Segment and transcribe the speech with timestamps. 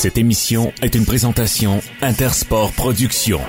[0.00, 3.42] Cette émission est une présentation Intersport Productions.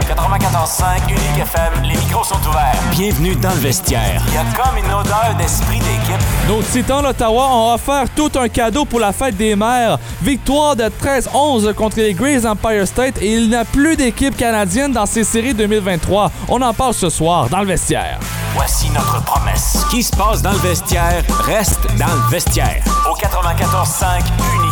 [0.00, 2.80] 94.5 Unique FM, les micros sont ouverts.
[2.92, 4.22] Bienvenue dans le vestiaire.
[4.28, 6.48] Il y a comme une odeur d'esprit d'équipe.
[6.48, 9.98] Nos Titans d'Ottawa ont offert tout un cadeau pour la fête des mères.
[10.22, 14.92] Victoire de 13-11 contre les Greys Empire State et il n'y a plus d'équipe canadienne
[14.94, 16.32] dans ces séries 2023.
[16.48, 18.18] On en parle ce soir dans le vestiaire.
[18.54, 19.76] Voici notre promesse.
[19.84, 22.82] Ce qui se passe dans le vestiaire reste dans le vestiaire.
[23.10, 24.22] Au 94.5
[24.56, 24.67] Unique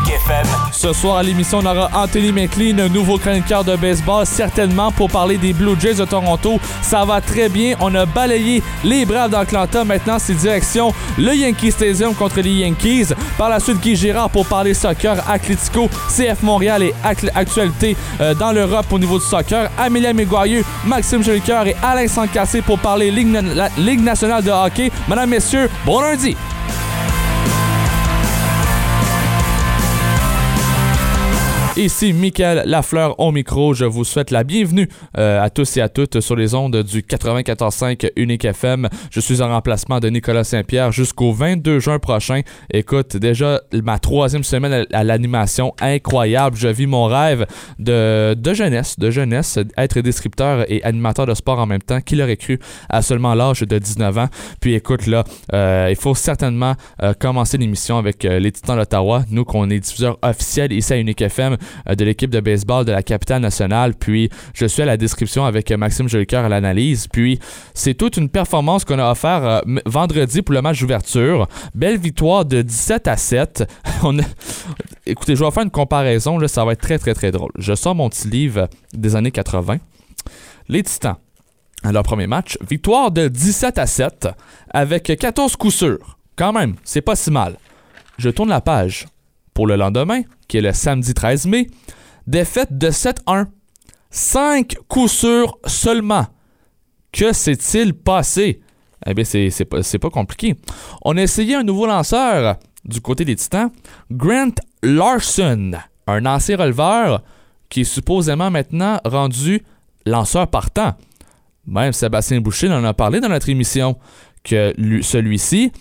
[0.72, 5.36] Ce soir à l'émission, on aura Anthony McLean, nouveau chroniqueur de baseball, certainement pour parler
[5.36, 6.60] des Blue Jays de Toronto.
[6.82, 7.74] Ça va très bien.
[7.80, 9.84] On a balayé les Braves d'Atlanta.
[9.84, 13.08] Maintenant, c'est direction le Yankee Stadium contre les Yankees.
[13.38, 18.34] Par la suite, Guy Girard pour parler soccer, Atlético, CF Montréal et actu- actualité euh,
[18.34, 19.68] dans l'Europe au niveau du soccer.
[19.78, 23.36] Amélia Mégoyeux, Maxime Jolicoeur et Alain Sancassé pour parler Ligue,
[23.78, 24.90] Ligue nationale de hockey.
[25.08, 26.36] Madame, messieurs, bon lundi!
[31.76, 33.74] Ici Michael Lafleur au micro.
[33.74, 37.02] Je vous souhaite la bienvenue euh, à tous et à toutes sur les ondes du
[37.02, 38.88] 94.5 Unique FM.
[39.10, 42.40] Je suis en remplacement de Nicolas Saint-Pierre jusqu'au 22 juin prochain.
[42.72, 46.56] Écoute, déjà ma troisième semaine à, l'animation, incroyable.
[46.56, 47.44] Je vis mon rêve
[47.78, 52.00] de, jeunesse, de jeunesse, être descripteur et animateur de sport en même temps.
[52.00, 54.28] Qui l'aurait cru à seulement l'âge de 19 ans.
[54.62, 59.24] Puis écoute là, euh, il faut certainement euh, commencer l'émission avec les Titans d'Ottawa.
[59.30, 61.58] Nous qu'on est diffuseur officiel ici à Unique FM
[61.88, 63.94] de l'équipe de baseball de la capitale nationale.
[63.94, 67.06] Puis je suis à la description avec euh, Maxime Jolicoeur à l'analyse.
[67.08, 67.38] Puis
[67.74, 71.48] c'est toute une performance qu'on a offert euh, vendredi pour le match d'ouverture.
[71.74, 73.64] Belle victoire de 17 à 7.
[74.02, 74.16] On
[75.06, 76.38] Écoutez, je vais faire une comparaison.
[76.38, 77.52] Là, ça va être très très très drôle.
[77.58, 79.78] Je sors mon petit livre des années 80.
[80.68, 81.16] Les Titans.
[81.84, 84.28] Leur premier match, victoire de 17 à 7
[84.70, 86.18] avec 14 coups sûrs.
[86.34, 87.56] Quand même, c'est pas si mal.
[88.18, 89.06] Je tourne la page
[89.54, 91.68] pour le lendemain, qui est le samedi 13 mai.
[92.26, 93.46] Défaite de 7-1.
[94.10, 96.26] 5 coups sûrs seulement.
[97.12, 98.60] Que s'est-il passé?
[99.06, 100.56] Eh bien, c'est pas, pas compliqué.
[101.02, 103.70] On a essayé un nouveau lanceur du côté des Titans,
[104.10, 105.72] Grant Larson,
[106.06, 107.22] un ancien releveur
[107.68, 109.62] qui est supposément maintenant rendu
[110.06, 110.94] lanceur partant.
[111.66, 113.98] Même Sébastien Boucher en a parlé dans notre émission
[114.44, 115.72] que lui- celui-ci,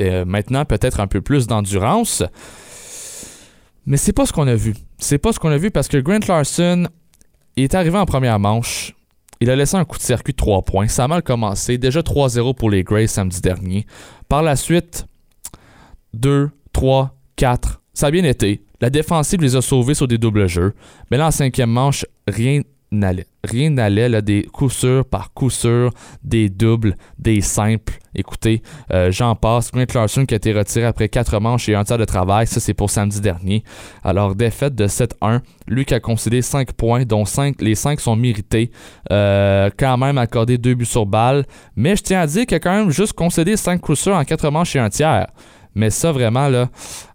[0.00, 2.22] euh, maintenant peut-être un peu plus d'endurance,
[3.86, 4.74] mais c'est pas ce qu'on a vu.
[4.98, 6.88] C'est pas ce qu'on a vu parce que Grant Larson
[7.56, 8.94] est arrivé en première manche.
[9.40, 10.88] Il a laissé un coup de circuit de 3 points.
[10.88, 11.76] Ça a mal commencé.
[11.76, 13.86] Déjà 3-0 pour les Grays samedi dernier.
[14.28, 15.06] Par la suite,
[16.14, 17.82] 2, 3, 4.
[17.92, 18.64] Ça a bien été.
[18.80, 20.74] La défensive les a sauvés sur des doubles jeux.
[21.10, 22.62] Mais là, en cinquième manche, rien
[23.44, 24.08] Rien n'allait.
[24.08, 25.90] là, Des coups sûrs par coup sûr,
[26.22, 27.98] des doubles, des simples.
[28.14, 28.62] Écoutez,
[28.92, 29.70] euh, j'en passe.
[29.72, 32.46] Grant Larson qui a été retiré après 4 manches et un tiers de travail.
[32.46, 33.64] Ça, c'est pour samedi dernier.
[34.02, 35.40] Alors, défaite de 7-1.
[35.66, 38.70] Lui qui a concédé 5 points, dont 5, les 5 sont mérités.
[39.10, 41.44] Euh, quand même accordé 2 buts sur balle.
[41.76, 44.24] Mais je tiens à dire qu'il a quand même juste concédé 5 coups sûrs en
[44.24, 45.26] 4 manches et un tiers.
[45.74, 46.68] Mais ça, vraiment, là,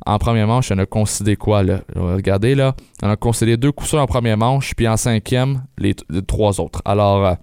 [0.05, 1.81] en première manche, on a concédé quoi, là?
[1.95, 5.95] Regardez, là, on a concédé deux coups sûrs en première manche, puis en cinquième, les,
[6.27, 6.81] trois autres.
[6.85, 7.33] Alors, euh,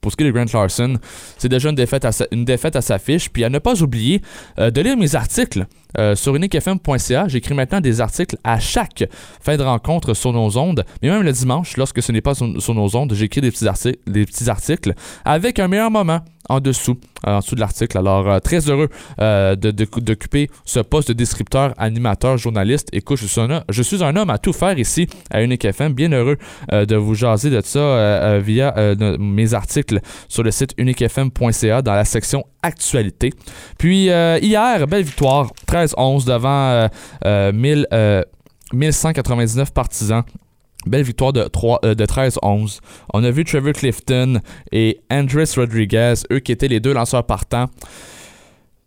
[0.00, 0.98] pour ce qui est de Grant Larson,
[1.38, 3.30] c'est déjà une défaite à sa, une défaite à sa fiche.
[3.30, 4.20] Puis à ne pas oublier
[4.58, 5.66] euh, de lire mes articles
[5.98, 9.04] euh, sur uniquefm.ca, j'écris maintenant des articles à chaque
[9.40, 12.74] fin de rencontre sur nos ondes, mais même le dimanche, lorsque ce n'est pas sur,
[12.74, 14.94] nos ondes, j'écris des petits articles,
[15.24, 17.96] avec un meilleur moment en dessous, euh, en dessous de l'article.
[17.96, 18.88] Alors, euh, très heureux
[19.18, 22.88] d'occuper ce poste de descripteur, animateur, journaliste.
[22.92, 25.94] Écoute, je suis un, je suis un homme à tout faire ici à Unique FM.
[25.94, 26.36] Bien heureux
[26.70, 28.74] de vous jaser de ça via
[29.18, 33.32] mes articles sur le site uniquefm.ca dans la section actualité.
[33.78, 36.88] Puis, hier, belle victoire, très 16, 11 devant euh,
[37.24, 38.22] euh,
[38.72, 40.22] 1199 euh, partisans.
[40.86, 42.80] Belle victoire de, de 13-11.
[43.14, 44.40] On a vu Trevor Clifton
[44.70, 47.66] et Andres Rodriguez, eux qui étaient les deux lanceurs partants.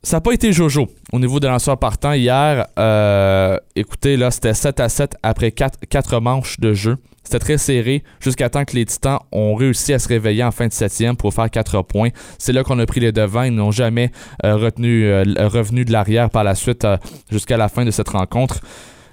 [0.08, 2.66] Ça n'a pas été Jojo au niveau des lanceurs partants hier.
[2.80, 6.96] euh, écoutez, là, c'était 7 à 7 après 4, manches de jeu.
[7.26, 10.68] C'était très serré jusqu'à temps que les Titans ont réussi à se réveiller en fin
[10.68, 12.12] de septième pour faire 4 points.
[12.40, 13.44] C'est là qu'on a pris les devants.
[13.44, 14.14] Ils n'ont jamais
[14.46, 16.88] euh, retenu, euh, revenu de l'arrière par la suite
[17.30, 18.62] jusqu'à la fin de cette rencontre.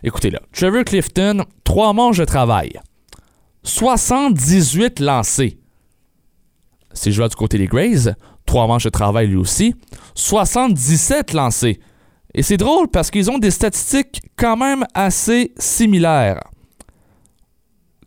[0.04, 2.70] Écoutez là, Trevor Clifton, 3 manches de travail.
[3.64, 5.58] 78 lancés.
[7.04, 8.14] Je vais du côté des Grays,
[8.54, 9.74] 3 manches de travail lui aussi.
[10.14, 11.80] 77 lancés.
[12.34, 16.40] Et c'est drôle parce qu'ils ont des statistiques quand même assez similaires.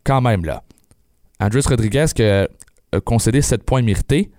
[0.04, 0.62] Quand même là.
[1.38, 2.48] Andres Rodriguez qui a
[3.04, 4.30] concédé 7 points mérités.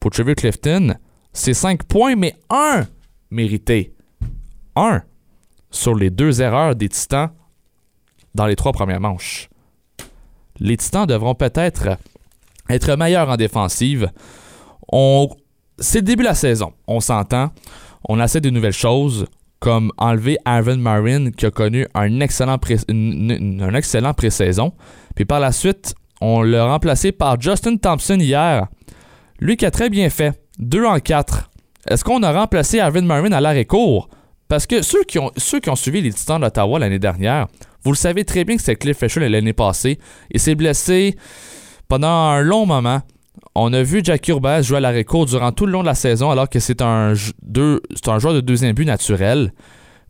[0.00, 0.96] Pour Trevor Clifton,
[1.32, 2.82] c'est 5 points, mais 1
[3.30, 3.94] mérité.
[4.76, 5.00] 1
[5.70, 7.30] sur les deux erreurs des Titans
[8.34, 9.48] dans les trois premières manches.
[10.60, 11.96] Les Titans devront peut-être
[12.68, 14.10] être meilleurs en défensive.
[14.92, 15.30] On...
[15.78, 17.50] C'est le début de la saison, on s'entend.
[18.08, 19.26] On essaie de nouvelles choses,
[19.58, 24.72] comme enlever Ivan Marin, qui a connu un excellent, un excellent pré-saison.
[25.14, 28.68] Puis par la suite, on l'a remplacé par Justin Thompson hier.
[29.40, 30.38] Lui qui a très bien fait.
[30.58, 31.50] 2 en 4.
[31.88, 34.08] Est-ce qu'on a remplacé Ivan Marin à l'arrêt court?
[34.48, 37.48] Parce que ceux qui ont, ceux qui ont suivi les Titans d'Ottawa l'année dernière,
[37.82, 39.98] vous le savez très bien que c'est Cliff Fisher l'année passée.
[40.30, 41.16] Il s'est blessé
[41.88, 43.00] pendant un long moment.
[43.54, 45.94] On a vu Jackie Urbaz jouer à l'arrêt court durant tout le long de la
[45.94, 49.52] saison alors que c'est un, joueur de deuxième but naturel.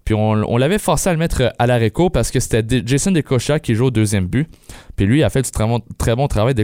[0.05, 3.59] Puis on, l'avait forcé à le mettre à l'arrêt court parce que c'était Jason Decocha
[3.59, 4.49] qui joue au deuxième but.
[4.97, 6.55] Puis lui a fait du très bon, très bon travail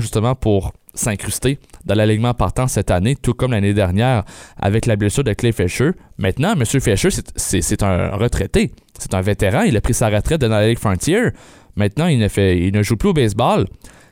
[0.00, 4.24] justement pour s'incruster dans l'alignement partant cette année, tout comme l'année dernière
[4.56, 5.92] avec la blessure de Clay Fisher.
[6.18, 6.64] Maintenant, M.
[6.64, 8.72] Fisher, c'est un retraité.
[8.98, 9.62] C'est un vétéran.
[9.62, 11.28] Il a pris sa retraite dans la Ligue Frontier.
[11.76, 13.66] Maintenant, il ne, il ne joue plus au baseball.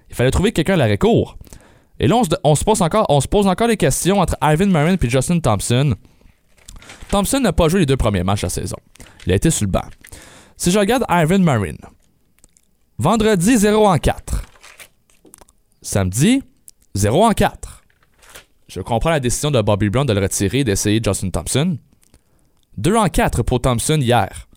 [0.08, 1.36] Il fallait trouver quelqu'un à l'arrêt court.
[2.00, 5.94] Et là, on se, pose encore, on questions entre Ivan Marin et Justin Thompson.
[7.10, 8.76] Thompson n'a pas joué les deux premiers matchs de la saison.
[9.26, 9.84] Il a été sur le banc.
[10.56, 11.76] Si je regarde Ivan Marin,
[12.98, 14.42] vendredi 0 en 4.
[15.82, 16.42] Samedi,
[16.94, 17.82] 0 en 4.
[18.68, 21.78] Je comprends la décision de Bobby Brown de le retirer et d'essayer Justin Thompson.
[22.76, 24.48] 2 en 4 pour Thompson hier.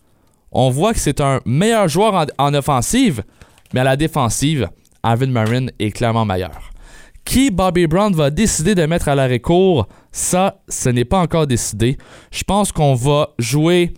[0.52, 3.24] On voit que c'est un meilleur joueur en, offensive,
[3.72, 4.68] mais à la défensive,
[5.02, 6.71] Ivan Marin est clairement meilleur.
[7.24, 11.46] Qui Bobby Brown va décider de mettre à l'arrêt court, ça, ce n'est pas encore
[11.46, 11.96] décidé.
[12.30, 13.94] Je pense qu'on va jouer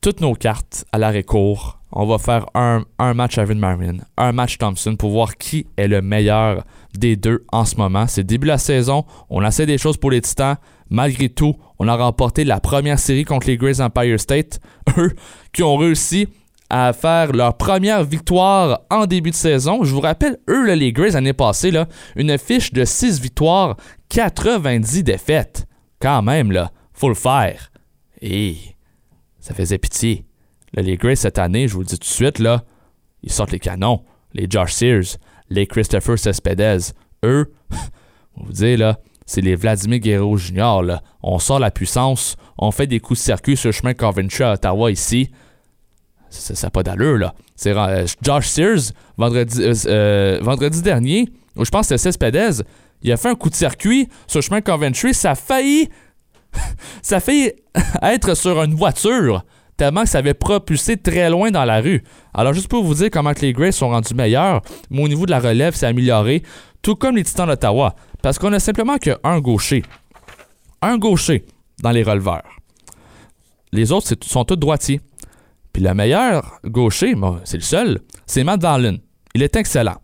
[0.00, 1.78] toutes nos cartes à l'arrêt court.
[1.92, 2.84] On va faire un,
[3.14, 6.64] match Ivan Marin, un match Thompson pour voir qui est le meilleur
[6.96, 8.06] des deux en ce moment.
[8.06, 9.04] C'est début de la saison.
[9.28, 10.56] On essaie des choses pour les Titans.
[10.88, 14.60] Malgré tout, on a remporté la première série contre les Grays Empire State.
[14.98, 15.12] Eux
[15.52, 16.28] qui ont réussi
[16.70, 19.82] à faire leur première victoire en début de saison.
[19.82, 23.76] Je vous rappelle, eux, les Grays, l'année passée, là, une fiche de 6 victoires,
[24.08, 25.66] 90 défaites.
[26.00, 27.70] Quand même, là, faut le faire.
[28.22, 28.56] Et
[29.40, 30.24] ça faisait pitié.
[30.74, 32.62] les Grays, cette année, je vous le dis tout de suite, là,
[33.22, 34.04] ils sortent les canons.
[34.32, 35.18] Les Josh Sears,
[35.48, 36.92] les Christopher Cespedes,
[37.24, 37.52] eux,
[38.36, 40.82] vous dire, là, c'est les Vladimir Guerrero Jr.
[40.82, 41.02] Là.
[41.22, 44.52] On sort la puissance, on fait des coups de circuit sur le chemin Coventry à
[44.52, 45.30] Ottawa ici
[46.30, 47.34] ça n'a pas d'allure, là.
[47.56, 52.64] C'est euh, Josh Sears, vendredi, euh, euh, dernier, où je pense que c'était Cespedes,
[53.02, 55.88] il a fait un coup de circuit sur le chemin Coventry, ça a failli.
[57.02, 57.52] ça a failli
[58.02, 59.44] être sur une voiture,
[59.76, 62.02] tellement que ça avait propulsé très loin dans la rue.
[62.34, 65.30] Alors, juste pour vous dire comment les Grays sont rendus meilleurs, mais au niveau de
[65.30, 66.42] la relève, c'est amélioré,
[66.82, 67.94] tout comme les Titans d'Ottawa.
[68.22, 69.82] Parce qu'on a simplement qu'un gaucher.
[70.82, 71.44] Un gaucher
[71.82, 72.42] dans les releveurs.
[73.72, 75.00] Les autres sont tous droitiers.
[75.72, 77.14] Puis le meilleur gaucher,
[77.44, 78.98] c'est le seul, c'est Matt Valen.
[79.34, 79.96] Il est excellent.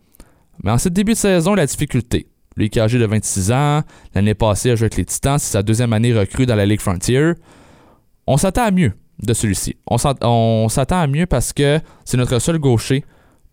[0.63, 2.29] Mais en ce début de saison, la difficulté.
[2.57, 3.83] Lui qui est âgé de 26 ans,
[4.15, 6.81] l'année passée a joué avec les Titans, c'est sa deuxième année recrue dans la Ligue
[6.81, 7.33] Frontier.
[8.27, 8.93] On s'attend à mieux
[9.23, 9.77] de celui-ci.
[9.87, 13.05] On s'attend à mieux parce que c'est notre seul gaucher.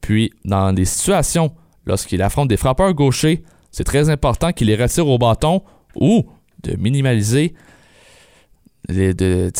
[0.01, 1.53] Puis, dans des situations,
[1.85, 5.63] lorsqu'il affronte des frappeurs gauchers, c'est très important qu'il les retire au bâton
[5.95, 6.25] ou
[6.63, 7.53] de minimaliser
[8.89, 9.51] les, de.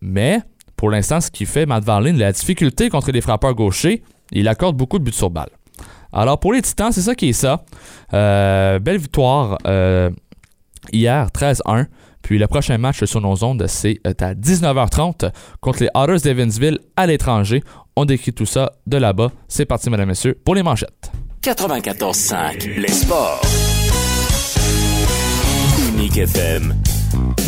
[0.00, 0.40] Mais
[0.84, 4.02] pour l'instant, ce qui fait Matt Varlin, la difficulté contre les frappeurs gauchers,
[4.32, 5.48] il accorde beaucoup de buts sur balle.
[6.12, 7.64] Alors pour les Titans, c'est ça qui est ça.
[8.12, 10.10] Euh, belle victoire euh,
[10.92, 11.86] hier, 13-1.
[12.20, 15.32] Puis le prochain match sur nos ondes, c'est euh, à 19h30
[15.62, 17.62] contre les Otters d'Evansville à l'étranger.
[17.96, 19.32] On décrit tout ça de là-bas.
[19.48, 21.10] C'est parti, mesdames et messieurs, pour les manchettes.
[21.40, 23.40] 94.5, les sports.
[25.94, 26.74] Unique FM.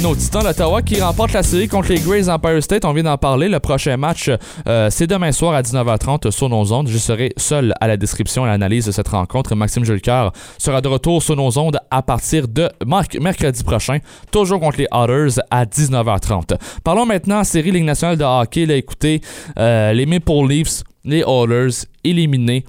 [0.03, 2.85] Nos Titans d'Ottawa qui remportent la série contre les Grays Empire State.
[2.85, 3.49] On vient d'en parler.
[3.49, 4.31] Le prochain match,
[4.69, 6.89] euh, c'est demain soir à 19h30 sur nos ondes.
[6.89, 9.55] Je serai seul à la description et à l'analyse de cette rencontre.
[9.55, 13.99] Maxime Julcoeur sera de retour sur nos ondes à partir de mercredi prochain,
[14.31, 16.57] toujours contre les Otters à 19h30.
[16.85, 18.67] Parlons maintenant série Ligue nationale de hockey.
[18.67, 19.21] Là, écoutez,
[19.59, 22.65] euh, les Maple Leafs, les Oilers éliminés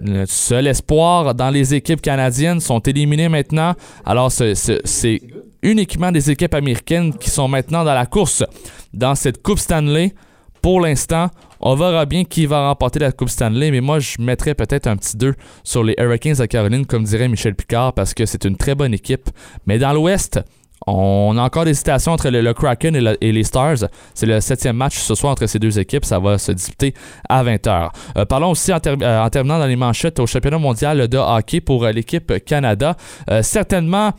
[0.00, 3.74] le seul espoir dans les équipes canadiennes sont éliminés maintenant.
[4.04, 5.20] Alors, c'est
[5.62, 8.44] uniquement des équipes américaines qui sont maintenant dans la course
[8.92, 10.14] dans cette Coupe Stanley.
[10.62, 11.28] Pour l'instant,
[11.60, 14.96] on verra bien qui va remporter la Coupe Stanley, mais moi, je mettrais peut-être un
[14.96, 15.34] petit 2
[15.64, 18.94] sur les Hurricanes de Caroline, comme dirait Michel Picard, parce que c'est une très bonne
[18.94, 19.30] équipe.
[19.66, 20.40] Mais dans l'Ouest,
[20.86, 23.88] on a encore des citations entre le, Kraken et, les Stars.
[24.14, 26.04] C'est le septième match ce soir entre ces deux équipes.
[26.04, 26.94] Ça va se disputer
[27.28, 27.90] à 20h.
[28.16, 31.60] Euh, parlons aussi en, euh, en, terminant dans les manchettes au championnat mondial de hockey
[31.60, 32.96] pour euh, l'équipe Canada.
[33.42, 34.12] certainement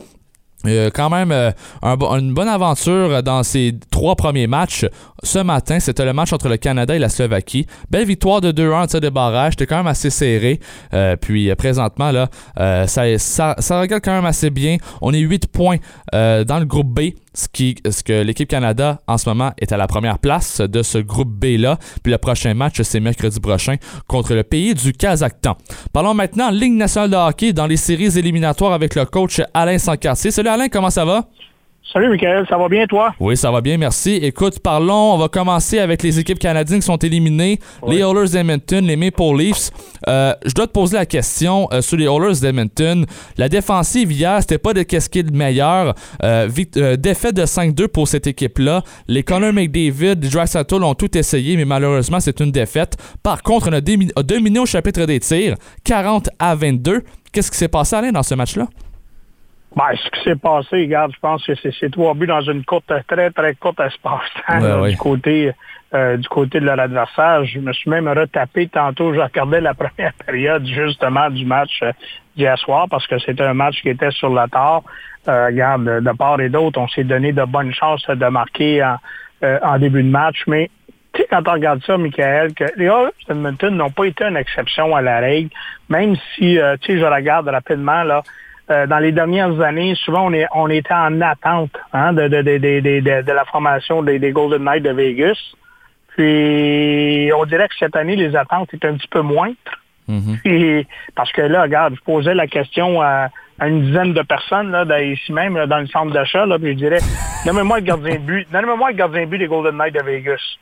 [0.66, 1.50] Euh, quand même euh,
[1.82, 4.86] une bonne aventure dans ces trois premiers matchs.
[5.22, 7.66] Ce matin, c'était le match entre le Canada et la Slovaquie.
[7.90, 9.52] Belle victoire de 2-1 en tir de barrage.
[9.52, 10.60] C'était quand même assez serré.
[10.92, 12.28] Euh, puis euh, présentement, là,
[12.86, 14.76] ça, ça, regarde quand même assez bien.
[15.00, 15.78] On est 8 points
[16.12, 17.12] dans le groupe B.
[17.32, 20.82] Ce, qui, ce que l'équipe Canada en ce moment est à la première place de
[20.82, 21.78] ce groupe B-là.
[22.02, 23.76] Puis le prochain match, c'est mercredi prochain
[24.08, 25.56] contre le pays du Kazakhstan.
[25.92, 30.30] Parlons maintenant Ligue nationale de hockey dans les séries éliminatoires avec le coach Alain Sancartier.
[30.30, 31.28] Salut Alain, comment ça va?
[31.92, 33.12] Salut, Michael, ça va bien, toi?
[33.18, 34.12] Oui, ça va bien, merci.
[34.22, 37.58] Écoute, parlons, on va commencer avec les équipes canadiennes qui sont éliminées.
[37.82, 37.96] Oui.
[37.96, 39.70] Les Oilers d'Edmonton, les Maple Leafs.
[40.06, 43.06] Euh, je dois te poser la question euh, sur les Oilers d'Edmonton.
[43.38, 45.94] La défensive hier, c'était pas de qu'est-ce qui est le meilleur.
[46.22, 46.48] Euh,
[46.96, 48.84] défaite de 5-2 pour cette équipe-là.
[49.08, 52.98] Les Connor McDavid, les Draisaitl ont tout essayé, mais malheureusement, c'est une défaite.
[53.24, 57.02] Par contre, on a dominé au chapitre des tirs, 40 à 22.
[57.32, 58.68] Qu'est-ce qui s'est passé, Alain, dans ce match-là?
[59.76, 62.92] Ben, ce qui s'est passé, regarde, je pense que c'est trois buts dans une courte,
[63.06, 64.90] très, très courte espace-temps Ouais, ouais.
[64.90, 65.52] du côté
[65.92, 67.44] euh, du côté de leur adversaire.
[67.44, 71.90] Je me suis même retapé tantôt, je regardais la première période justement du match euh,
[72.36, 74.82] d'hier soir parce que c'était un match qui était sur la tard.
[75.26, 78.98] Euh, regarde, de, part et d'autre, on s'est donné de bonnes chances de marquer en,
[79.42, 80.70] en début de match, mais
[81.12, 84.36] tu sais, quand on regarde ça, Michael, que les Oilers d'Edmonton n'ont pas été une
[84.36, 85.50] exception à la règle,
[85.88, 88.22] même si, tu sais, je regarde rapidement, là,
[88.70, 93.44] euh, dans les dernières années, souvent, on, est, on était en attente hein, de, la
[93.46, 95.38] formation des, des Golden Knights de Vegas.
[96.16, 99.56] Puis, on dirait que cette année, les attentes étaient un petit peu moindres.
[100.08, 100.38] Mhm.
[100.42, 103.28] Puis, parce que là, regarde, je posais la question à,
[103.60, 106.78] à une dizaine de personnes là, ici même, là, dans le centre d'achat, puis je
[106.78, 106.98] dirais,
[107.46, 110.56] nommez-moi le gardien de but, nommez-moi le gardien de but des Golden Knights de Vegas.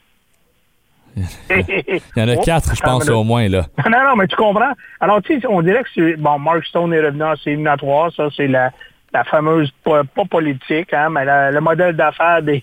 [1.51, 3.67] Il y en a quatre, je pense, au moins, là.
[3.89, 4.73] non, non, mais tu comprends.
[5.01, 6.17] Alors, tu sais, on dirait que c'est.
[6.17, 8.11] Bon, Mark Stone est revenu en série éliminatoire.
[8.17, 8.71] Ça, c'est la,
[9.13, 12.61] la fameuse, pas, pas politique, hein, mais la- le modèle d'affaires des,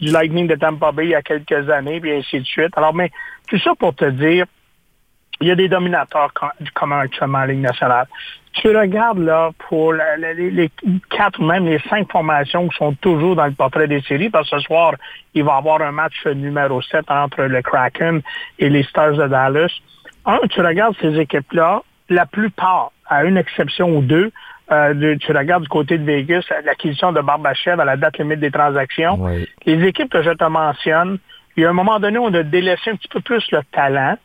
[0.00, 2.72] du Lightning de Tampa Bay il y a quelques années, puis ainsi de suite.
[2.76, 3.10] Alors, mais
[3.48, 4.44] tout ça pour te dire,
[5.40, 8.06] il y a des dominateurs com- du commun actuellement en Ligue nationale.
[8.52, 10.70] Tu regardes là pour les, les
[11.10, 14.48] quatre ou même les cinq formations qui sont toujours dans le portrait des séries, parce
[14.48, 14.94] que ce soir,
[15.34, 18.22] il va y avoir un match numéro 7 entre le Kraken
[18.58, 19.70] et les Stars de Dallas.
[20.24, 24.32] Un, tu regardes ces équipes-là, la plupart, à une exception ou deux,
[24.72, 28.40] euh, de- tu regardes du côté de Vegas, l'acquisition de Barbachev à la date limite
[28.40, 29.16] des transactions.
[29.20, 29.46] Oui.
[29.66, 31.18] Les équipes que je te mentionne,
[31.56, 34.16] il y a un moment donné, on a délaissé un petit peu plus le talent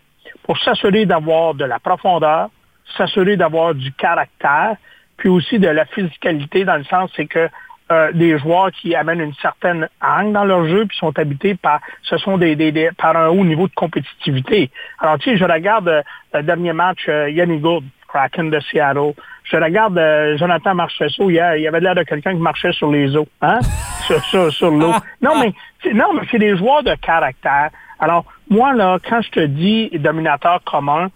[0.43, 2.49] pour s'assurer d'avoir de la profondeur,
[2.97, 4.75] s'assurer d'avoir du caractère,
[5.17, 7.47] puis aussi de la physicalité dans le sens, c'est que
[7.91, 11.81] euh, des joueurs qui amènent une certaine angle dans leur jeu, puis sont habités par,
[12.03, 14.71] ce sont des, des- des- par un haut niveau de compétitivité.
[14.99, 16.01] Alors, tu sais, je regarde euh,
[16.33, 19.13] le dernier match, euh, Yannick Gould, Kraken de Seattle.
[19.43, 23.15] Je regarde euh, Jonathan Marcheseau hier, il avait l'air de quelqu'un qui marchait sur les
[23.17, 23.59] eaux, hein?
[24.07, 24.93] sur, sur, sur l'eau.
[25.21, 27.71] Non, mais c'est- non, mais c'est des joueurs de caractère.
[27.99, 31.09] Alors, moi, là, quand je te dis dominateur commun,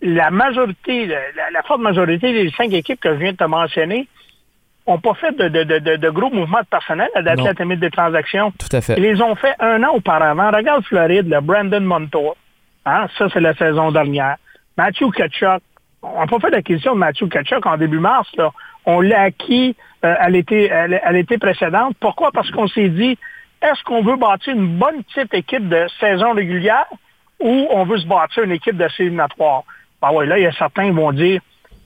[0.00, 4.08] la majorité, la, la forte majorité des cinq équipes que je viens de te mentionner
[4.86, 7.80] n'ont pas fait de, de, de, de- de gros mouvements de personnel à date limite
[7.80, 8.52] des transactions.
[8.52, 8.94] Tout à fait.
[8.96, 10.50] Ils les ont fait un an auparavant.
[10.50, 12.36] Regarde Floride, le Brandon Montour.
[12.86, 14.36] Hein, ça, c'est la saison dernière.
[14.78, 15.60] Matthew Kachuk.
[16.00, 18.28] On n'a pas fait d'acquisition de Matthew Kachuk en début mars.
[18.38, 18.50] Là.
[18.86, 21.96] On l'a acquis euh, à l'été précédente.
[22.00, 22.30] Pourquoi?
[22.32, 23.18] Parce qu'on s'est dit,
[23.62, 26.86] est-ce qu'on veut bâtir une bonne petite équipe de saison régulière
[27.40, 29.64] ou on veut se bâtir une équipe de série éliminatoire?
[30.00, 31.40] Ben ouais, là, il y a certains qui vont dire,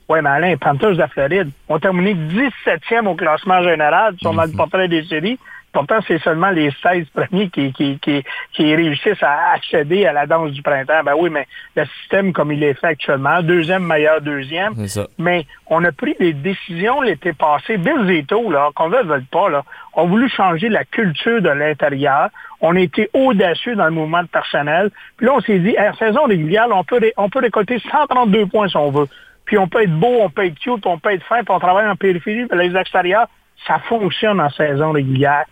[0.09, 4.35] ouais, mais Alain, Panthers de la Floride ont terminé 17e au classement général, ils sont
[4.35, 5.39] dans le portrait des séries.
[5.73, 10.27] Pourtant, c'est seulement les 16 premiers qui, qui, qui, qui réussissent à accéder à la
[10.27, 11.03] danse du printemps.
[11.03, 14.75] Ben oui, mais le système comme il est fait actuellement, deuxième meilleur deuxième,
[15.19, 17.79] mais on a pris des décisions l'été passé.
[17.79, 19.65] Bill Zito, là, qu'on ne veuille pas, là,
[19.97, 22.29] a voulu changer la culture de l'intérieur.
[22.61, 24.91] On a été audacieux dans le mouvement de personnel.
[25.17, 28.77] Puis là, on s'est dit, à saison régulière, peut, on peut récolter 132 points si
[28.77, 29.09] on veut.
[29.47, 31.59] Puis on peut être beau, on peut être cute, on peut être fin, puis on
[31.59, 33.27] travaille en périphérie, puis les extérieurs.
[33.67, 35.45] Ça fonctionne en saison régulière.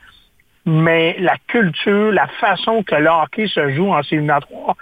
[0.73, 4.77] Mais la culture, la façon que le hockey se joue en séminatoire,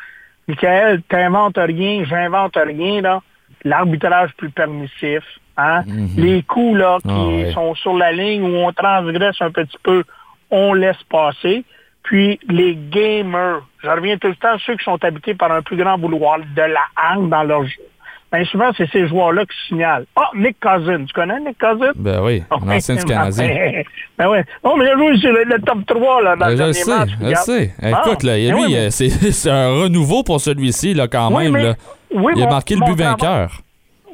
[0.46, 3.20] Michael, t'inventes rien, j'invente rien, là.
[3.64, 5.22] L'arbitrage plus permissif,
[5.56, 5.82] hein.
[6.16, 7.52] Les coups, là, qui Ah ouais.
[7.52, 10.04] sont sur la ligne où on transgresse un petit peu,
[10.50, 11.64] on laisse passer.
[12.02, 15.76] Puis les gamers, je reviens tout le temps, ceux qui sont habités par un plus
[15.76, 17.82] grand vouloir de la hangue dans leur jeu.
[18.30, 20.04] Bien souvent, c'est ces joueurs-là qui signalent.
[20.14, 21.92] Ah, Nick Cousin, tu connais Nick Cousin?
[21.96, 23.82] Ben oui, un ancien du Canadien.
[24.18, 24.44] Ben ouais.
[24.62, 26.72] Non, mais il a joué sur le, le top 3 là, dans Ben, le dernier
[26.74, 27.10] sais, match.
[27.18, 27.44] je regarde.
[27.46, 27.72] sais.
[27.82, 31.08] Ah, Écoute, là, lui, ben oui, mais- euh, c'est c'est un renouveau pour celui-ci, là,
[31.08, 31.52] quand Oui, même.
[31.52, 31.74] mais- là.
[32.14, 33.60] oui, Il a marqué le but vainqueur.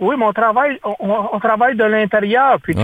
[0.01, 2.59] Oui, mais on travaille, on, travaille de l'intérieur.
[2.63, 2.75] Puis,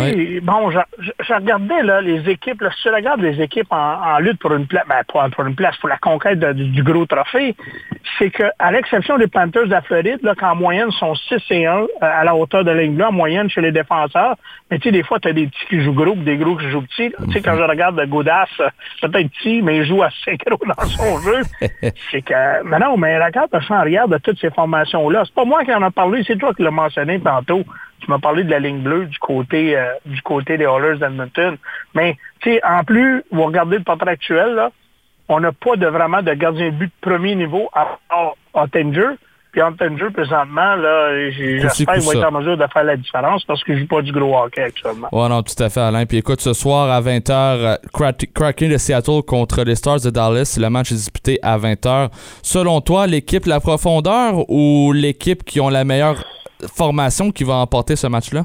[0.41, 4.39] bon, je, je, regardais là, les équipes, là, si tu regardes les équipes en, lutte
[4.39, 7.57] pour une place, ben, pour, une place, pour la conquête du, gros trophée,
[8.19, 11.67] c'est que, à l'exception des Panthers de la Floride, là, qu'en moyenne sont 6 et
[11.67, 14.37] 1 euh, à la hauteur de ligne en moyenne chez les défenseurs,
[14.71, 16.71] mais tu sais, des fois, tu as des petits qui jouent gros, des gros qui
[16.71, 17.13] jouent petits.
[17.27, 18.47] Tu sais, quand je regarde Goudas,
[19.01, 21.43] peut-être petit, mais il joue assez gros dans son jeu.
[22.11, 25.25] c'est que, mais non, mais regarde le champ arrière de toutes ces formations-là.
[25.27, 27.65] C'est pas moi qui en a parlé, c'est toi qui l'as mentionné tantôt.
[28.01, 31.59] Tu m'as parlé de la ligne bleue du côté euh, du côté des Oilers d'Edmonton.
[31.95, 34.71] Mais, tu sais, en plus, vous regardez le portrait actuel, là,
[35.29, 37.99] on n'a pas de vraiment de gardien de but de premier niveau à
[38.55, 39.17] Ottinger.
[39.53, 43.65] Puis Ottinger, présentement, là, j'espère qu'il va être en mesure de faire la différence parce
[43.65, 45.09] qu'il ne joue pas du gros hockey actuellement.
[45.11, 46.07] Oui, non, tout à fait, Alain.
[46.07, 47.79] Puis écoute, ce soir à 20h,
[48.33, 50.57] Kraken de Seattle contre les Stars de Dallas.
[50.61, 52.11] Le match est disputé à 20h.
[52.43, 56.23] Selon toi, l'équipe la profondeur ou l'équipe qui ont la meilleure
[56.67, 58.45] formation qui va emporter ce match-là?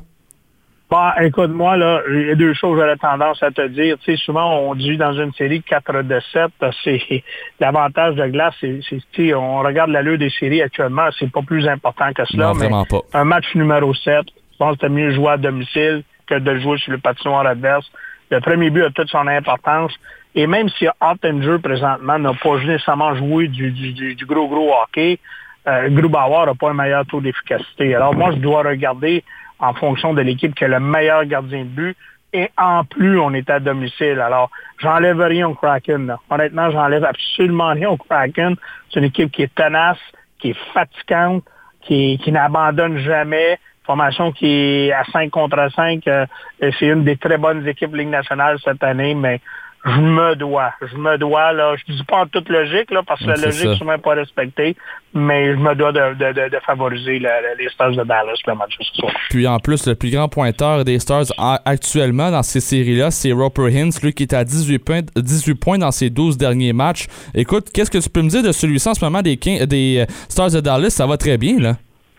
[0.90, 3.98] Bah, écoute, moi, là, il y a deux choses que j'aurais tendance à te dire.
[4.04, 6.52] Tu sais, souvent, on dit dans une série 4 de 7,
[6.84, 7.24] c'est
[7.60, 12.24] l'avantage de glace, c'est, on regarde l'allure des séries actuellement, c'est pas plus important que
[12.26, 12.54] cela.
[12.54, 13.02] mais pas.
[13.14, 16.78] Un match numéro 7, je pense que c'est mieux jouer à domicile que de jouer
[16.78, 17.86] sur le patinoire adverse.
[18.30, 19.92] Le premier but a toute son importance.
[20.36, 25.20] Et même si Ottinger, présentement, n'a pas nécessairement joué du, du, du, gros, gros hockey,
[25.68, 27.96] euh, Grubauer n'a pas un meilleur taux d'efficacité.
[27.96, 29.24] Alors moi, je dois regarder
[29.60, 31.98] en fonction de l'équipe qui a le meilleur gardien de but.
[32.34, 34.20] Et en plus, on est à domicile.
[34.20, 36.18] Alors, j'enlève rien au Kraken.
[36.30, 38.56] Honnêtement, j'enlève absolument rien au Kraken.
[38.92, 39.98] C'est une équipe qui est tenace,
[40.40, 41.46] qui est fatigante,
[41.82, 43.58] qui, qui n'abandonne jamais.
[43.86, 46.06] Formation qui est à 5 contre 5.
[46.08, 46.26] Euh,
[46.60, 49.40] c'est une des très bonnes équipes Ligue nationale cette année, mais
[49.86, 50.72] je me dois.
[50.82, 51.76] Je me dois, là.
[51.76, 54.76] Je dis pas en toute logique, là, parce que la logique n'est sûrement pas respectée,
[55.14, 59.14] mais je me dois de, favoriser les Stars de Dallas le match ce soir.
[59.30, 61.26] Puis en plus, le plus grand pointeur des Stars
[61.66, 65.78] actuellement dans ces séries-là, c'est Roper Hintz, lui qui est à 18 points, 18 points
[65.78, 67.06] dans ses 12 derniers matchs.
[67.36, 70.06] Écoute, qu'est-ce que tu peux me dire de celui-ci en ce moment des, des euh,
[70.30, 70.90] Stars de Dallas?
[70.90, 71.74] Ça va très bien, là?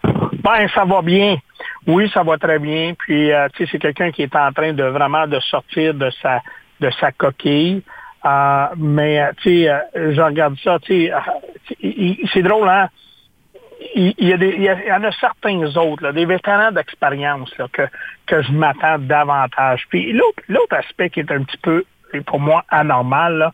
[0.05, 1.37] Ben, ça va bien.
[1.89, 2.95] Oui, ça va très bien.
[2.97, 6.11] Puis, euh, tu sais, c'est quelqu'un qui est en train de vraiment de sortir de
[6.23, 6.41] sa
[6.81, 7.83] de sa coquille.
[8.27, 11.13] Euh, mais, euh, tu sais, euh, je regarde ça, tu sais,
[12.33, 12.89] c'est drôle, hein?
[13.95, 17.83] Il, y a des, il, y en a certains autres, là, des vétérans d'expérience que,
[18.27, 19.87] que je m'attends davantage.
[19.91, 21.85] Puis l'autre, aspect qui est un petit peu,
[22.27, 23.53] pour moi, anormal, là,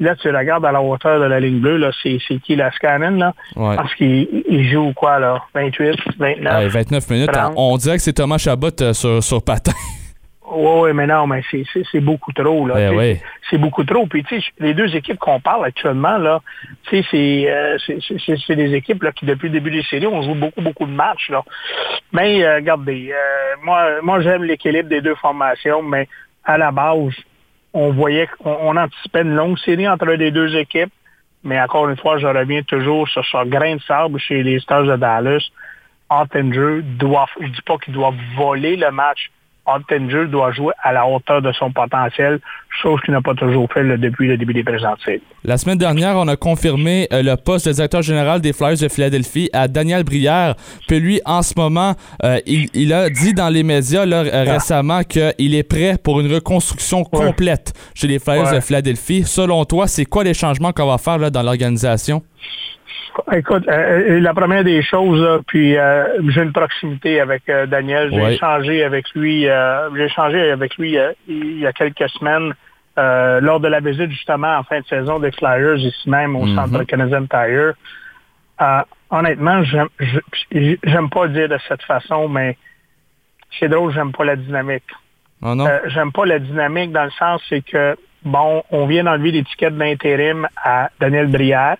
[0.00, 2.70] là, tu regardes à la hauteur de la ligne bleue, là, c'est, c'est qui la
[2.72, 3.34] Scannon, là?
[3.54, 5.42] Parce qu'il joue quoi, là?
[5.52, 6.72] 28, 29?
[6.72, 7.30] 29 minutes.
[7.56, 9.72] On dirait que c'est Thomas Chabot sur, sur patin.
[10.46, 12.66] Oui, mais non, mais c'est beaucoup trop.
[12.66, 12.74] Là.
[12.74, 14.06] Ben c'est beaucoup trop.
[14.06, 16.40] Puis, tu sais, les deux équipes qu'on parle actuellement, là,
[16.84, 20.34] tu sais, euh, c'est des équipes là, qui, depuis le début des séries, on joue
[20.34, 21.30] beaucoup, beaucoup de matchs.
[21.30, 21.42] Là.
[22.12, 26.08] Mais, euh, regardez, euh, moi, moi j'aime l'équilibre des deux formations, mais
[26.44, 27.14] à la base,
[27.72, 30.92] on voyait qu'on anticipait une longue série entre les deux équipes.
[31.42, 34.84] Mais encore une fois, je reviens toujours sur ce grain de sable chez les Stars
[34.84, 35.44] de Dallas.
[36.10, 39.30] Ottinger doit, je dis pas qu'il doit voler le match,
[39.66, 42.40] Ottinger doit jouer à la hauteur de son potentiel,
[42.82, 45.20] chose qu'il n'a pas toujours fait depuis le début des présentiels.
[45.44, 48.88] La semaine dernière, on a confirmé euh, le poste de directeur général des Flyers de
[48.88, 50.54] Philadelphie à Daniel Brière.
[50.86, 54.52] Puis lui, en ce moment, euh, il, a dit dans les médias là, euh, ah.
[54.52, 59.24] récemment qu'il est prêt pour une reconstruction complète chez les Flyers de Philadelphie.
[59.24, 62.22] Selon toi, c'est quoi les changements qu'on va faire là, dans l'organisation?
[63.32, 68.10] Écoute, euh, euh, la première des choses, puis euh, j'ai une proximité avec Daniel.
[68.12, 72.54] J'ai échangé avec lui, j'ai échangé avec lui il y a quelques semaines
[72.96, 76.54] lors de la visite justement en fin de saison des Flyers ici même au mm-hmm.
[76.54, 77.74] centre Canadian Tire.
[79.10, 82.56] honnêtement, j'aime pas le dire de cette façon, mais
[83.58, 84.90] c'est drôle, j'aime pas la dynamique.
[85.42, 85.66] Oh non?
[85.86, 90.48] j'aime pas la dynamique dans le sens c'est que bon, on vient d'enlever l'étiquette d'intérim
[90.56, 91.76] à Daniel Brière.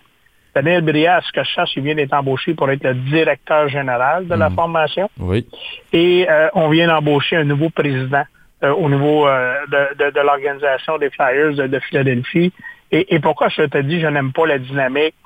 [0.55, 4.29] Daniel Brière, ce que je cherche, il vient d'être embauché pour être le directeur général
[4.29, 4.55] de la hmm.
[4.55, 5.11] formation.
[5.19, 5.47] Oui.
[5.93, 8.25] Et euh, on vient d'embaucher un nouveau président
[8.63, 12.53] euh, au niveau euh, de, l'organisation des Flyers de, Philadelphie.
[12.93, 15.17] Et, pourquoi je te dis je n'aime pas la dynamique?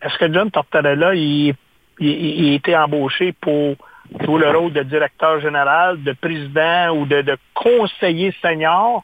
[0.00, 1.54] Est-ce que John Tortorella, il,
[1.98, 3.74] il, était embauché pour
[4.20, 9.02] jouer le rôle de directeur général, de président ou de, conseiller senior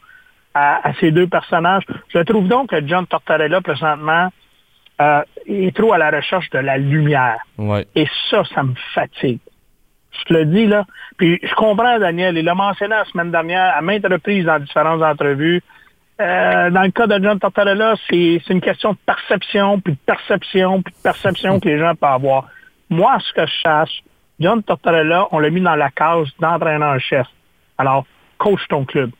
[0.53, 1.83] à, à, ces deux personnages?
[2.07, 4.29] Je trouve donc que John Tortorella, présentement,
[4.99, 7.39] euh, il est trop à la recherche de la lumière.
[7.95, 9.39] Et ça, ça me fatigue.
[10.11, 10.85] Je te le dis, là.
[11.17, 15.01] Puis je comprends, Daniel, il l'a mentionné la semaine dernière à maintes reprises dans différentes
[15.01, 15.61] entrevues.
[16.19, 20.81] Euh, dans le cas de John Tortorella, c'est une question de perception, puis de perception,
[20.81, 22.45] puis de perception que les gens peuvent avoir.
[22.89, 24.03] Moi, ce que je cherche,
[24.39, 27.27] John Tortorella, on l'a mis dans la case d'entraîneur-chef.
[27.77, 28.05] Alors,
[28.39, 29.11] coach ton club.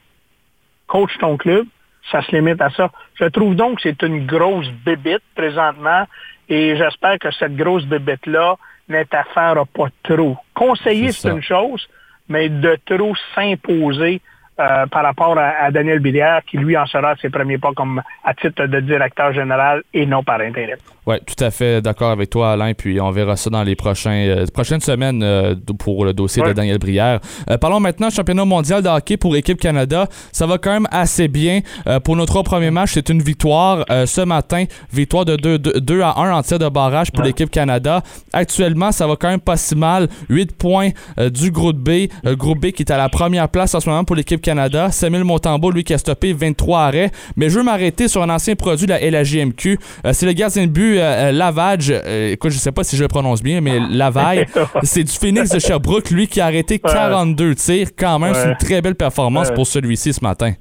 [0.88, 1.68] Coach ton club,
[2.12, 2.90] ça se limite à ça.
[3.16, 6.06] Je trouve donc que c'est une grosse bébite présentement
[6.50, 8.56] et j'espère que cette grosse bébite-là
[8.90, 10.38] n'est à faire pas trop.
[10.54, 11.88] Conseiller, c'est une chose,
[12.30, 14.22] mais de trop s'imposer
[14.60, 18.34] euh, par rapport à, Daniel Billière, qui lui en sera ses premiers pas comme à
[18.34, 20.78] titre de directeur général et non par intérim.
[21.08, 22.74] Oui, tout à fait d'accord avec toi, Alain.
[22.74, 26.52] Puis on verra ça dans les prochains, euh, prochaines semaines euh, pour le dossier de
[26.52, 27.22] Daniel Brière.
[27.62, 30.10] parlons maintenant championnat mondial de hockey pour l'équipe Canada.
[30.34, 31.62] Ça va quand même assez bien.
[32.04, 34.66] pour nos trois premiers matchs, c'est une victoire ce matin.
[34.92, 38.04] Victoire de 2, 2, à 1 en tir de barrage pour l'équipe Canada.
[38.34, 40.10] Actuellement, ça va quand même pas si mal.
[40.30, 40.90] 8 points
[41.32, 42.08] du groupe B.
[42.26, 44.92] groupe B qui est à la première place en ce moment pour l'équipe Canada.
[44.92, 47.12] Samuel Montembeau, lui, qui a stoppé 23 arrêts.
[47.38, 49.80] Mais je veux m'arrêter sur un ancien produit de la LAGMQ.
[50.06, 51.90] Euh, c'est le gardien de but euh, euh, Lavage.
[51.90, 54.46] écoute, je sais pas si je le prononce bien, mais Lavaille.
[54.84, 57.90] c'est du Phoenix de Sherbrooke, lui, qui a arrêté 42 tirs.
[57.98, 60.54] Quand même, c'est une très belle performance pour celui-ci ce matin.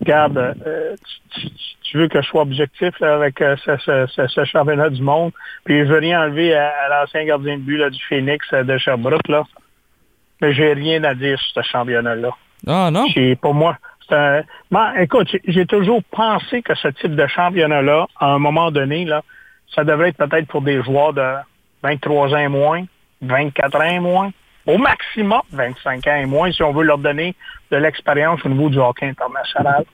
[0.00, 0.54] Regarde,
[1.82, 5.32] tu, veux que je sois objectif avec ce, championnat du monde,
[5.64, 9.44] puis je veux rien enlever à, l'ancien gardien de but du Phoenix de Sherbrooke, là.
[10.40, 12.30] Mais j'ai rien à dire sur ce championnat-là.
[12.66, 13.06] Ah non?
[13.40, 13.76] Pour moi.
[14.10, 19.22] Ben, écoute, j'ai toujours pensé que ce type de championnat-là, à un moment donné, là,
[19.74, 21.34] ça devrait être peut-être pour des joueurs de
[21.82, 22.84] 23 ans et moins,
[23.22, 24.30] 24 ans et moins,
[24.66, 27.34] au maximum 25 ans et moins, si on veut leur donner
[27.70, 29.84] de l'expérience au niveau du hockey international.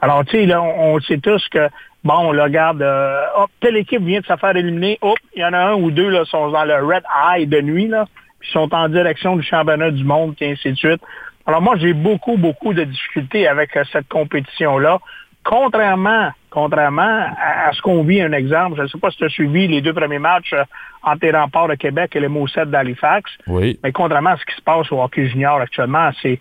[0.00, 1.68] Alors, tu sais, là, on, sait tous que,
[2.04, 5.42] bon, on le regarde, euh, hop, telle équipe vient de se faire éliminer, hop, il
[5.42, 8.06] y en a un ou deux, là, sont dans le red eye de nuit, là,
[8.38, 11.02] puis sont en direction du championnat du monde, et ainsi de suite.
[11.46, 15.00] Alors moi, j'ai beaucoup, beaucoup de difficultés avec euh, cette compétition-là.
[15.44, 19.28] Contrairement, contrairement à, ce qu'on vit, un exemple, je ne sais pas si tu as
[19.28, 20.64] suivi les deux premiers matchs euh,
[21.02, 23.30] entre les remparts de Québec et les Mousset d'Halifax.
[23.46, 23.78] Oui.
[23.82, 26.38] Mais contrairement à ce qui se passe au hockey junior actuellement, c'est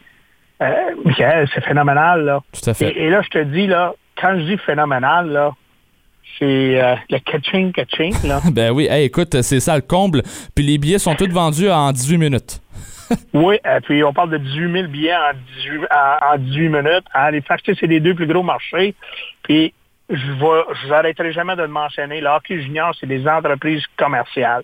[0.61, 2.25] euh, c'est phénoménal.
[2.25, 2.41] Là.
[2.51, 2.91] Tout à fait.
[2.97, 5.53] Et, là, je te dis, là, quand je dis phénoménal, là,
[6.37, 8.13] c'est le catching, catching.
[8.25, 8.41] Là.
[8.51, 10.21] ben oui, écoute, c'est ça le comble.
[10.53, 12.61] Puis les billets sont tous vendus en 18 minutes
[13.33, 17.05] oui, et puis on parle de 18 000 billets en 18, en, 18 minutes.
[17.31, 18.95] Les Factices, c'est les deux plus gros marchés.
[19.43, 19.73] Puis
[20.09, 22.21] je n'arrêterai jamais de le mentionner.
[22.21, 24.63] Le hockey junior, c'est des entreprises commerciales.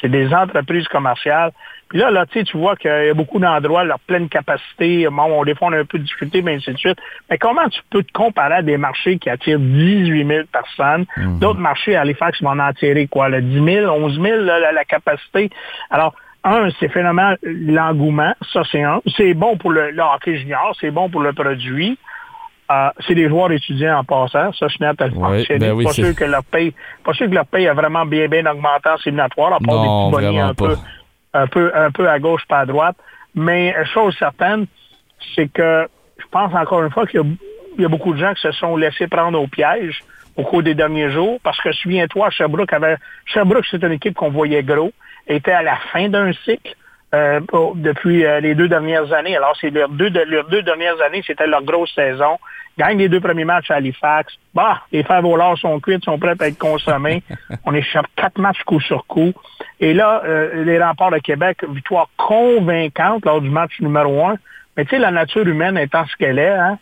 [0.00, 1.52] C'est des entreprises commerciales.
[1.88, 5.44] Puis là, là, tu vois qu'il y a beaucoup d'endroits, leur pleine capacité, bon, on,
[5.44, 6.98] des fois, on a un peu discuté, mais ainsi de suite.
[7.30, 11.04] Mais comment tu peux te comparer à des marchés qui attirent 18 000 personnes?
[11.16, 11.38] Mhm.
[11.38, 13.28] D'autres marchés, à Halifax, vont en attirer quoi?
[13.28, 15.50] Le 10 000, 11 000, la, la capacité?
[15.90, 19.00] Alors, un, c'est phénomène l'engouement, ça c'est un.
[19.16, 21.98] C'est bon pour le, hockey junior, c'est bon pour le produit.
[22.70, 26.24] Euh, c'est des joueurs étudiants en passant, ça je n'ai oui, ben pas sûr que
[26.24, 26.72] leur paye,
[27.04, 29.88] pas sûr que leur paye a vraiment bien bien augmenté en séminatoire, à part des
[29.88, 30.76] petits bonnets un peu,
[31.34, 32.96] un peu, un peu à gauche pas à droite.
[33.34, 34.66] Mais chose certaine,
[35.34, 37.20] c'est que je pense encore une fois qu'il
[37.78, 40.02] y, a beaucoup de gens qui se sont laissés prendre au piège
[40.36, 44.30] au cours des derniers jours, parce que souviens-toi, Sherbrooke avait Sherbrooke, c'est une équipe qu'on
[44.30, 44.92] voyait gros
[45.26, 46.74] était à la fin d'un cycle.
[47.14, 47.40] Euh,
[47.76, 49.36] depuis euh, les deux dernières années.
[49.36, 52.38] Alors, c'est leurs deux, leurs deux dernières années, c'était leur grosse saison.
[52.76, 54.34] Gagne les deux premiers matchs à Halifax.
[54.52, 57.22] Bah, les fers voleurs sont cuits, sont prêts à être consommés.
[57.66, 59.32] On échappe quatre matchs coup sur coup.
[59.78, 64.34] Et là, euh, les remparts de Québec, victoire convaincante lors du match numéro un.
[64.76, 66.78] Mais tu sais, la nature humaine étant ce qu'elle est, hein,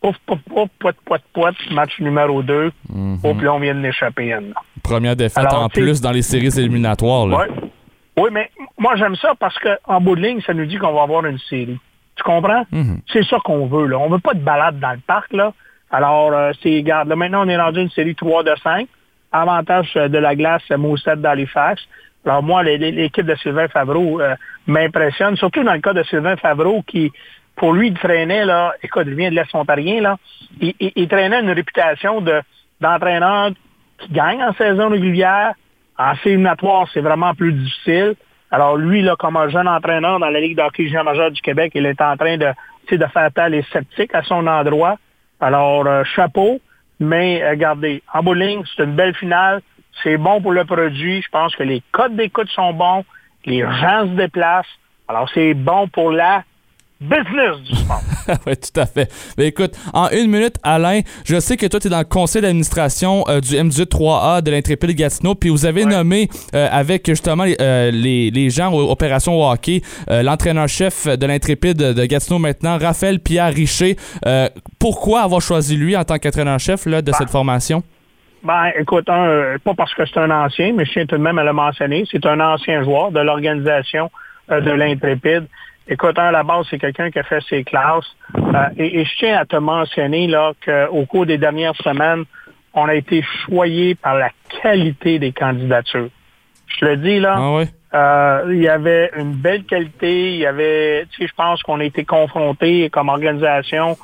[0.00, 2.70] pouf, pouf, pouf, poit, poit, poit, match numéro 2.
[2.88, 3.42] Mm -hmm.
[3.42, 4.54] là, on vient de l'échapper une.
[4.82, 7.26] Première défaite en plus dans les séries éliminatoires.
[7.26, 7.46] Là.
[8.18, 11.02] Oui, mais moi, j'aime ça parce qu'en bout de ligne, ça nous dit qu'on va
[11.02, 11.78] avoir une série.
[12.16, 12.64] Tu comprends?
[12.72, 13.00] Mhm.
[13.12, 13.86] C'est ça qu'on veut.
[13.86, 13.98] Là.
[13.98, 15.32] On veut pas de balade dans le parc.
[15.32, 15.52] là.
[15.90, 18.88] Alors, euh, c'est, regarde, là, maintenant, on est rendu une série 3 de 5.
[19.32, 21.82] Avantage euh, de la glace, Moussette d'Halifax.
[22.24, 24.34] Alors, moi, l'équipe de Sylvain Favreau euh,
[24.66, 27.12] m'impressionne, surtout dans le cas de Sylvain Favreau qui,
[27.56, 30.16] pour lui, il traînait, là, écoute, il vient de l'Est ontarien, là,
[30.60, 32.40] il, traînait une réputation de,
[32.80, 33.50] d'entraîneur
[33.98, 35.54] qui gagne en saison régulière,
[35.98, 38.14] en séminatoire, c'est vraiment plus difficile.
[38.50, 41.72] Alors lui, là, comme un jeune entraîneur dans la Ligue d'hockey junior majeur du Québec,
[41.74, 42.52] il est en train de,
[42.90, 44.98] de faire taire les sceptiques à son endroit.
[45.40, 46.60] Alors, euh, chapeau.
[47.00, 49.60] Mais euh, regardez, en bowling, c'est une belle finale.
[50.02, 51.22] C'est bon pour le produit.
[51.22, 53.04] Je pense que les codes d'écoute sont bons.
[53.44, 54.66] Les gens se déplacent.
[55.08, 56.44] Alors, c'est bon pour la
[57.00, 58.00] business du sport.
[58.46, 59.08] oui, tout à fait.
[59.36, 62.42] Mais écoute, en une minute, Alain, je sais que toi, tu es dans le conseil
[62.42, 67.90] d'administration euh, du M18-3A de l'Intrépide Gatineau, puis vous avez nommé euh, avec justement euh,
[67.90, 73.96] les, les, gens aux opérations hockey l'entraîneur-chef de l'Intrépide de Gatineau maintenant, Raphaël Pierre Richer.
[74.78, 77.82] pourquoi avoir choisi lui en tant qu'entraîneur-chef de cette formation?
[78.42, 81.38] Ben, écoute, un, pas parce que c'est un ancien, mais je tiens tout de même
[81.38, 82.04] à le mentionner.
[82.10, 84.10] C'est un ancien joueur de l'organisation
[84.48, 85.46] de l'Intrépide.
[85.88, 88.16] Écoute, un, à la base, c'est quelqu'un qui a fait ses classes.
[88.36, 92.24] Euh, et, je tiens à te mentionner là qu'au cours des dernières semaines,
[92.74, 94.30] on a été choyé par la
[94.62, 96.08] qualité des candidatures.
[96.66, 97.34] Je le dis là.
[97.38, 97.68] Ah ouais?
[97.94, 100.32] Euh, il y avait une belle qualité.
[100.34, 103.96] Il y avait, tu sais, je pense qu'on a été confronté comme organisation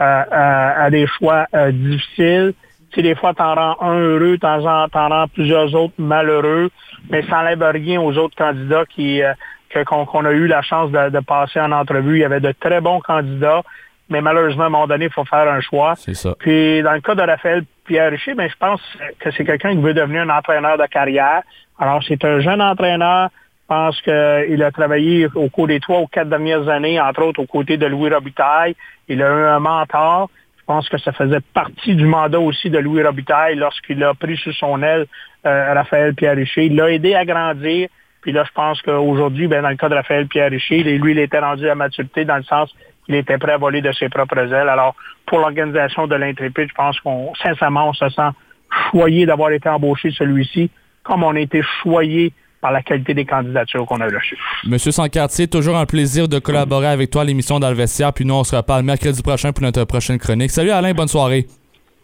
[0.00, 2.52] euh, à, des choix euh, difficiles.
[2.90, 6.70] Tu sais, des fois, t'en rends un heureux, t'en rends plusieurs autres malheureux,
[7.08, 9.22] mais ça n'enlève rien aux autres candidats qui
[9.84, 12.18] qu'on a eu la chance de, de, passer en entrevue.
[12.18, 13.62] Il y avait de très bons candidats,
[14.08, 15.94] mais malheureusement, à un moment donné, il faut faire un choix.
[15.96, 16.34] C'est ça.
[16.38, 18.80] Puis, dans le cas de Raphaël Pierre Richer, ben, je pense
[19.20, 21.42] que c'est quelqu'un qui veut devenir un entraîneur de carrière.
[21.78, 23.30] Alors, c'est un jeune entraîneur.
[23.62, 27.40] Je pense qu'il a travaillé au cours des trois ou quatre dernières années, entre autres
[27.40, 28.74] aux côtés de Louis Robitaille.
[29.08, 30.28] Il a eu un mentor.
[30.58, 34.36] Je pense que ça faisait partie du mandat aussi de Louis Robitaille lorsqu'il a pris
[34.36, 35.06] sous son aile
[35.46, 36.66] euh, Raphaël Pierre Richer.
[36.66, 37.88] Il l'a aidé à grandir.
[38.22, 41.18] Puis là, je pense qu'aujourd'hui, ben, dans le cas de Raphaël Pierre Richer, lui, il
[41.18, 42.74] était rendu à maturité dans le sens
[43.06, 44.68] qu'il était prêt à voler de ses propres ailes.
[44.68, 44.94] Alors,
[45.26, 48.30] pour l'organisation de l'Intrépide, je pense qu'on, sincèrement, on se sent
[48.90, 50.70] choyé d'avoir été embauché celui-ci
[51.02, 54.38] comme on a été choyé par la qualité des candidatures qu'on a reçues.
[54.66, 57.74] Monsieur Sancartier, toujours un plaisir de collaborer avec toi à l'émission dans
[58.14, 60.50] Puis nous, on se reparle mercredi prochain pour notre prochaine chronique.
[60.50, 61.46] Salut Alain, bonne soirée.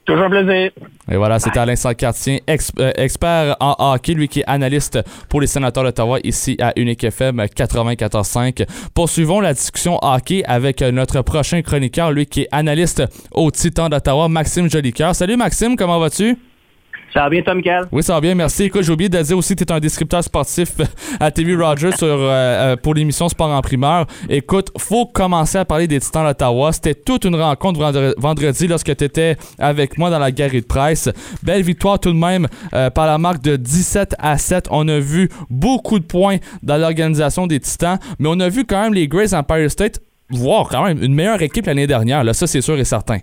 [0.06, 0.70] Toujours un plaisir.
[1.10, 5.48] Et voilà, c'était Alain Sancartier, euh, expert en hockey, lui qui est analyste pour les
[5.48, 8.64] sénateurs d'Ottawa ici à Unique FM 94.5.
[8.94, 14.28] Poursuivons la discussion hockey avec notre prochain chroniqueur, lui qui est analyste au Titan d'Ottawa,
[14.28, 15.14] Maxime Jolicoeur.
[15.14, 16.38] Salut Maxime, comment vas-tu?
[17.16, 17.88] Ça va bien, Tom Cal?
[17.92, 18.64] Oui, ça va bien, merci.
[18.64, 20.72] Écoute, j'ai oublié de dire aussi que tu es un descripteur sportif
[21.18, 24.06] à TV Rogers sur, euh, euh, pour l'émission Sport en primeur.
[24.28, 26.72] Écoute, faut commencer à parler des Titans d'Ottawa.
[26.72, 27.80] C'était toute une rencontre
[28.18, 31.08] vendredi lorsque tu étais avec moi dans la galerie de presse.
[31.42, 34.68] Belle victoire tout de même euh, par la marque de 17 à 7.
[34.70, 38.82] On a vu beaucoup de points dans l'organisation des Titans, mais on a vu quand
[38.82, 42.24] même les Grays Empire State voir quand même une meilleure équipe l'année dernière.
[42.24, 43.20] Là, ça, c'est sûr et certain.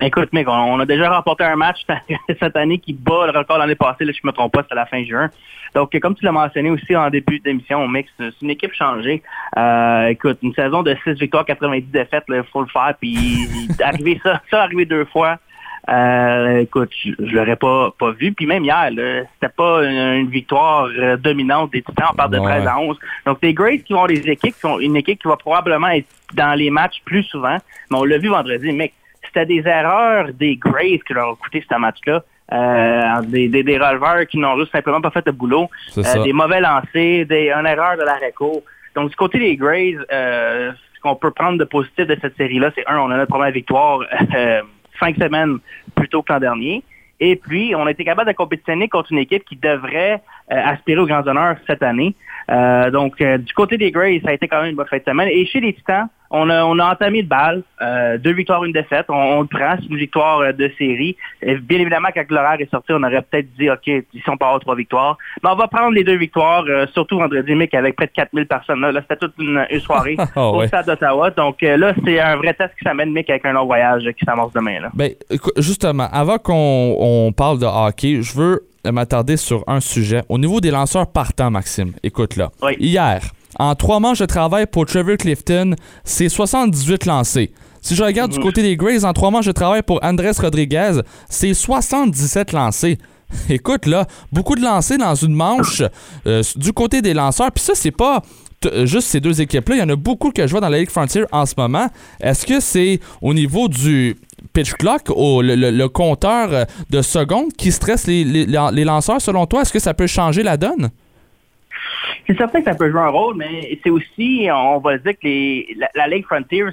[0.00, 1.80] Écoute, mec, on a déjà remporté un match
[2.40, 4.76] cette année qui bat le record l'année passée, là, je me trompe pas, c'est à
[4.76, 5.28] la fin juin.
[5.74, 9.22] Donc, comme tu l'as mentionné aussi en début d'émission, mec, c'est une équipe changée.
[9.56, 12.94] Euh, écoute, une saison de 6 victoires, 90 défaites, il faut le faire.
[13.00, 13.48] Puis,
[13.82, 15.38] arriver ça, ça arriver deux fois,
[15.88, 18.32] euh, écoute, je, je l'aurais pas, pas vu.
[18.32, 18.90] Puis même hier,
[19.34, 22.08] c'était pas une, victoire euh, dominante des Titans.
[22.12, 22.98] On parle de 13 à 11.
[23.26, 26.06] Donc, les Greats qui ont des équipes, qui ont une équipe qui va probablement être
[26.34, 27.56] dans les matchs plus souvent.
[27.90, 28.92] Mais on l'a vu vendredi, mec
[29.28, 32.22] c'était des erreurs des Grays qui leur ont coûté ce match-là.
[32.50, 36.32] Euh, des, des, des releveurs qui n'ont juste simplement pas fait le boulot, euh, des
[36.32, 38.64] mauvais lancers, des, une erreur de la réco.
[38.94, 42.70] Donc, du côté des Grays, euh, ce qu'on peut prendre de positif de cette série-là,
[42.74, 44.00] c'est un, on a notre première victoire
[44.98, 45.58] cinq semaines
[45.94, 46.82] plus tôt que l'an dernier.
[47.20, 51.06] Et puis, on a été capable de compétitionner contre une équipe qui devrait aspirer aux
[51.06, 52.14] grands honneurs cette année.
[52.48, 55.28] donc, du côté des Grays, ça a été quand même une bonne fin de semaine.
[55.28, 57.62] Et chez les Titans, on a, on a entamé le bal.
[57.80, 59.06] Euh, deux victoires, une défaite.
[59.08, 59.76] On, le prend.
[59.80, 61.16] C'est une victoire euh, de série.
[61.42, 64.48] Et bien évidemment, quand l'horaire est sorti, on aurait peut-être dit, OK, ici, on part
[64.48, 65.16] avoir trois victoires.
[65.42, 68.46] Mais on va prendre les deux victoires, euh, surtout vendredi, Mick, avec près de 4000
[68.46, 68.80] personnes.
[68.80, 71.30] Là, c'était toute une, soirée oh, au stade d'Ottawa.
[71.30, 74.52] Donc là, c'est un vrai test qui s'amène, Mick, avec un long voyage qui s'amorce
[74.52, 74.80] demain.
[74.80, 74.90] Là.
[74.94, 75.12] Ben,
[75.56, 80.22] justement, avant qu'on parle de hockey, je veux m'attarder sur un sujet.
[80.28, 82.50] Au niveau des lanceurs partants, Maxime, écoute là.
[82.78, 83.22] Hier,
[83.58, 87.52] en trois manches de travail pour Trevor Clifton, c'est 78 lancés.
[87.80, 91.00] Si je regarde du côté des Grays, en trois manches de travail pour Andrés Rodriguez,
[91.28, 92.98] c'est 77 lancés.
[93.48, 95.82] Écoute, là, beaucoup de lancés dans une manche
[96.26, 97.52] euh, du côté des lanceurs.
[97.52, 98.22] Puis ça, c'est pas
[98.66, 99.76] euh, juste ces deux équipes-là.
[99.76, 101.88] Il y en a beaucoup que je vois dans la Ligue Frontier en ce moment.
[102.20, 104.16] Est-ce que c'est au niveau du
[104.52, 109.62] pitch clock, au, le, compteur de secondes qui stresse les, les lanceurs selon toi?
[109.62, 110.90] Est-ce que ça peut changer la donne?
[112.26, 115.26] C'est certain que ça peut jouer un rôle, mais c'est aussi, on va dire que
[115.26, 116.64] les, la, la Ligue Frontier,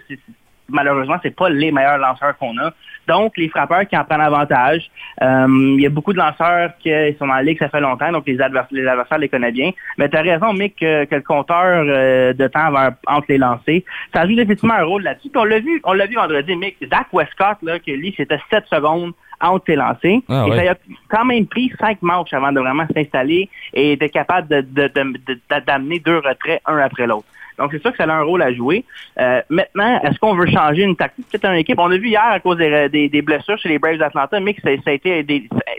[0.70, 2.74] malheureusement, c'est pas les meilleurs lanceurs qu'on a.
[3.08, 4.90] Donc, les frappeurs qui en prennent avantage.
[5.22, 8.12] Euh, il y a beaucoup de lanceurs qui sont dans la ligue, ça fait longtemps,
[8.12, 9.72] donc les, adversaires les, adversaires les connaissent bien.
[9.98, 13.82] Mais tu as raison, Mick, que, le compteur euh, de temps va entre les lancers,
[14.14, 15.32] ça joue effectivement un rôle là-dessus.
[15.36, 18.66] on l'a vu, on l'a vu vendredi, Mick, Zach Westcott, là, que lui, c'était 7
[18.68, 20.20] secondes entre tes lancers.
[20.30, 20.76] Ah, et ça a
[21.10, 26.62] quand même pris cinq manches avant de vraiment s'installer et être capable d'amener deux retraits
[26.66, 27.28] un après l'autre.
[27.58, 28.84] Donc, c'est sûr que ça a un rôle à jouer.
[29.20, 31.26] Euh, maintenant, est-ce qu'on veut changer une tactique?
[31.30, 31.80] C'est une équipe.
[31.80, 34.62] On a vu hier, à cause des, des, blessures chez les Braves d'Atlanta, mais que
[34.62, 35.26] ça, a été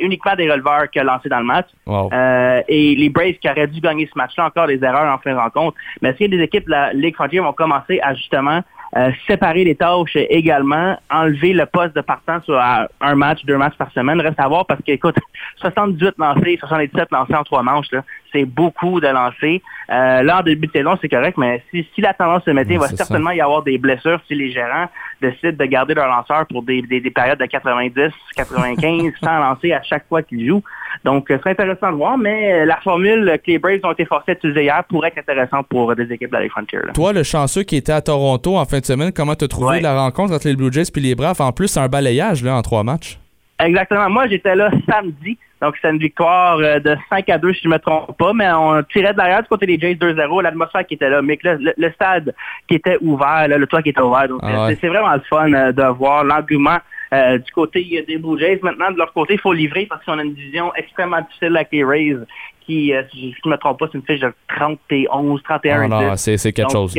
[0.01, 1.69] uniquement des releveurs qui ont lancé dans le match.
[1.89, 5.33] Euh, et les Braves qui auraient dû gagner ce match-là, encore des erreurs en fin
[5.33, 5.77] de rencontre.
[6.01, 8.61] Mais est-ce que des équipes de la Ligue Frontier vont commencer à justement
[8.97, 13.77] euh, séparer les tâches également, enlever le poste de partant sur un match, deux matchs
[13.77, 14.19] par semaine.
[14.21, 15.17] Reste à voir parce qu'écoute,
[15.57, 17.89] 78 lancés, 77 lancés en trois manches,
[18.33, 19.61] c'est beaucoup de lancers.
[19.91, 22.81] Euh, là, en début de saison, c'est correct, mais si, la tendance se mettait, il
[22.81, 24.89] va certainement y avoir des blessures si les gérants
[25.21, 26.83] décident de garder leur lanceur pour des,
[27.15, 30.65] périodes de 90, 95, sans lancer à chaque fois qu'ils jouent.
[31.05, 34.35] Donc, ce serait intéressant de voir, mais la formule que les Braves ont été forcés
[34.35, 36.79] d'utiliser hier pourrait être intéressante pour des équipes de la Frontier.
[36.95, 39.81] Toi, le chanceux qui était à Toronto en fin de semaine, comment tu as trouvé
[39.81, 41.41] la rencontre entre les Blue Jays et les Braves?
[41.41, 43.19] En plus, c'est un balayage là, en trois matchs.
[43.59, 44.11] Exactement.
[44.11, 45.39] Moi, j'étais là samedi.
[45.63, 48.33] Donc, c'est une victoire euh, de 5 à 2, si je ne me trompe pas.
[48.35, 50.43] Mais on tirait derrière du côté des Jays 2-0.
[50.43, 51.23] L'atmosphère qui était là.
[51.23, 52.35] Mais le, stade
[52.69, 54.29] qui était ouvert, le toit qui était ouvert.
[54.29, 56.79] Donc, ah c'est vraiment le fun euh, de voir l'engouement
[57.13, 58.61] euh, du côté des Blue Jays.
[58.63, 61.69] Maintenant, de leur côté, il faut livrer parce qu'on a une division extrêmement difficile avec
[61.73, 62.17] les Rays
[62.65, 66.17] qui, si je ne me trompe pas, c'est une fiche de 31, 31 ah non,
[66.17, 66.97] c'est quelque chose.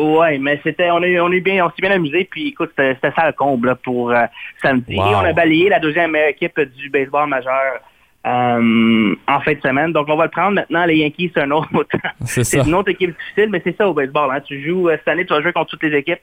[0.00, 3.12] Ouais, mais c'était, on est, on est bien, on s'est bien amusé, puis écoute, c'était
[3.14, 4.24] ça le comble pour euh,
[4.62, 4.94] samedi.
[4.94, 7.80] Et on a balayé la deuxième équipe du baseball majeur
[8.26, 9.92] euh, en fin de semaine.
[9.92, 10.86] Donc on va le prendre maintenant.
[10.86, 11.68] Les Yankees, c'est un autre.
[12.24, 14.30] c'est une autre équipe difficile, mais c'est ça au baseball.
[14.32, 14.40] Hein.
[14.40, 16.22] Tu joues euh, cette année, tu vas jouer contre toutes les équipes.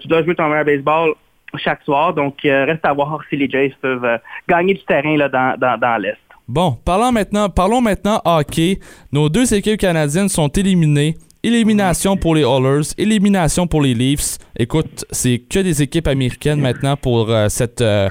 [0.00, 1.14] tu dois jouer ton meilleur baseball
[1.56, 2.14] chaque soir.
[2.14, 6.18] Donc reste à voir si les Jays peuvent gagner du terrain là, dans, dans, l'Est.
[6.48, 8.78] Bon, parlons maintenant, parlons maintenant hockey.
[9.12, 11.16] Nos deux équipes canadiennes sont éliminées.
[11.46, 14.38] Élimination pour les Oilers, élimination pour les Leafs.
[14.58, 18.08] Écoute, c'est que des équipes américaines maintenant pour euh, cette, euh,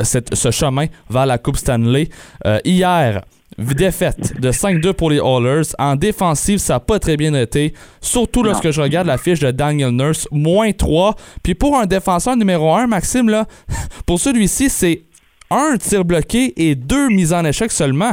[0.00, 2.08] cette, ce chemin vers la Coupe Stanley.
[2.44, 3.22] Euh, hier,
[3.58, 5.74] défaite de 5-2 pour les Oilers.
[5.78, 7.74] En défensive, ça n'a pas très bien été.
[8.00, 11.14] Surtout lorsque je regarde la fiche de Daniel Nurse, moins 3.
[11.42, 13.46] Puis pour un défenseur numéro 1, Maxime, là,
[14.06, 15.02] pour celui-ci, c'est
[15.50, 18.12] un tir bloqué et deux mises en échec seulement.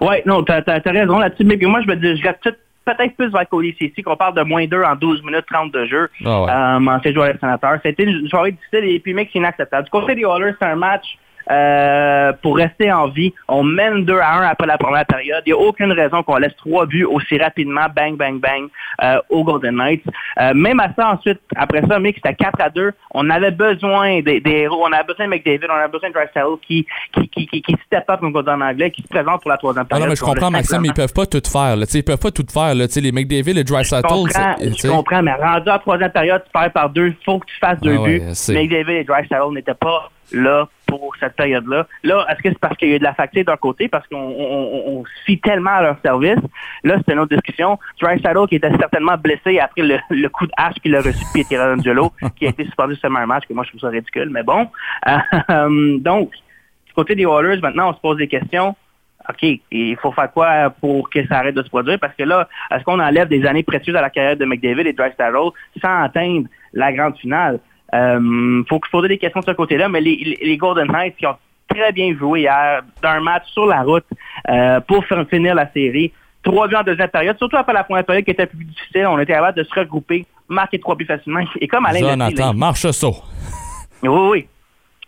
[0.00, 1.44] Oui, non, t'as as, raison là-dessus.
[1.44, 4.42] Mais moi, je me dis, je tout peut-être plus vers Cody ici qu'on parle de
[4.42, 6.50] moins 2 en 12 minutes 30 de jeu ah ouais.
[6.50, 7.78] euh, en ces joueurs sénateurs.
[7.84, 9.84] C'était une soirée difficile et puis mec, c'est inacceptable.
[9.84, 11.18] Du côté des Oilers, c'est un match
[11.50, 13.32] euh, pour rester en vie.
[13.48, 15.42] On mène 2 à 1 après la première période.
[15.46, 18.68] Il n'y a aucune raison qu'on laisse trois buts aussi rapidement, bang, bang, bang,
[19.02, 20.04] euh, aux Golden Knights.
[20.40, 22.92] Euh, même à ça, ensuite, après ça, mec, c'était 4 à 2.
[23.12, 24.84] On avait besoin des, héros.
[24.86, 27.76] On avait besoin de McDavid, on avait besoin de Drysdale qui, qui, qui, qui, qui
[27.86, 30.02] step up, comme on dit en anglais, qui se présente pour la troisième période.
[30.02, 31.76] Ah non, mais je comprends, Maxime, ils peuvent pas tout faire.
[31.76, 31.86] Là.
[31.92, 32.74] Ils peuvent pas tout faire.
[32.74, 32.86] Là.
[32.94, 34.02] les McDavid et Drysdale.
[34.06, 37.08] Je comprends, mais rendu à la troisième période, tu perds par deux.
[37.08, 38.22] Il faut que tu fasses deux ah buts.
[38.50, 41.86] McDavid et Drysdale n'étaient pas là pour cette période-là.
[42.02, 44.06] Là, est-ce que c'est parce qu'il y a eu de la fatigue d'un côté, parce
[44.08, 46.40] qu'on on, fie tellement à leur service?
[46.82, 47.78] Là, c'est une autre discussion.
[48.00, 51.44] Dry Saddle, qui était certainement blessé après le, coup de hache qu'il a reçu de
[51.44, 54.30] Pietro Angelo, qui a été suspendu seulement un match, que moi, je trouve ça ridicule,
[54.30, 54.66] mais bon.
[55.08, 56.32] Euh, donc,
[56.86, 58.74] du côté des Wallers, maintenant, on se pose des questions.
[59.28, 62.00] OK, il faut faire quoi pour que ça arrête de se produire?
[62.00, 64.92] Parce que là, est-ce qu'on enlève des années précieuses à la carrière de McDavid et
[64.92, 67.60] Dry Saddle sans atteindre la grande finale?
[67.94, 71.36] Euh, faut poser des questions de ce côté-là, mais les, Golden Knights qui ont
[71.68, 74.06] très bien joué hier d'un match sur la route
[74.48, 76.12] euh, pour faire finir la série.
[76.42, 79.06] Trois buts en deuxième période, surtout après la première période qui était plus difficile.
[79.06, 81.44] On était capable de se regrouper, marquer trois buts facilement.
[81.60, 83.08] Et comme Alain Jonathan, marche ça.
[84.02, 84.46] Oui, oui.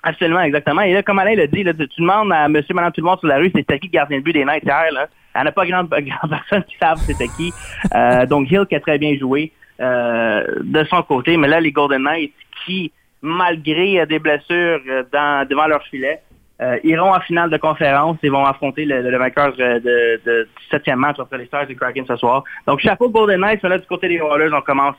[0.02, 0.82] Absolument, exactement.
[0.82, 3.20] Et là, comme Alain l'a dit, là, tu demandes à monsieur, madame, tout le monde
[3.20, 5.06] sur la rue, c'était qui le gardien de but des Knights hier, là?
[5.34, 7.52] Il n'y en a pas grand, grand personne qui savent c'était qui.
[7.94, 11.36] Euh, donc, Hill qui a très bien joué euh, de son côté.
[11.36, 12.34] Mais là, les Golden Knights,
[12.66, 16.20] qui, malgré euh, des blessures euh, dans, devant leur filet,
[16.60, 19.80] euh, iront en finale de conférence et vont affronter le, vainqueur de,
[20.24, 22.44] de, septième match entre les Stars et Kraken ce soir.
[22.66, 24.94] Donc, chapeau Golden Knights, mais là, du côté des Oilers, on commence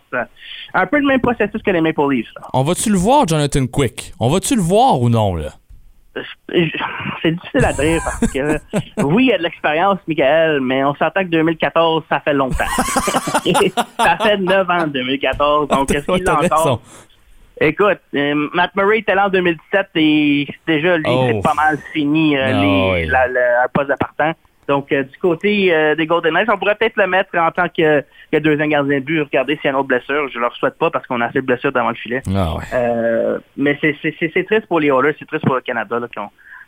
[0.73, 2.33] un peu le même processus que les Maple Leafs.
[2.53, 4.13] On va-tu le voir, Jonathan Quick?
[4.19, 5.51] On va-tu le voir ou non, là?
[7.21, 8.59] C'est difficile à dire parce que
[9.03, 12.65] oui, il y a de l'expérience, Michael, mais on s'entend que 2014, ça fait longtemps.
[13.97, 16.81] ça fait 9 ans 2014, donc est-ce qu'il l'a encore?
[17.63, 21.41] Écoute, euh, Matt Murray était là en 2017 et déjà, lui, c'est oh.
[21.41, 24.33] pas mal fini euh, ah les, la, la, poste de
[24.67, 28.03] Donc, euh, du côté des Golden Knights, on pourrait peut-être le mettre en tant que,
[28.33, 29.21] que deuxième gardien de but.
[29.21, 30.27] Regardez s'il y a une autre blessure.
[30.27, 32.21] Je leur souhaite pas parce qu'on a assez de blessures devant le filet.
[32.35, 32.57] Ah
[33.55, 35.99] mais c'est triste pour les Oilers, c'est triste pour le Canada.
[35.99, 36.07] Là,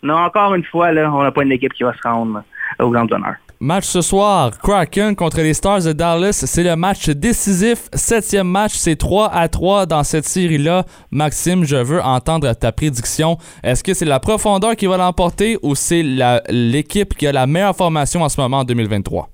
[0.01, 2.41] non, encore une fois, là, on n'a pas une équipe qui va se rendre
[2.79, 3.36] au grand honneur.
[3.61, 6.43] Match ce soir, Kraken contre les Stars de Dallas.
[6.45, 7.87] C'est le match décisif.
[7.93, 10.83] Septième match, c'est 3 à 3 dans cette série-là.
[11.09, 13.37] Maxime, je veux entendre ta prédiction.
[13.63, 16.03] Est-ce que c'est la profondeur qui va l'emporter ou c'est
[16.49, 19.29] l'équipe qui a la meilleure formation en ce moment en 2023?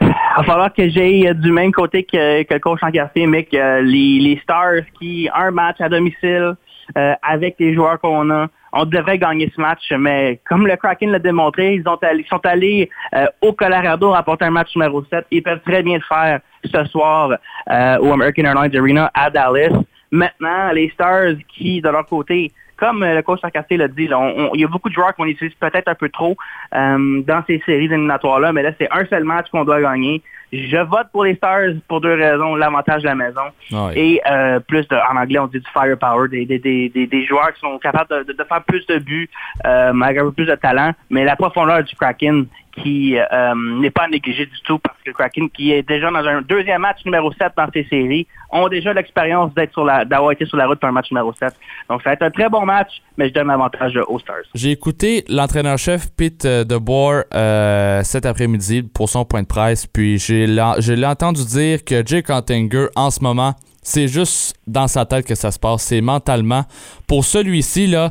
[0.00, 3.82] Il va falloir que j'aille du même côté que, le coach en café, mais que
[3.82, 6.56] les, Stars qui, un match à domicile,
[6.98, 11.10] euh, avec les joueurs qu'on a, on devrait gagner ce match, mais comme le Kraken
[11.10, 11.84] l'a démontré, ils,
[12.28, 15.26] sont allés euh, au Colorado rapporter un match numéro 7.
[15.30, 17.36] Ils peuvent très bien le faire ce soir
[17.70, 19.72] euh, au American Airlines Arena à Dallas.
[20.10, 24.18] Maintenant, les Stars qui, de leur côté, comme euh, le coach Sarkasté l'a dit, là,
[24.18, 26.36] on- on- il y a beaucoup de joueurs qu'on utilise peut-être un peu trop
[26.74, 30.22] euh, dans ces séries éliminatoires-là, mais là, c'est un seul match qu'on doit gagner.
[30.52, 32.54] Je vote pour les Stars pour deux raisons.
[32.54, 33.40] L'avantage de la maison
[33.72, 33.98] Ouais.
[33.98, 37.24] et euh, plus de, en anglais, on dit du firepower, des, des, des, des, des
[37.26, 39.28] joueurs qui sont capables de, de- de faire plus de buts
[39.66, 42.46] euh, avec un peu plus de talent, mais la profondeur du Kraken
[42.82, 46.42] qui euh, n'est pas négligée du tout parce que Kraken, qui est déjà dans un
[46.42, 50.44] deuxième match numéro 7 dans ces séries, ont déjà l'expérience d'être sur la d'avoir été
[50.46, 51.54] sur la route pour un match numéro 7.
[51.88, 54.44] Donc ça va être un très bon match, mais je donne l'avantage aux Stars.
[54.54, 60.18] J'ai écouté l'entraîneur-chef Pete euh, DeBoer euh, cet après-midi pour son point de presse, puis
[60.18, 63.54] j'ai je l'ai entendu dire que Jake Ottinger, en ce moment,
[63.88, 66.64] c'est juste dans sa tête que ça se passe, c'est mentalement.
[67.06, 68.10] Pour celui-ci, là,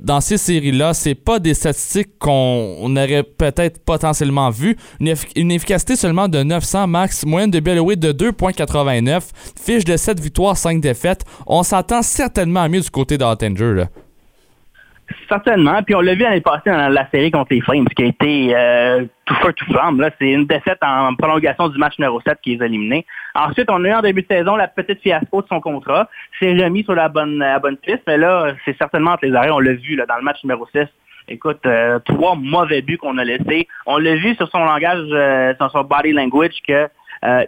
[0.00, 4.76] dans ces séries-là, c'est pas des statistiques qu'on on aurait peut-être potentiellement vues.
[5.00, 9.22] Une, effi- une efficacité seulement de 900 max, moyenne de Belloway de 2.89,
[9.60, 11.24] fiche de 7 victoires, 5 défaites.
[11.48, 13.86] On s'attend certainement à mieux du côté d'Ottinger.
[15.28, 15.82] Certainement.
[15.82, 18.56] Puis on l'a vu l'année passée dans la série contre les Flames, qui a été
[18.56, 20.00] euh, tout feu, tout flamme.
[20.00, 23.04] Là, c'est une défaite en prolongation du match numéro 7 qui les a éliminés.
[23.34, 26.08] Ensuite, on a eu en début de saison la petite fiasco de son contrat.
[26.40, 29.50] C'est remis sur la bonne, la bonne piste, mais là, c'est certainement entre les arrêts.
[29.50, 30.86] On l'a vu là, dans le match numéro 6.
[31.30, 33.68] Écoute, euh, trois mauvais buts qu'on a laissés.
[33.84, 36.88] On l'a vu sur son langage, euh, sur son body language, que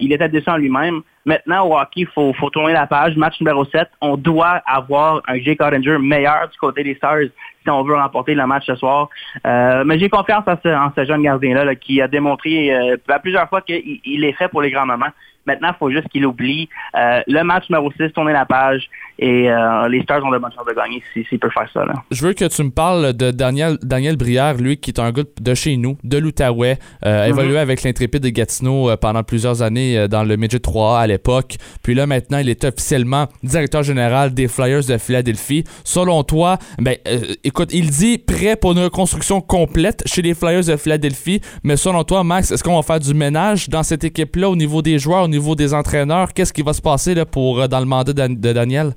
[0.00, 1.00] il était déçu en lui-même.
[1.24, 3.16] Maintenant, au hockey, il faut, faut tourner la page.
[3.16, 7.30] Match numéro 7, on doit avoir un Jake Ottinger meilleur du côté des Stars
[7.62, 9.08] si on veut remporter le match ce soir.
[9.46, 12.96] Euh, mais j'ai confiance en ce, en ce jeune gardien-là là, qui a démontré euh,
[13.08, 15.10] à plusieurs fois qu'il il est fait pour les grands moments.
[15.46, 18.88] Maintenant, il faut juste qu'il oublie euh, le match numéro 6, tourner la page,
[19.22, 21.84] et euh, les Stars ont de bonnes chances de gagner s'ils si, peuvent faire ça.
[21.84, 21.92] Là.
[22.10, 25.24] Je veux que tu me parles de Daniel, Daniel Brière, lui qui est un gars
[25.38, 29.98] de chez nous, de l'Outaouais, euh, évolué avec l'intrépide de Gatineau euh, pendant plusieurs années
[29.98, 31.56] euh, dans le Midget 3A à l'époque.
[31.82, 35.64] Puis là, maintenant, il est officiellement directeur général des Flyers de Philadelphie.
[35.84, 36.96] Selon toi, ben,
[37.44, 41.42] écoute, il dit prêt pour une reconstruction complète chez les Flyers de Philadelphie.
[41.62, 44.80] Mais selon toi, Max, est-ce qu'on va faire du ménage dans cette équipe-là au niveau
[44.80, 46.32] des joueurs, au niveau des entraîneurs?
[46.32, 48.94] Qu'est-ce qui va se passer là, pour, dans le mandat de Daniel?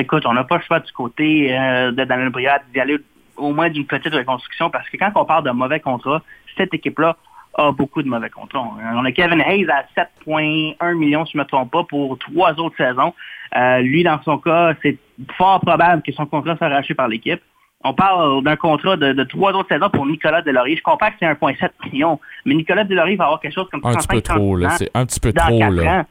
[0.00, 2.96] Écoute, on n'a pas le choix du côté euh, de Daniel Briard d'y aller
[3.36, 6.22] au moins d'une petite reconstruction parce que quand on parle de mauvais contrats,
[6.56, 7.16] cette équipe-là
[7.54, 8.66] a beaucoup de mauvais contrats.
[8.94, 9.84] On a Kevin Hayes à
[10.26, 13.12] 7,1 millions, si je ne me trompe pas, pour trois autres saisons.
[13.56, 14.96] Euh, lui, dans son cas, c'est
[15.36, 17.42] fort probable que son contrat soit arraché par l'équipe.
[17.84, 20.76] On parle d'un contrat de, de, trois autres saisons pour Nicolas Delaurier.
[20.76, 23.94] Je comprends que c'est 1,7 million, mais Nicolas Delaurier va avoir quelque chose comme un
[23.94, 24.70] petit peu trop, là.
[24.70, 26.00] C'est un petit peu dans trop, 4 là.
[26.00, 26.06] Ans.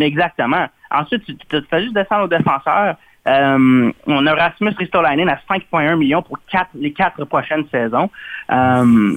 [0.00, 0.66] Exactement.
[0.90, 2.96] Ensuite, tu, tu fais juste descendre aux défenseurs.
[3.28, 8.10] Euh, on a Rasmus Ristolainen à 5,1 millions pour quatre, les quatre prochaines saisons.
[8.50, 9.14] Euh,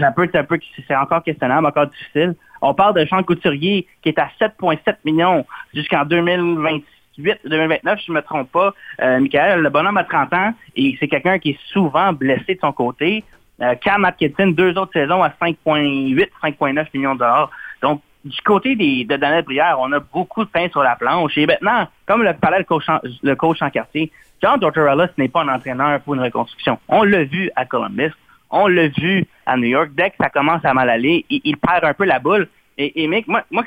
[0.00, 2.34] ça peut être un peu, c'est encore questionnable, encore difficile.
[2.62, 8.12] On parle de Jean Couturier qui est à 7,7 millions jusqu'en 2028, 2029, si je
[8.12, 8.72] ne me trompe pas.
[9.02, 12.60] Euh, Michael, le bonhomme a 30 ans et c'est quelqu'un qui est souvent blessé de
[12.60, 13.22] son côté.
[13.60, 17.50] Euh, Cam Atkinson, deux autres saisons à 5,8, 5,9 millions de dollars.
[17.82, 21.36] Donc, du côté des, de Daniel Brière, on a beaucoup de pain sur la planche.
[21.38, 24.10] Et maintenant, comme le parlait le coach en, le coach en quartier,
[24.42, 26.78] John Tortorella, ce n'est pas un entraîneur pour une reconstruction.
[26.88, 28.12] On l'a vu à Columbus.
[28.50, 29.90] On l'a vu à New York.
[29.94, 32.48] Dès que ça commence à mal aller, il, il perd un peu la boule.
[32.76, 33.64] Et, et Mick, moi, moi,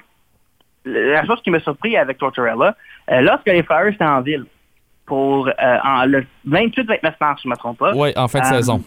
[0.86, 2.76] la chose qui m'a surpris avec Tortorella,
[3.12, 4.46] euh, lorsque les Flyers étaient en ville
[5.06, 7.94] pour euh, en, le 28-29 mars, je ne me trompe pas.
[7.94, 8.84] Oui, en fin de euh, saison.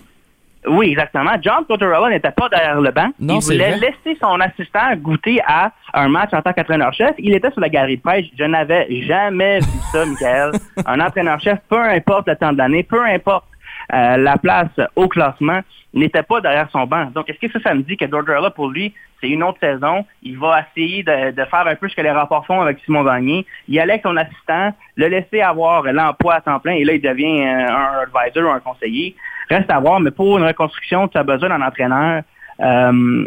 [0.66, 1.32] Oui, exactement.
[1.42, 3.08] John Tortorella n'était pas derrière le banc.
[3.20, 3.90] Non, il voulait vrai.
[4.04, 7.14] laisser son assistant goûter à un match en tant qu'entraîneur-chef.
[7.18, 8.24] Il était sur la galerie de presse.
[8.38, 10.52] Je n'avais jamais vu ça, Michael.
[10.86, 13.44] un entraîneur-chef, peu importe le temps de l'année, peu importe
[13.92, 15.60] euh, la place au classement,
[15.92, 17.06] n'était pas derrière son banc.
[17.14, 18.94] Donc, est-ce que ça, ça me dit que Tortorella, pour lui,
[19.24, 20.04] c'est une autre saison.
[20.22, 23.46] Il va essayer de, faire un peu ce que les rapports font avec Simon Vanier.
[23.68, 27.00] Il allait avec son assistant, le laisser avoir l'emploi à temps plein, et là, il
[27.00, 29.16] devient un advisor ou un conseiller.
[29.48, 32.22] Reste à voir, mais pour une reconstruction, tu as besoin d'un entraîneur
[32.60, 33.26] euh,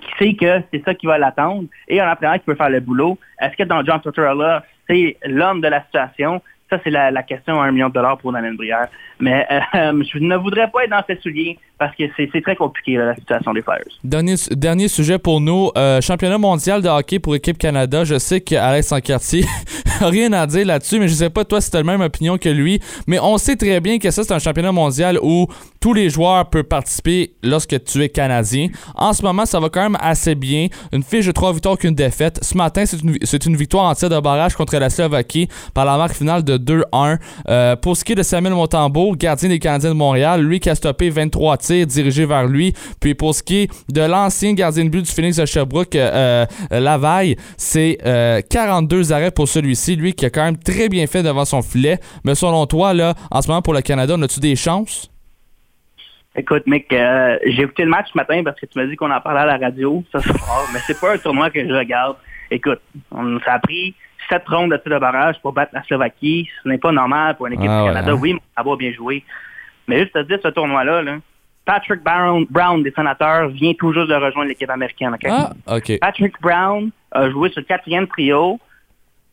[0.00, 2.80] qui sait que c'est ça qui va l'attendre et un entraîneur qui peut faire le
[2.80, 3.18] boulot.
[3.38, 6.40] Est-ce que dans John Tortorella, c'est l'homme de la situation?
[6.72, 8.88] Ça, c'est la, question à un million de dollars pour Daniel Brière.
[9.20, 12.96] Mais euh, je ne voudrais pas être dans ces souliers parce que c'est très compliqué,
[12.96, 13.84] la situation des Flyers.
[14.02, 15.70] Dernier, dernier sujet pour nous.
[15.76, 18.04] Euh, championnat mondial de hockey pour équipe Canada.
[18.04, 19.44] Je sais qu'Alex Sancartier
[20.00, 22.00] n'a rien à dire là-dessus, mais je sais pas, toi, si tu as la même
[22.00, 22.80] opinion que lui.
[23.06, 25.48] Mais on sait très bien que ça, c'est un championnat mondial où
[25.82, 28.68] tous les joueurs peuvent participer lorsque tu es Canadien.
[28.94, 30.68] En ce moment, ça va quand même assez bien.
[30.92, 32.38] Une fiche de trois victoires qu'une défaite.
[32.40, 36.44] Ce matin, c'est une, victoire en de barrage contre la Slovaquie par la marque finale
[36.44, 37.18] de 2-1.
[37.48, 40.70] Euh, pour ce qui est de Samuel Montembeau, gardien des Canadiens de Montréal, lui qui
[40.70, 42.72] a stoppé 23 tirs dirigés vers lui.
[43.00, 46.46] Puis pour ce qui est de l'ancien gardien de but du Phoenix de Sherbrooke, euh,
[46.70, 51.24] Lavaille, c'est euh, 42 arrêts pour celui-ci, lui qui a quand même très bien fait
[51.24, 51.98] devant son filet.
[52.22, 55.11] Mais selon toi, là, en ce moment pour le Canada, on a-tu des chances?
[56.34, 59.10] Écoute, mec, euh, j'ai écouté le match ce matin parce que tu m'as dit qu'on
[59.10, 62.16] en parlait à la radio ce soir, mais c'est pas un tournoi que je regarde.
[62.50, 62.80] Écoute,
[63.10, 63.94] on, ça a pris
[64.30, 66.48] sept rondes de tir de barrage pour battre la Slovaquie.
[66.62, 68.12] Ce n'est pas normal pour une équipe Ah du Canada.
[68.12, 68.18] hein?
[68.20, 69.24] Oui, ça va bien joué.
[69.88, 71.16] Mais juste te dire, ce tournoi-là, là,
[71.64, 75.14] Patrick Brown, Brown des sénateurs vient tout juste de rejoindre l'équipe américaine.
[75.28, 75.50] Ah.
[76.00, 78.58] Patrick Brown a joué sur le quatrième trio,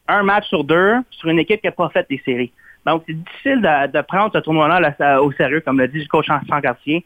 [0.08, 2.52] un match sur deux, sur une équipe qui n'a pas fait des séries.
[2.86, 6.62] Donc, c'est difficile de, prendre ce tournoi-là au sérieux, comme l'a dit le coach Jean
[6.62, 7.06] Cartier.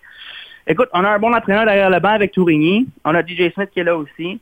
[0.66, 2.88] Écoute, on a un bon entraîneur derrière le banc avec Tourigny.
[3.04, 4.40] On a DJ Smith qui est là aussi.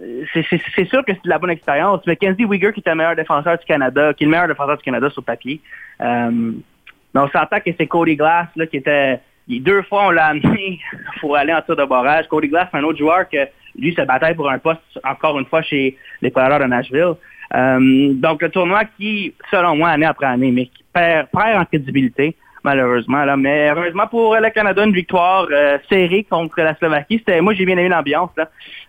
[0.00, 2.00] Euh, C'est sûr que c'est de la bonne expérience.
[2.06, 4.76] Mais Kenzie Wigger, qui est le meilleur défenseur du Canada, qui est le meilleur défenseur
[4.76, 5.60] du Canada sur papier.
[6.00, 9.20] On s'entend que c'est Cody Glass là, qui était...
[9.46, 10.80] Deux fois, on l'a amené
[11.20, 12.26] pour aller en tir de barrage.
[12.28, 15.44] Cody Glass, c'est un autre joueur que lui se battait pour un poste, encore une
[15.44, 17.14] fois, chez les Prédateurs de Nashville.
[17.54, 21.64] Euh, donc, le tournoi qui, selon moi, année après année, mais qui perd, perd en
[21.64, 23.24] crédibilité, malheureusement.
[23.36, 27.22] Mais heureusement pour le Canada, une victoire euh, serrée contre la Slovaquie.
[27.40, 28.30] Moi, j'ai bien aimé l'ambiance.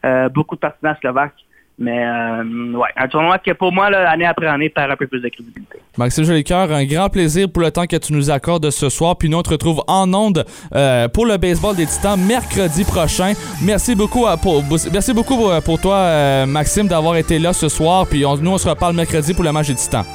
[0.06, 1.45] Euh, beaucoup de partisans slovaques.
[1.78, 5.08] Mais euh, ouais, un tournoi qui, pour moi, là, année après année, perd un peu
[5.08, 5.80] plus de crédibilité.
[5.98, 9.18] Maxime Jolicoeur, un grand plaisir pour le temps que tu nous accordes ce soir.
[9.18, 13.34] Puis nous, on te retrouve en ondes euh, pour le baseball des Titans mercredi prochain.
[13.62, 14.64] Merci beaucoup, à- pour,
[14.94, 18.08] merci beaucoup pour, toi, euh, Maxime, d'avoir été là ce soir.
[18.08, 20.06] Puis nous, on se reparle mercredi pour le match des Titans.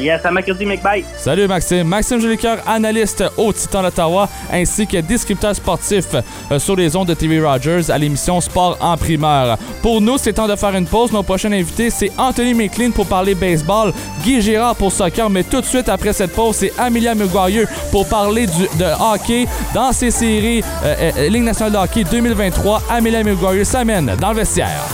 [0.00, 1.04] Yes, à mercredi, mec, bye!
[1.16, 1.86] Salut Maxime.
[1.86, 6.06] Maxime Jolicoeur, analyste au Titan d'Ottawa, ainsi que descripteur sportif
[6.50, 9.58] euh, sur les ondes de TV Rogers à l'émission Sport en primeur.
[9.82, 11.12] Pour nous, c'est temps de faire une pause.
[11.12, 13.92] Nos prochains invités, c'est Anthony McLean pour parler baseball,
[14.24, 18.06] Guy Girard pour soccer, mais tout de suite après cette pause, c'est Amelia Muguayer pour
[18.08, 22.84] parler du, de hockey dans ses séries euh, euh, Ligue nationale de hockey 2023.
[22.88, 24.88] Amelia Muguayer s'amène dans le vestiaire.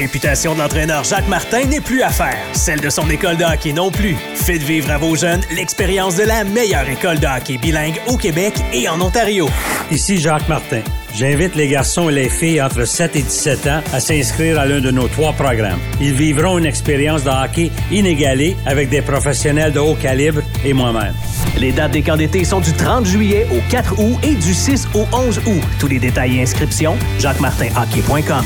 [0.00, 3.74] Réputation de l'entraîneur Jacques Martin n'est plus à faire, celle de son école de hockey
[3.74, 4.16] non plus.
[4.34, 8.54] Faites vivre à vos jeunes l'expérience de la meilleure école de hockey bilingue au Québec
[8.72, 9.48] et en Ontario.
[9.90, 10.80] Ici Jacques Martin.
[11.14, 14.80] J'invite les garçons et les filles entre 7 et 17 ans à s'inscrire à l'un
[14.80, 15.80] de nos trois programmes.
[16.00, 21.12] Ils vivront une expérience de hockey inégalée avec des professionnels de haut calibre et moi-même.
[21.58, 24.88] Les dates des camps d'été sont du 30 juillet au 4 août et du 6
[24.94, 25.62] au 11 août.
[25.78, 28.44] Tous les détails et inscriptions, jacquemartinhockey.com.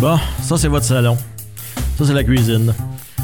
[0.00, 1.16] Bon, ça c'est votre salon.
[1.98, 2.74] Ça c'est la cuisine.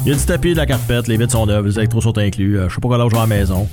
[0.05, 2.17] Il y a du tapis, de la carpette, les vitres sont neuves, les électros sont
[2.17, 2.57] inclus.
[2.57, 3.67] Euh, je sais pas quel âge j'ai à la maison.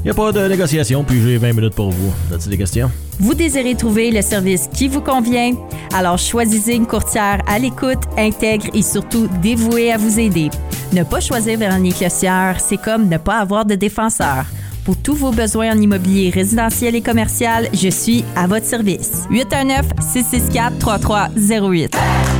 [0.00, 2.12] Il n'y a pas de négociation, puis j'ai 20 minutes pour vous.
[2.32, 2.88] As-tu des questions?
[3.18, 5.54] Vous désirez trouver le service qui vous convient?
[5.92, 10.50] Alors choisissez une courtière à l'écoute, intègre et surtout dévouée à vous aider.
[10.92, 14.44] Ne pas choisir Véronique Lecieur, c'est comme ne pas avoir de défenseur.
[14.88, 19.24] Pour tous vos besoins en immobilier résidentiel et commercial, je suis à votre service.
[19.30, 21.90] 819-664-3308.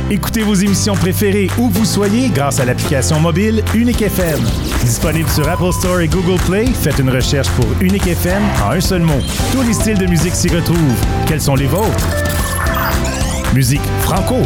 [0.09, 4.39] Écoutez vos émissions préférées où vous soyez grâce à l'application mobile Unique FM.
[4.81, 8.81] Disponible sur Apple Store et Google Play, faites une recherche pour Unique FM en un
[8.81, 9.21] seul mot.
[9.51, 11.05] Tous les styles de musique s'y retrouvent.
[11.27, 12.07] Quels sont les vôtres?
[13.53, 14.37] Musique franco,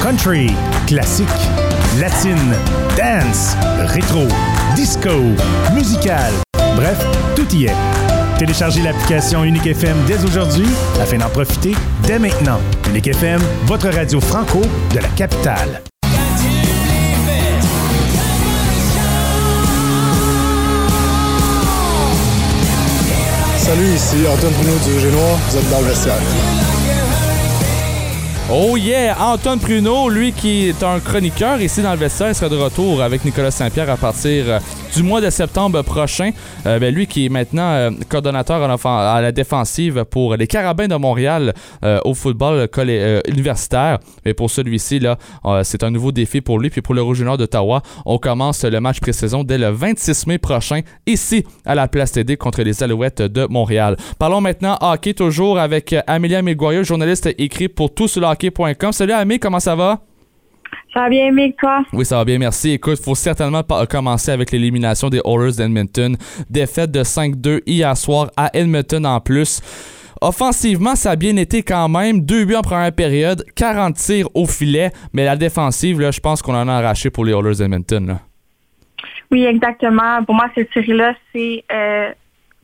[0.00, 0.52] country,
[0.86, 1.26] classique,
[1.98, 2.54] latine,
[2.96, 3.56] dance,
[3.88, 4.28] rétro,
[4.76, 5.10] disco,
[5.74, 6.32] musical.
[6.78, 7.04] Bref,
[7.34, 7.74] tout y est.
[8.38, 10.68] Téléchargez l'application Unique FM dès aujourd'hui
[11.02, 11.72] afin d'en profiter
[12.04, 12.60] dès maintenant.
[12.88, 14.60] Unique FM, votre radio franco
[14.94, 15.82] de la capitale.
[23.56, 26.14] Salut, ici Antoine Bruno du Génois, vous êtes dans le vestiaire.
[28.50, 29.16] Oh yeah!
[29.20, 33.24] Antoine Pruneau, lui qui est un chroniqueur ici dans le vestiaire, sera de retour avec
[33.24, 34.60] Nicolas Saint-Pierre à partir
[34.94, 36.30] du mois de septembre prochain.
[36.66, 40.96] Euh, ben, lui qui est maintenant euh, coordonnateur à la défensive pour les Carabins de
[40.96, 42.68] Montréal euh, au football
[43.28, 43.98] universitaire.
[44.24, 45.18] Mais pour celui-ci, là,
[45.62, 46.70] c'est un nouveau défi pour lui.
[46.70, 50.38] Puis pour le Rouge Nord d'Ottawa, on commence le match pré-saison dès le 26 mai
[50.38, 53.96] prochain ici à la Place TD contre les Alouettes de Montréal.
[54.18, 58.92] Parlons maintenant hockey toujours avec Amélia Mégoyer, journaliste écrit pour tout sur hockey.com.
[58.92, 60.00] Salut Amé, comment ça va?
[60.98, 61.84] Ça va bien, Mick, toi?
[61.92, 62.72] Oui, ça va bien, merci.
[62.72, 66.16] Écoute, faut certainement pas commencer avec l'élimination des Oilers d'Edmonton.
[66.50, 69.60] Défaite de 5-2 hier soir à Edmonton en plus.
[70.20, 72.22] Offensivement, ça a bien été quand même.
[72.22, 76.42] Deux buts en première période, 40 tirs au filet, mais la défensive, là, je pense
[76.42, 78.04] qu'on en a arraché pour les Oilers Edmonton.
[78.04, 78.18] Là.
[79.30, 80.24] Oui, exactement.
[80.24, 82.10] Pour moi, cette série-là, c'est euh,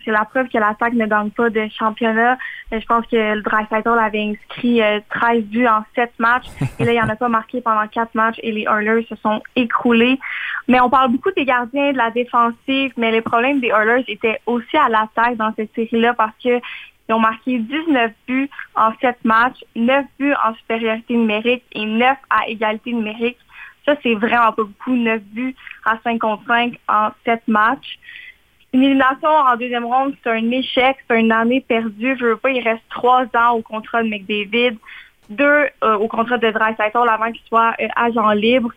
[0.05, 2.37] c'est la preuve que l'attaque ne gagne pas de championnat.
[2.73, 6.47] Euh, Je pense que le Dreisaitl avait inscrit euh, 13 buts en 7 matchs.
[6.79, 9.17] Et là, il n'y en a pas marqué pendant 4 matchs et les Oilers se
[9.17, 10.19] sont écroulés.
[10.69, 14.41] Mais on parle beaucoup des gardiens, de la défensive, mais les problèmes des Oilers étaient
[14.47, 16.61] aussi à l'attaque dans cette série-là parce que
[17.09, 22.17] ils ont marqué 19 buts en 7 matchs, 9 buts en supériorité numérique et 9
[22.31, 23.37] à égalité numérique.
[23.85, 24.95] Ça, c'est vraiment pas beaucoup.
[24.95, 27.99] 9 buts à 5 contre 5 en 7 matchs.
[28.75, 32.17] Une élimination en deuxième ronde, c'est un échec, c'est une année perdue.
[32.19, 34.77] Je veux pas, il reste trois ans au contrat de McDavid,
[35.31, 38.71] deux euh, au contrat de Dreisaitl avant qu'il soit euh, agent libre.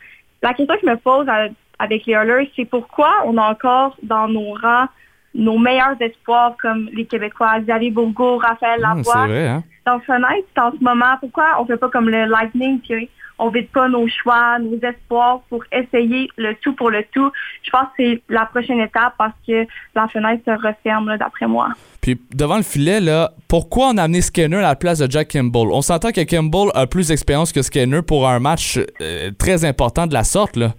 [0.44, 1.48] La question que je me pose à-
[1.80, 4.88] avec les Oilers, c'est pourquoi on a encore dans nos rangs
[5.36, 9.14] nos meilleurs espoirs comme les Québécois, Xavier Bourgault, Raphaël Hum, Lavoie.
[9.14, 9.64] c'est vrai, hein?
[9.86, 13.10] Dans fenêtre, en ce moment, pourquoi on fait pas comme le Lightning, puis
[13.40, 17.32] on vide pas nos choix, nos espoirs pour essayer le tout pour le tout?
[17.64, 19.66] Je pense que c'est la prochaine étape parce que
[19.96, 21.70] la fenêtre se referme, d'après moi.
[22.02, 25.28] Puis devant le filet, là, pourquoi on a amené Skinner à la place de Jack
[25.30, 25.70] Kimball?
[25.72, 30.08] On s'entend que Kimball a plus d'expérience que Skinner pour un match euh, très important
[30.08, 30.74] de la sorte, là.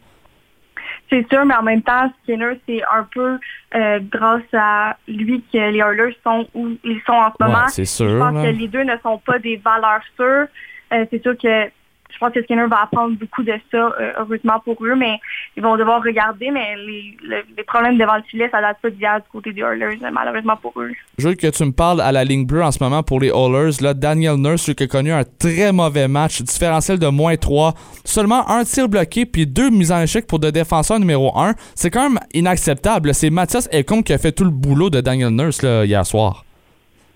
[1.11, 3.39] C'est sûr, mais en même temps, Skinner, c'est un peu
[3.75, 7.69] euh, grâce à lui que les Oilers sont où ils sont en ce Ouais, moment.
[7.69, 8.43] c'est sûr, Je pense là.
[8.53, 10.47] que les deux ne sont pas des valeurs sûres.
[10.93, 11.71] Euh, c'est sûr que
[12.19, 15.19] je pense que Skinner va apprendre beaucoup de ça, euh, heureusement pour eux, mais
[15.57, 16.51] ils vont devoir regarder.
[16.51, 19.61] Mais les, le- les problèmes devant le filet, ça date pas d'hier du côté des
[19.63, 20.91] Oilers, malheureusement pour eux.
[21.19, 23.29] Je veux que tu me parles à la ligne bleue en ce moment pour les
[23.29, 23.81] Oilers.
[23.81, 27.75] Là, Daniel Nurse qui a connu un très mauvais match, différentiel de moins 3.
[28.05, 31.55] Seulement un tir bloqué puis deux mises en échec pour le défenseur numéro 1.
[31.77, 33.15] C'est quand même inacceptable.
[33.15, 36.45] C'est Mathias Ekholm qui a fait tout le boulot de Daniel Nurse là, hier soir.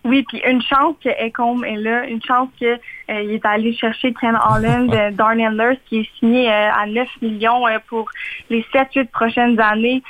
[0.05, 2.79] Oui, puis une chance que Ecom est là, une chance qu'il
[3.09, 7.67] est allé chercher Ken Holland, euh, Darnell Nurse, qui est signé euh, à 9 millions
[7.69, 8.09] euh, pour
[8.51, 10.03] les 7-8 prochaines années.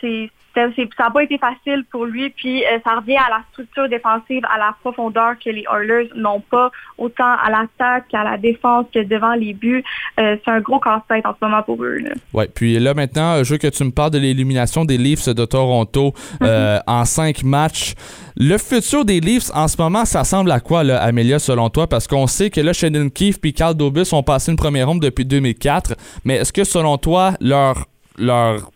[0.00, 3.88] C'est- ça n'a pas été facile pour lui, puis euh, ça revient à la structure
[3.88, 8.86] défensive, à la profondeur que les Oilers n'ont pas, autant à l'attaque qu'à la défense
[8.94, 9.84] que devant les buts.
[10.20, 11.98] Euh, c'est un gros casse-tête en ce moment pour eux.
[12.32, 15.44] Ouais, puis là maintenant, je veux que tu me parles de l'élimination des Leafs de
[15.44, 17.94] Toronto euh, en cinq matchs.
[18.36, 21.86] Le futur des Leafs en ce moment, ça ressemble à quoi, là, Amelia, selon toi?
[21.86, 25.00] Parce qu'on sait que là, Shannon Keefe puis Carl Dobus ont passé une première ronde
[25.00, 25.94] depuis 2004.
[26.24, 27.86] Mais est-ce que selon toi, leur,
[28.18, 28.70] leur,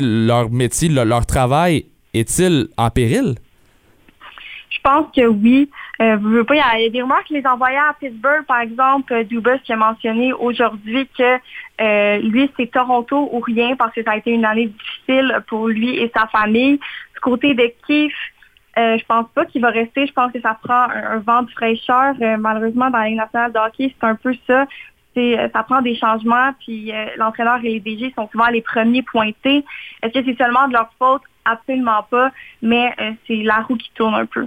[0.00, 3.34] leur métier, leur, travail est-il en péril?
[4.70, 5.70] Je pense que oui.
[6.02, 9.22] Euh, vous il y, a, des rumeurs qui les envoyaient à Pittsburgh, par exemple, euh,
[9.22, 11.38] Dubas qui a mentionné aujourd'hui que
[11.80, 15.68] euh, lui, c'est Toronto ou rien parce que ça a été une année difficile pour
[15.68, 16.78] lui et sa famille.
[17.14, 18.12] Du côté de Keith,
[18.76, 20.06] euh, je pense pas qu'il va rester.
[20.06, 22.14] Je pense que ça prend un, vent de fraîcheur.
[22.38, 24.66] Malheureusement, dans la Ligue nationale de hockey, c'est un peu ça.
[25.16, 29.02] Euh, ça prend des changements, puis euh, l'entraîneur et les DG sont souvent les premiers
[29.02, 29.64] pointés.
[30.02, 31.22] Est-ce que c'est seulement de leur faute?
[31.44, 32.30] Absolument pas,
[32.62, 34.46] mais euh, c'est la roue qui tourne un peu.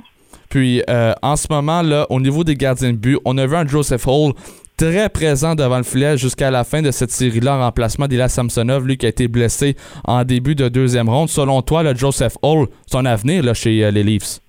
[0.50, 3.56] Puis euh, en ce moment, là, au niveau des gardiens de but, on a vu
[3.56, 4.34] un Joseph Hall
[4.78, 8.86] très présent devant le filet jusqu'à la fin de cette série-là en remplacement d'Ila Samsonov,
[8.86, 11.30] lui qui a été blessé en début de deuxième ronde.
[11.30, 14.40] Selon toi, le Joseph Hall, son avenir là, chez les Leafs?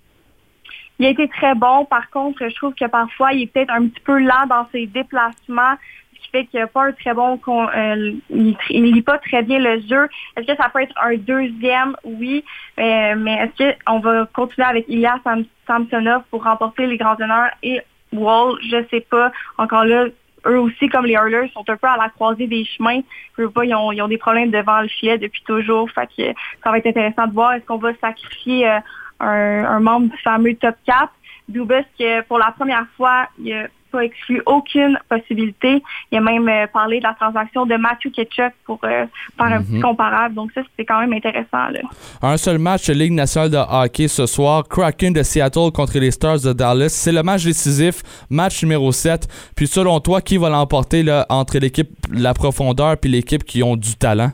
[0.99, 1.85] Il a été très bon.
[1.85, 4.87] Par contre, je trouve que parfois, il est peut-être un petit peu lent dans ses
[4.87, 5.77] déplacements,
[6.08, 7.39] ce fait qu'il n'a pas un très bon...
[7.47, 10.09] euh, il, il lit pas très bien le jeu.
[10.37, 11.97] Est-ce que ça peut être un deuxième?
[12.05, 12.45] Oui.
[12.79, 17.51] Euh, mais est-ce qu'on va continuer avec Ilya Sam- Samsonov pour remporter les grands honneurs
[17.62, 17.81] et
[18.12, 18.59] Wall?
[18.62, 19.33] Je sais pas.
[19.59, 20.07] Encore là,
[20.47, 23.01] eux aussi, comme les Hurlers, sont un peu à la croisée des chemins.
[23.37, 25.91] Pas, ils ont, des problèmes devant le filet depuis toujours.
[25.91, 27.53] Fait que ça va être intéressant de voir.
[27.53, 28.81] Est-ce qu'on va sacrifier euh,
[29.20, 31.12] un, membre du fameux top 4?
[31.49, 35.82] Dubas, que pour la première fois, il n'a pas exclu aucune possibilité.
[36.12, 39.62] Il a même euh, parlé de la transaction de Matthew Ketchuk pour euh, faire un
[39.62, 39.82] petit Mhm.
[39.82, 40.34] comparable.
[40.34, 41.68] Donc ça, c'était quand même intéressant.
[41.70, 41.80] Là.
[42.22, 46.11] Un seul match de Ligue nationale de hockey ce soir, Kraken de Seattle contre les
[46.11, 46.89] Stars de Dallas.
[46.91, 49.26] C'est le match décisif, match numéro 7.
[49.57, 53.95] Puis selon toi, qui va l'emporter entre l'équipe La Profondeur puis l'équipe qui ont du
[53.97, 54.30] talent?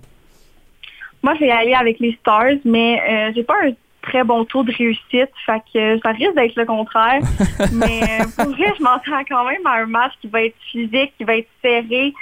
[1.23, 3.71] Moi, je vais aller avec les Stars, mais euh, j'ai pas un
[4.05, 5.31] très bon taux de réussite.
[5.47, 7.21] Fait que ça risque d'être le contraire.
[7.73, 11.13] mais euh, pour vrai, je m'entends quand même à un match qui va être physique,
[11.19, 12.13] qui va être serré.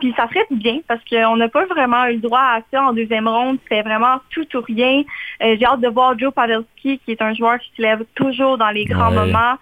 [0.00, 2.92] Puis ça ferait bien parce qu'on n'a pas vraiment eu le droit à ça en
[2.92, 3.58] deuxième ronde.
[3.64, 5.02] C'était vraiment tout ou rien.
[5.42, 8.58] Euh, j'ai hâte de voir Joe Pavelski, qui est un joueur qui se lève toujours
[8.58, 9.26] dans les grands Ouais.
[9.26, 9.54] moments.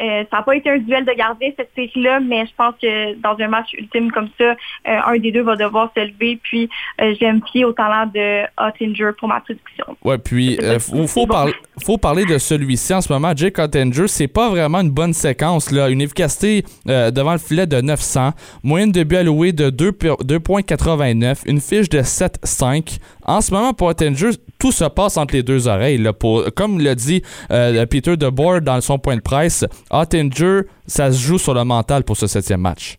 [0.00, 3.14] Euh, ça n'a pas été un duel de gardien cette série-là, mais je pense que
[3.16, 6.38] dans un match ultime comme ça, euh, un des deux va devoir se lever.
[6.42, 6.68] Puis
[7.00, 9.84] euh, j'aime pied au talent de Ottinger pour ma prédiction.
[10.02, 11.52] Ouais, puis il faut, parler,
[11.84, 13.32] faut parler de celui-ci en ce moment.
[13.36, 15.70] Jake Ottinger, c'est pas vraiment une bonne séquence.
[15.70, 15.90] Là.
[15.90, 18.30] Une efficacité devant le filet de 900,
[18.62, 22.98] moyenne de but alloué de 2,89, une fiche de 7,5.
[23.24, 26.02] En ce moment, pour Ottinger, tout se passe entre les deux oreilles.
[26.56, 27.22] Comme l'a dit
[27.90, 32.16] Peter DeBoer dans son point de presse, Ottinger, ça se joue sur le mental pour
[32.16, 32.98] ce septième match.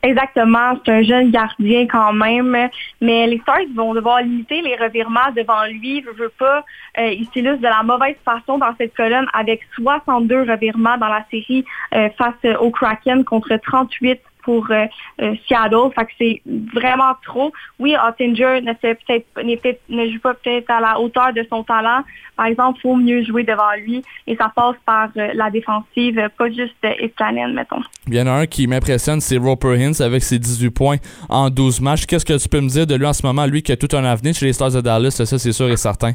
[0.00, 2.56] Exactement, c'est un jeune gardien quand même,
[3.00, 6.04] mais les Stars vont devoir limiter les revirements devant lui.
[6.06, 6.64] Je veux pas,
[6.98, 11.24] euh, il s'illustre de la mauvaise façon dans cette colonne avec 62 revirements dans la
[11.32, 11.64] série
[11.94, 14.86] euh, face au Kraken contre 38 pour euh,
[15.20, 15.90] euh, Seattle.
[16.16, 16.40] C'est
[16.72, 17.52] vraiment trop.
[17.78, 22.02] Oui, Ottinger ne, peut ne joue pas peut-être à la hauteur de son talent.
[22.34, 26.18] Par exemple, il faut mieux jouer devant lui et ça passe par euh, la défensive,
[26.38, 27.82] pas juste Iskanen, mettons.
[28.06, 30.96] Il y en a un qui m'impressionne, c'est Roper Hintz avec ses 18 points
[31.28, 32.06] en 12 matchs.
[32.06, 33.94] Qu'est-ce que tu peux me dire de lui en ce moment, lui qui a tout
[33.94, 36.14] un avenir chez les Stars de Dallas, ça c'est sûr et certain.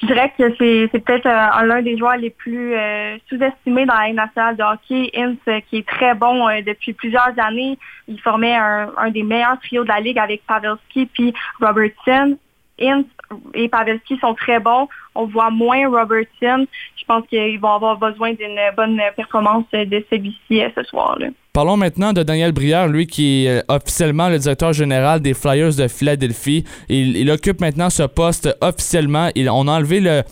[0.00, 4.06] Je dirais que c'est, peut-être euh, l'un des joueurs les plus euh, sous-estimés dans la
[4.06, 5.10] Ligue nationale de hockey.
[5.14, 7.78] Ince, euh, qui est très bon depuis plusieurs années.
[8.08, 12.38] Il formait un, un, des meilleurs trios de la Ligue avec Pavelski puis Robertson.
[12.80, 13.04] Ince
[13.52, 14.88] et Pavelski sont très bons.
[15.14, 16.66] On voit moins Robertson.
[16.96, 21.28] Je pense qu'ils vont avoir besoin d'une bonne performance de celui-ci ce soir-là.
[21.52, 25.74] Parlons maintenant de Daniel Brière, lui qui est euh, officiellement le directeur général des Flyers
[25.74, 26.64] de Philadelphie.
[26.88, 29.30] Il, occupe maintenant ce poste officiellement.
[29.34, 30.22] Il, on a enlevé le,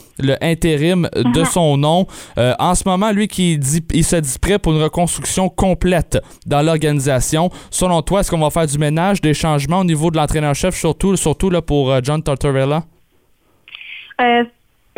[0.41, 1.45] intérim de mhm.
[1.45, 2.07] son nom.
[2.39, 6.19] Euh, en ce moment, lui qui dit, il se dit prêt pour une reconstruction complète
[6.47, 7.51] dans l'organisation.
[7.71, 11.17] Selon toi, est-ce qu'on va faire du ménage, des changements au niveau de l'entraîneur-chef, surtout,
[11.17, 12.85] surtout là, pour euh, John Tortorella?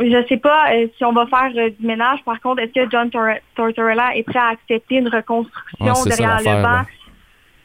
[0.01, 2.20] Je sais pas euh, si on va faire euh, du ménage.
[2.24, 3.11] Par contre, est-ce que John
[3.55, 6.82] Tortorella est prêt à accepter une reconstruction derrière le banc?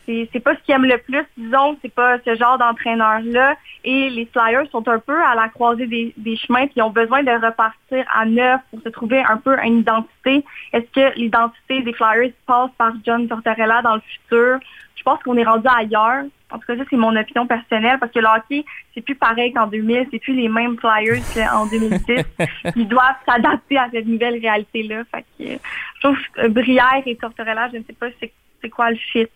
[0.07, 3.55] C'est pas ce qu'il aime le plus, disons, c'est pas ce genre d'entraîneur-là.
[3.83, 7.23] Et les Flyers sont un peu à la croisée des, chemins, puis ils ont besoin
[7.23, 10.45] de repartir à neuf pour se trouver un peu une identité.
[10.73, 14.59] Est-ce que l'identité des Flyers passe par John Tortorella dans le futur?
[14.95, 16.25] Je pense qu'on est rendu ailleurs.
[16.51, 19.51] En tout cas, ça, c'est mon opinion personnelle parce que le hockey, c'est plus pareil
[19.51, 22.23] qu'en 2000, c'est plus les mêmes Flyers qu'en 2006.
[22.75, 25.03] Ils doivent s'adapter à cette nouvelle réalité-là.
[25.11, 25.59] Fait que,
[25.95, 29.27] je trouve que Brière et Tortorella, je ne sais pas c'est quoi le fit.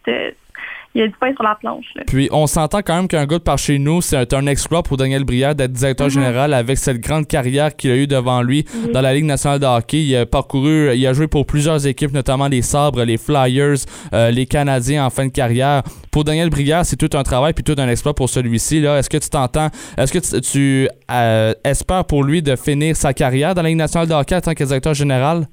[0.96, 1.86] Il y a du pain sur la planche.
[2.08, 4.98] Puis on s'entend quand même qu'un gars de par chez nous, c'est un, exploit pour
[4.98, 6.14] Daniel Brière d'être directeur mhm.
[6.14, 9.66] général avec cette grande carrière qu'il a eue devant lui dans la Ligue nationale de
[9.66, 10.04] hockey.
[10.04, 13.78] Il a parcouru, il a joué pour plusieurs équipes, notamment les Sabres, les Flyers,
[14.14, 15.84] euh, les Canadiens en fin de carrière.
[16.12, 18.78] Pour Daniel Brière, c'est tout un travail puis tout un exploit pour celui-ci.
[18.78, 23.54] Est-ce que tu t'entends, est-ce que tu, euh, espères pour lui de finir sa carrière
[23.54, 25.46] dans la Ligue nationale de hockey en tant que directeur général?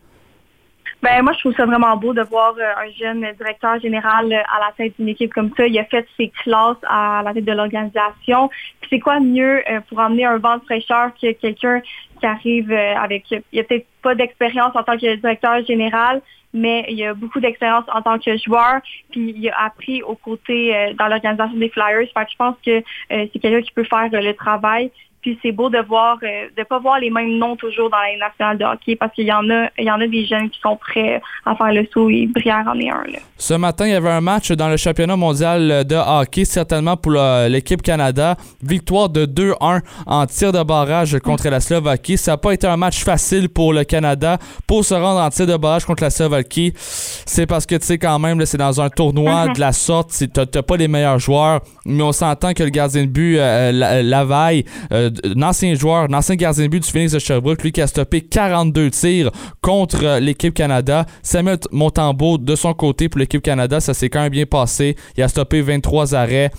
[1.06, 4.38] Ben, moi, je trouve ça vraiment beau de voir euh, un jeune directeur général euh,
[4.52, 5.64] à la tête d'une équipe comme ça.
[5.64, 8.50] Il a fait ses classes à la tête de l'organisation.
[8.90, 11.80] C'est quoi mieux euh, pour emmener un vent de fraîcheur que quelqu'un
[12.18, 13.32] qui arrive avec...
[13.52, 17.84] Il a peut-être pas d'expérience en tant que directeur général, mais il a beaucoup d'expérience
[17.94, 18.80] en tant que joueur,
[19.12, 22.08] puis il a appris aux côtés dans l'organisation des Flyers.
[22.14, 24.90] Fait je pense que c'est quelqu'un qui peut faire le travail.
[25.26, 28.28] Puis c'est beau de voir, euh, de pas voir les mêmes noms toujours dans la
[28.28, 30.60] nationale de hockey parce qu'il y en a, il y en a des jeunes qui
[30.60, 33.02] sont prêts à faire le saut et Brière en est un.
[33.36, 37.14] Ce matin, il y avait un match dans le championnat mondial de hockey, certainement pour
[37.48, 38.36] l'équipe Canada.
[38.62, 42.16] Victoire de 2-1 en tir de barrage contre la Slovaquie.
[42.16, 45.48] Ça n'a pas été un match facile pour le Canada pour se rendre en tir
[45.48, 46.72] de barrage contre la Slovaquie.
[46.76, 50.28] C'est parce que tu sais quand même, c'est dans un tournoi de la sorte, tu
[50.36, 54.64] n'as pas les meilleurs joueurs, mais on s'entend que le gardien de but euh, Lavaille
[54.92, 55.10] euh,
[55.42, 58.20] ancien joueur, un ancien gardien de but du Phoenix de Sherbrooke, lui qui a stoppé
[58.22, 61.06] 42 tirs contre euh, l'équipe Canada.
[61.22, 64.96] Samuel Montembeau, de son côté, pour l'équipe Canada, ça s'est quand même bien passé.
[65.16, 66.50] Il a stoppé 23 arrêts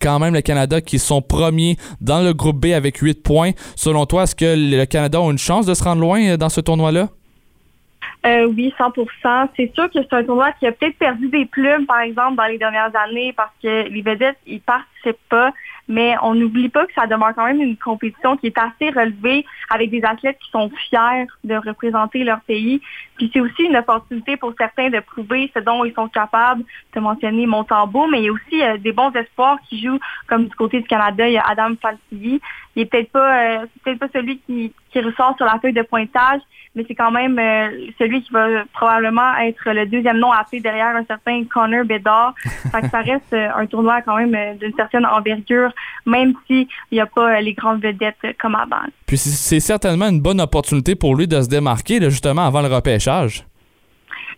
[0.00, 3.52] quand même le Canada qui sont premiers dans le groupe B avec 8 points.
[3.76, 6.48] Selon toi, est-ce que le Canada a une chance de se rendre loin euh, dans
[6.48, 7.08] ce tournoi-là?
[8.26, 11.86] Euh, oui, 100% C'est sûr que c'est un tournoi qui a peut-être perdu des plumes,
[11.86, 15.52] par exemple, dans les dernières années parce que les vedettes, ils participent pas
[15.88, 19.44] mais on n'oublie pas que ça demeure quand même une compétition qui est assez relevée
[19.70, 22.80] avec des athlètes qui sont fiers de représenter leur pays.
[23.16, 26.62] Puis c'est aussi une opportunité pour certains de prouver ce dont ils sont capables.
[26.94, 30.46] de mentionner Montembeau, mais il y a aussi euh, des bons espoirs qui jouent comme
[30.46, 31.28] du côté du Canada.
[31.28, 32.40] Il y a Adam Falsivi.
[32.74, 35.82] Il est peut-être pas, euh, peut-être pas celui qui, qui ressort sur la feuille de
[35.82, 36.40] pointage,
[36.74, 40.94] mais c'est quand même euh, celui qui va probablement être le deuxième nom appelé derrière
[40.96, 42.34] un certain Connor Bedard.
[42.90, 45.72] ça reste un tournoi quand même d'une certaine envergure
[46.06, 48.84] même s'il n'y a pas les grandes vedettes comme avant.
[49.06, 53.05] Puis c'est certainement une bonne opportunité pour lui de se démarquer, justement, avant le repêchage
[53.06, 53.44] charge.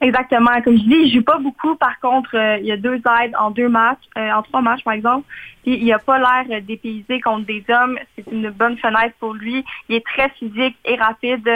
[0.00, 0.50] Exactement.
[0.64, 1.74] Comme je dis, il joue pas beaucoup.
[1.76, 4.82] Par contre, euh, il y a deux aides en deux matchs, euh, en trois matchs
[4.84, 5.26] par exemple.
[5.64, 7.98] Puis il a pas l'air dépaysé contre des hommes.
[8.16, 9.64] C'est une bonne fenêtre pour lui.
[9.88, 11.46] Il est très physique et rapide.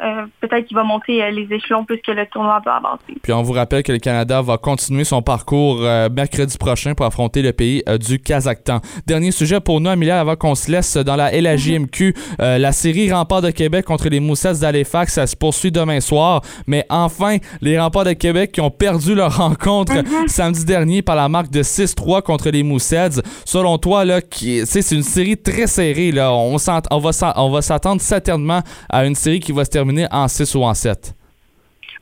[0.00, 3.14] Euh, Peut-être qu'il va monter les échelons plus que le tournoi peut avancer.
[3.22, 5.80] Puis on vous rappelle que le Canada va continuer son parcours
[6.10, 8.80] mercredi prochain pour affronter le pays du Kazakhstan.
[9.06, 12.14] Dernier sujet pour nous, Amelia, avant qu'on se laisse dans la LAJMQ.
[12.40, 16.42] euh, la série Remparts de Québec contre les Moussets d'Halifax, ça se poursuit demain soir.
[16.66, 19.92] Mais enfin, les Remparts de Québec qui ont perdu leur rencontre
[20.26, 23.20] samedi dernier par la marque de 6-3 contre les Moussets.
[23.44, 26.10] Selon toi, là, c'est une série très serrée.
[26.12, 26.32] Là.
[26.32, 29.70] On, s'ent- on va s'en- on va s'attendre certainement à une série qui va se
[29.70, 31.14] terminer en 6 ou en 7.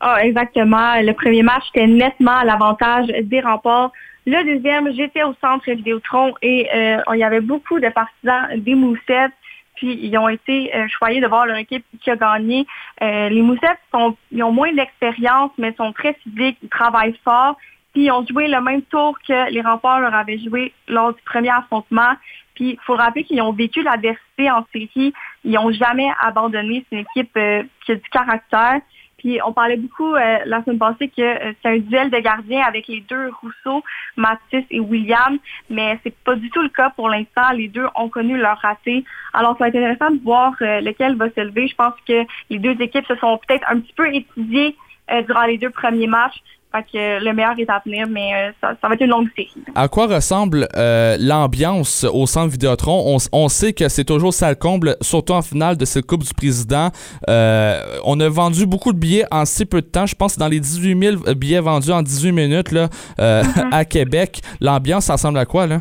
[0.00, 1.00] Ah, exactement.
[1.02, 3.90] Le premier match était nettement à l'avantage des remparts.
[4.26, 8.74] Le deuxième, j'étais au centre Vidéotron et euh, il y avait beaucoup de partisans des
[8.74, 9.32] Moussettes.
[9.80, 12.66] Puis ils ont été euh, choyés de voir leur équipe qui a gagné.
[13.00, 17.56] Euh, les Moussettes sont, ils ont moins d'expérience, mais sont très physiques, ils travaillent fort.
[17.94, 21.22] Puis ils ont joué le même tour que les remparts leur avaient joué lors du
[21.22, 22.12] premier affrontement.
[22.54, 25.14] Puis il faut rappeler qu'ils ont vécu l'adversité en série.
[25.44, 26.84] Ils n'ont jamais abandonné.
[26.90, 28.80] C'est une équipe euh, qui a du caractère.
[29.20, 32.62] Puis on parlait beaucoup euh, la semaine passée que euh, c'est un duel de gardiens
[32.62, 33.84] avec les deux Rousseau,
[34.16, 37.52] Mathis et William, mais c'est pas du tout le cas pour l'instant.
[37.54, 39.04] Les deux ont connu leur raté.
[39.34, 41.68] Alors être intéressant de voir euh, lequel va se lever.
[41.68, 44.74] Je pense que les deux équipes se sont peut-être un petit peu étudiées
[45.10, 46.40] euh, durant les deux premiers matchs.
[46.72, 49.28] Fait que le meilleur est à venir, mais euh, ça, ça va être une longue
[49.34, 49.50] série.
[49.74, 53.16] À quoi ressemble euh, l'ambiance au centre Vidéotron?
[53.16, 56.32] On, on sait que c'est toujours salle comble, surtout en finale de cette Coupe du
[56.32, 56.90] Président.
[57.28, 60.06] Euh, on a vendu beaucoup de billets en si peu de temps.
[60.06, 63.42] Je pense que dans les 18 000 billets vendus en 18 minutes là, euh,
[63.72, 64.40] à Québec.
[64.60, 65.66] L'ambiance, ça ressemble à quoi?
[65.66, 65.80] là?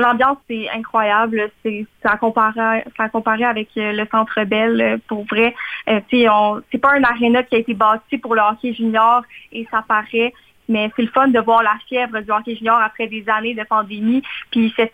[0.00, 1.50] L'ambiance, c'est incroyable.
[1.62, 4.80] C'est ça comparé, ça comparé avec euh, le Centre Bell.
[4.80, 5.54] euh, Pour vrai,
[5.88, 9.22] euh, c'est pas un aréna qui a été bâti pour le hockey junior
[9.52, 10.32] et ça paraît.
[10.68, 13.64] Mais c'est le fun de voir la fièvre du hockey junior après des années de
[13.64, 14.22] pandémie.
[14.50, 14.92] Puis cette,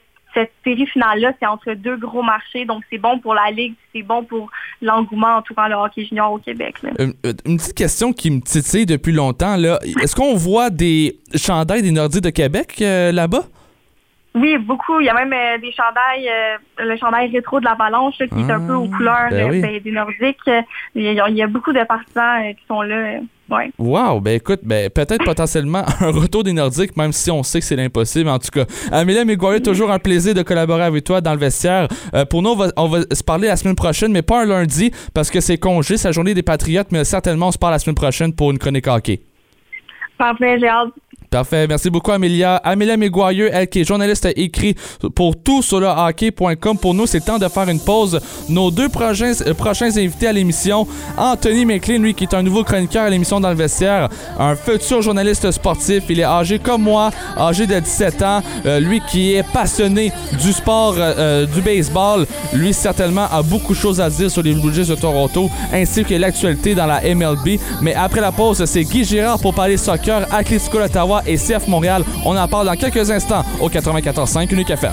[0.64, 2.66] série finale-là, c'est entre deux gros marchés.
[2.66, 4.50] Donc c'est bon pour la Ligue, c'est bon pour
[4.82, 6.74] l'engouement entourant le hockey junior au Québec.
[6.98, 9.57] Une, petite question qui me titille depuis longtemps.
[9.57, 9.78] là.
[10.02, 13.44] Est-ce qu'on voit des chandails des Nordiques de Québec là-bas?
[14.37, 15.01] Oui, beaucoup.
[15.01, 18.41] Il y a même euh, des chandails, euh, le chandail rétro de l'Avalanche, là, qui
[18.41, 19.62] est un peu aux couleurs ben euh, oui.
[19.62, 20.37] des, des Nordiques.
[20.95, 23.20] Il y, a, il y a beaucoup de partisans qui sont là.
[23.49, 23.70] ouais.
[23.78, 27.64] Wow, ben écoute, ben peut-être potentiellement un retour des Nordiques, même si on sait que
[27.64, 28.28] c'est l'impossible.
[28.28, 31.89] En tout cas, Amélie Mégoyer, toujours un plaisir de collaborer avec toi dans le vestiaire.
[32.12, 34.47] Euh, pour nous, on va, on va se parler la semaine prochaine, mais pas un
[34.47, 37.72] lundi, parce que c'est congé, c'est la journée des Patriotes, mais certainement on se parle
[37.72, 39.20] la semaine prochaine pour une chronique hockey.
[40.18, 40.91] Parfait, j'ai hâte.
[41.31, 41.66] Parfait.
[41.66, 42.57] Merci beaucoup, Amélia.
[42.57, 44.74] Amélia Mégoyeux, elle qui est journaliste écrit
[45.14, 46.79] pour tout sur le hockey.com.
[46.79, 48.20] Pour nous, c'est temps de faire une pause.
[48.49, 53.05] Nos deux prochains, euh, invités à l'émission, Anthony McLean, lui qui est un nouveau chroniqueur
[53.05, 54.09] à l'émission dans le vestiaire,
[54.39, 56.05] un futur journaliste sportif.
[56.09, 58.43] Il est âgé comme moi, âgé de 17 ans.
[58.64, 62.27] Euh, lui qui est passionné du sport, euh, du baseball.
[62.53, 66.05] Lui, certainement, a beaucoup de choses à dire sur les Blue Jays de Toronto, ainsi
[66.05, 67.59] que l'actualité dans la MLB.
[67.83, 70.79] Mais après la pause, c'est Guy Girard pour parler soccer, Atletico
[71.27, 72.05] et CF Montréal.
[72.25, 74.93] On en parle dans quelques instants au 94.5 Unique FM.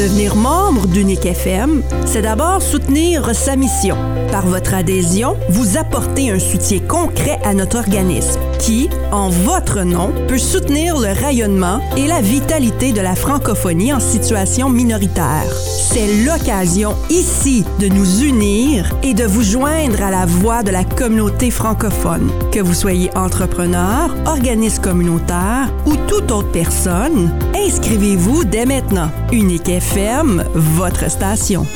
[0.00, 3.98] Devenir membre d'Unique FM, c'est d'abord soutenir sa mission.
[4.32, 10.12] Par votre adhésion, vous apportez un soutien concret à notre organisme qui, en votre nom,
[10.28, 15.50] peut soutenir le rayonnement et la vitalité de la francophonie en situation minoritaire.
[15.92, 20.84] C'est l'occasion ici de nous unir et de vous joindre à la voix de la
[20.84, 22.30] communauté francophone.
[22.52, 29.10] Que vous soyez entrepreneur, organisme communautaire ou toute autre personne, inscrivez-vous dès maintenant.
[29.32, 31.66] Unique FM, votre station.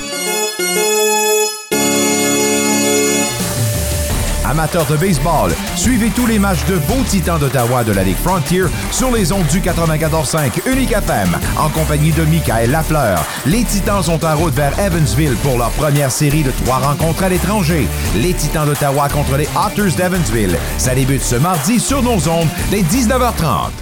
[4.54, 8.62] Amateurs de baseball, suivez tous les matchs de vos Titans d'Ottawa de la Ligue Frontier
[8.92, 13.26] sur les ondes du 94.5 Unique FM en compagnie de Michael Lafleur.
[13.46, 17.30] Les Titans sont en route vers Evansville pour leur première série de trois rencontres à
[17.30, 17.88] l'étranger.
[18.14, 20.56] Les Titans d'Ottawa contre les Otters d'Evansville.
[20.78, 23.72] Ça débute ce mardi sur nos ondes dès 19h30.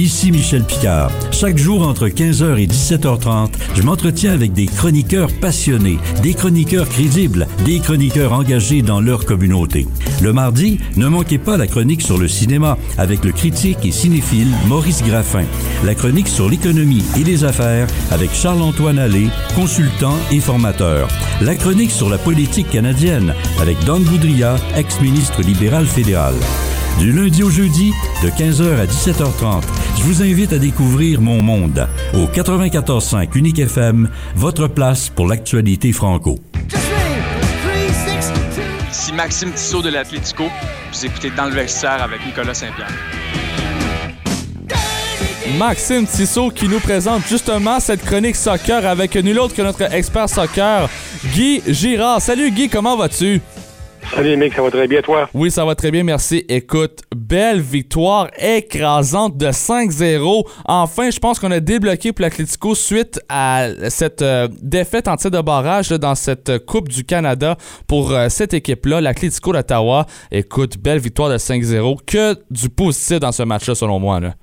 [0.00, 1.10] Ici Michel Picard.
[1.30, 7.46] Chaque jour entre 15h et 17h30, je m'entretiens avec des chroniqueurs passionnés, des chroniqueurs crédibles,
[7.66, 9.86] des chroniqueurs engagés dans leur communauté.
[10.22, 14.48] Le mardi, ne manquez pas la chronique sur le cinéma avec le critique et cinéphile
[14.68, 15.44] Maurice Graffin.
[15.84, 21.08] La chronique sur l'économie et les affaires avec Charles-Antoine Allais, consultant et formateur.
[21.42, 26.36] La chronique sur la politique canadienne avec Don Boudria, ex-ministre libéral fédéral.
[27.00, 29.62] Du lundi au jeudi, de 15h à 17h30,
[29.96, 35.92] je vous invite à découvrir mon monde au 94.5 Unique FM, votre place pour l'actualité
[35.92, 36.38] franco.
[38.90, 40.44] Ici Maxime Tissot de l'Atlético.
[40.92, 42.92] Vous écoutez Dans le vestiaire avec Nicolas Saint-Pierre.
[45.56, 50.28] Maxime Tissot qui nous présente justement cette chronique soccer avec nul autre que notre expert
[50.28, 50.90] soccer,
[51.32, 52.20] Guy Girard.
[52.20, 53.40] Salut Guy, comment vas-tu?
[54.14, 55.28] Salut mec, ça va très bien toi?
[55.34, 56.44] Oui, ça va très bien, merci.
[56.48, 60.46] Écoute, belle victoire écrasante de 5-0.
[60.64, 65.30] Enfin, je pense qu'on a débloqué pour l'Atlético suite à cette euh, défaite en tir
[65.30, 67.56] de barrage dans cette Coupe du Canada
[67.86, 70.06] pour euh, cette équipe-là, l'Atlético d'Ottawa.
[70.32, 71.98] Écoute, belle victoire de 5-0.
[72.04, 74.18] Que du positif dans ce match-là, selon moi.
[74.18, 74.34] Là.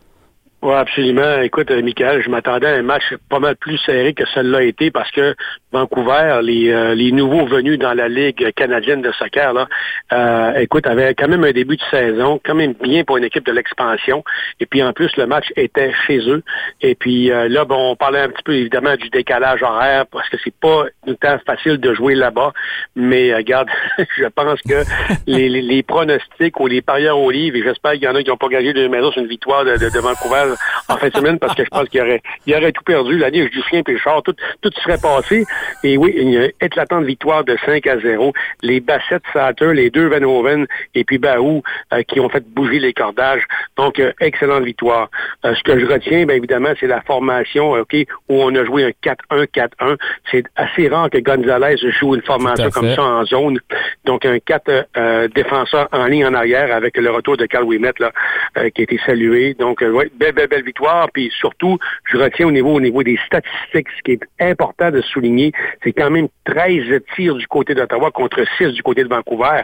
[0.68, 1.40] Oui, absolument.
[1.44, 4.64] Écoute, euh, Michael, je m'attendais à un match pas mal plus serré que celui-là a
[4.64, 5.34] été parce que
[5.72, 9.70] Vancouver, les, euh, nouveaux venus dans la Ligue canadienne de soccer, là,
[10.12, 13.46] euh, écoute, avait quand même un début de saison, quand même bien pour une équipe
[13.46, 14.26] de l'expansion.
[14.60, 16.44] Et puis en plus, le match était chez eux.
[16.82, 20.36] Et puis là, bon, on parlait un petit peu évidemment du décalage horaire parce que
[20.44, 22.52] c'est pas tout temps facile de jouer là-bas.
[22.94, 23.70] Mais regarde,
[24.18, 24.84] je pense que
[25.28, 28.38] les, pronostics ou les parieurs au livre, et j'espère qu'il y en a qui n'ont
[28.38, 30.57] pas gagné de maison sur une victoire de, Vancouver
[30.90, 33.18] en fin de semaine parce que je pense qu'il aurait, il aurait tout perdu.
[33.18, 35.46] La neige du chien char, tout, tout serait passé.
[35.84, 38.34] Et oui, une éclatante victoire de 5 à 0.
[38.62, 41.62] Les Bassett Satter, les deux Van Hoven et puis Bahou
[41.94, 43.44] euh, qui ont fait bouger les cordages.
[43.78, 45.10] Donc, euh, excellente victoire.
[45.46, 47.96] Euh, ce que je retiens, bien évidemment, c'est la formation OK,
[48.30, 48.92] où on a joué un
[49.34, 49.98] 4-1-4-1.
[50.32, 53.60] C'est assez rare que Gonzalez joue une formation comme ça en zone.
[54.06, 58.12] Donc, un 4 défenseurs en ligne en arrière avec le retour de Carl Wimet là,
[58.70, 59.54] qui a été salué.
[59.54, 61.10] Donc, belle, belle, belle victoire.
[61.12, 65.02] Puis surtout, je retiens au niveau, au niveau des statistiques, ce qui est important de
[65.02, 65.52] souligner,
[65.84, 69.62] c'est quand même 13 tirs du côté d'Ottawa contre 6 du côté de Vancouver.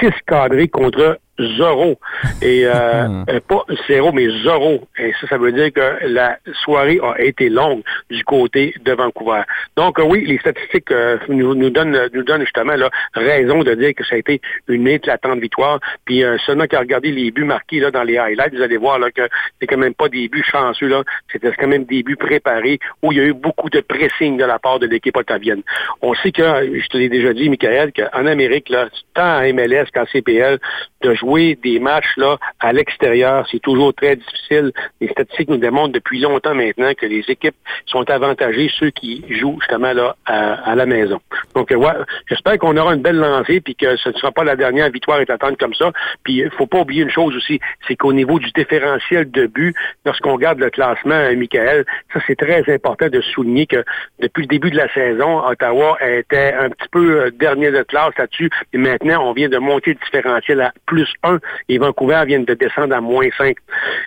[0.00, 1.18] 6 cadrés contre
[1.56, 1.98] zéro.
[2.42, 4.86] Et euh, euh, pas zéro, mais zéro.
[4.98, 9.42] Et ça, ça veut dire que la soirée a été longue du côté de Vancouver.
[9.76, 10.90] Donc euh, oui, les statistiques
[11.28, 14.88] nous, nous, donnent nous donnent justement là, raison de dire que ça a été une
[14.88, 15.80] éclatante victoire.
[16.04, 19.10] Puis seulement qu'à regarder les buts marqués là, dans les highlights, vous allez voir là,
[19.10, 19.28] que
[19.60, 20.88] c'est quand même pas des buts chanceux.
[20.88, 21.02] Là.
[21.32, 24.44] C'était quand même des buts préparés où il y a eu beaucoup de pressing de
[24.44, 25.62] la part de l'équipe ottavienne.
[26.02, 29.86] On sait que, je te l'ai déjà dit, Michael, qu'en Amérique, là, tant en MLS
[29.92, 30.58] qu'en CPL,
[31.02, 34.72] de jouer des matchs là à l'extérieur, c'est toujours très difficile.
[35.00, 37.56] Les statistiques nous démontrent depuis longtemps maintenant que les équipes
[37.86, 41.20] sont avantagées ceux qui jouent justement là à, la maison.
[41.54, 41.92] Donc ouais,
[42.28, 45.20] j'espère qu'on aura une belle lancée puis que ce ne sera pas la dernière victoire
[45.20, 45.92] éclatante comme ça.
[46.24, 49.74] Puis il faut pas oublier une chose aussi, c'est qu'au niveau du différentiel de but,
[50.04, 53.84] lorsqu'on regarde le classement, euh, Michael, ça c'est très important de souligner que
[54.20, 58.16] depuis le début de la saison, Ottawa était un petit peu euh, dernier de classe
[58.18, 62.40] là-dessus, et maintenant on vient de monter le différentiel à plus 1 et Vancouver vient
[62.40, 63.56] de descendre à moins 5.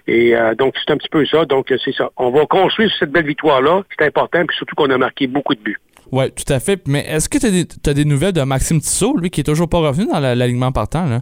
[0.07, 1.45] Et euh, donc, c'est un petit peu ça.
[1.45, 2.09] Donc, c'est ça.
[2.17, 3.83] On va construire cette belle victoire-là.
[3.97, 5.79] C'est important, puis surtout qu'on a marqué beaucoup de buts.
[6.11, 6.81] Oui, tout à fait.
[6.87, 9.79] Mais est-ce que tu as, des nouvelles de Maxime Tissot, lui, qui est toujours pas
[9.79, 11.21] revenu dans l'alignement partant, là?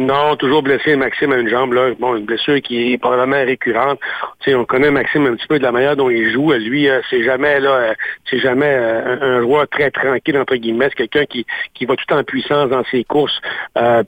[0.00, 1.74] Non, toujours blessé, Maxime, à une jambe.
[1.74, 1.90] Là.
[1.98, 4.00] Bon, une blessure qui est probablement récurrente.
[4.48, 6.54] On connaît Maxime un petit peu de la manière dont il joue.
[6.54, 7.94] Lui, euh, c'est jamais là, euh,
[8.24, 10.88] c'est jamais euh, un, joueur très tranquille entre guillemets.
[10.88, 11.44] C'est quelqu'un qui
[11.74, 13.38] qui va tout en puissance dans ses courses.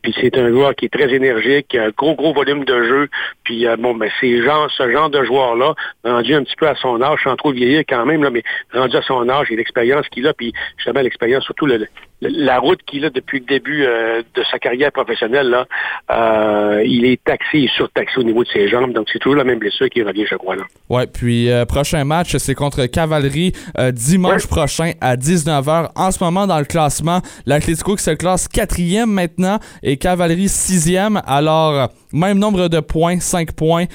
[0.00, 3.08] puis c'est un joueur qui est très énergique, gros gros volume de jeu.
[3.44, 5.74] Puis bon, ben c'est genre ce genre de joueur là,
[6.04, 8.96] rendu un petit peu à son âge, sans trop vieillir quand même là, mais rendu
[8.96, 11.86] à son âge et l'expérience qu'il a, puis justement l'expérience surtout le,
[12.22, 15.66] la route qu'il a depuis le début euh, de sa carrière professionnelle, là,
[16.10, 18.92] euh, il est taxé et surtaxé au niveau de ses jambes.
[18.92, 20.56] Donc, c'est toujours la même blessure qui revient, je crois.
[20.56, 20.62] Là.
[20.88, 23.52] Ouais, puis euh, prochain match, c'est contre Cavalerie
[23.92, 25.90] dimanche prochain à 19h.
[25.96, 31.20] En ce moment, dans le classement, l'Atlético qui se classe quatrième maintenant et Cavalerie sixième.
[31.26, 33.86] Alors, même nombre de points, 5 points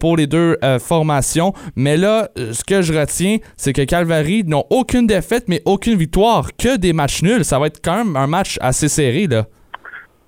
[0.00, 1.52] pour les deux formations.
[1.76, 6.50] Mais là, ce que je retiens, c'est que Calvary n'ont aucune défaite, mais aucune victoire,
[6.56, 7.44] que des matchs nuls.
[7.44, 9.46] Ça va être quand même un match assez serré, là.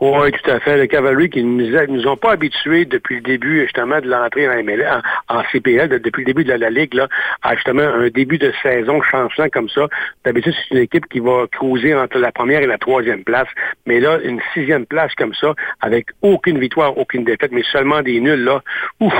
[0.00, 0.76] Oui, tout à fait.
[0.76, 5.36] Le Cavalry qui nous, nous ont pas habitués depuis le début justement de l'entrée en,
[5.36, 7.08] en, CPL, depuis le début de la, Ligue, là,
[7.42, 9.88] à justement un début de saison changeant comme ça.
[10.24, 13.48] D'habitude, c'est une équipe qui va cruiser entre la première et la troisième place.
[13.86, 18.20] Mais là, une sixième place comme ça, avec aucune victoire, aucune défaite, mais seulement des
[18.20, 18.62] nuls, là,
[19.00, 19.14] ouf,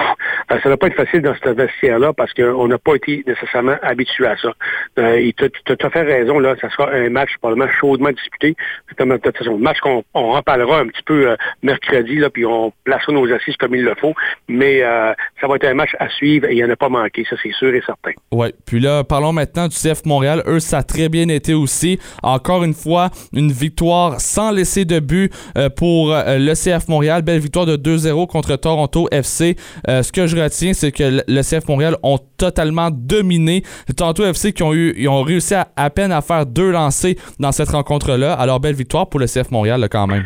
[0.51, 3.77] Euh, ça va pas être facile dans ce vestiaire-là parce qu'on n'a pas été nécessairement
[3.83, 4.53] habitué à ça.
[4.99, 8.57] Euh, tu as tout à fait raison, là, ça sera un match probablement chaudement disputé.
[8.89, 10.43] C'est un match qu'on on en
[10.77, 14.15] un petit peu euh, mercredi, là, puis on placera nos assises comme il le faut.
[14.49, 16.89] Mais euh, ça va être un match à suivre et il n'y en a pas
[16.89, 18.13] manqué, ça c'est sûr et certain.
[18.33, 20.43] Oui, puis là, parlons maintenant du CF Montréal.
[20.47, 21.99] Eux, ça a très bien été aussi.
[22.23, 27.23] Encore une fois, une victoire sans laisser de but euh, pour le CF Montréal.
[27.23, 29.57] Belle victoire de 2-0 contre Toronto FC.
[29.87, 33.63] Ce que je retiens, c'est que le CF Montréal ont totalement dominé.
[33.97, 37.15] Toronto FC qui ont eu, ils ont réussi à, à peine à faire deux lancers
[37.39, 38.35] dans cette rencontre-là.
[38.35, 40.25] Alors, belle victoire pour le CF Montréal là, quand même.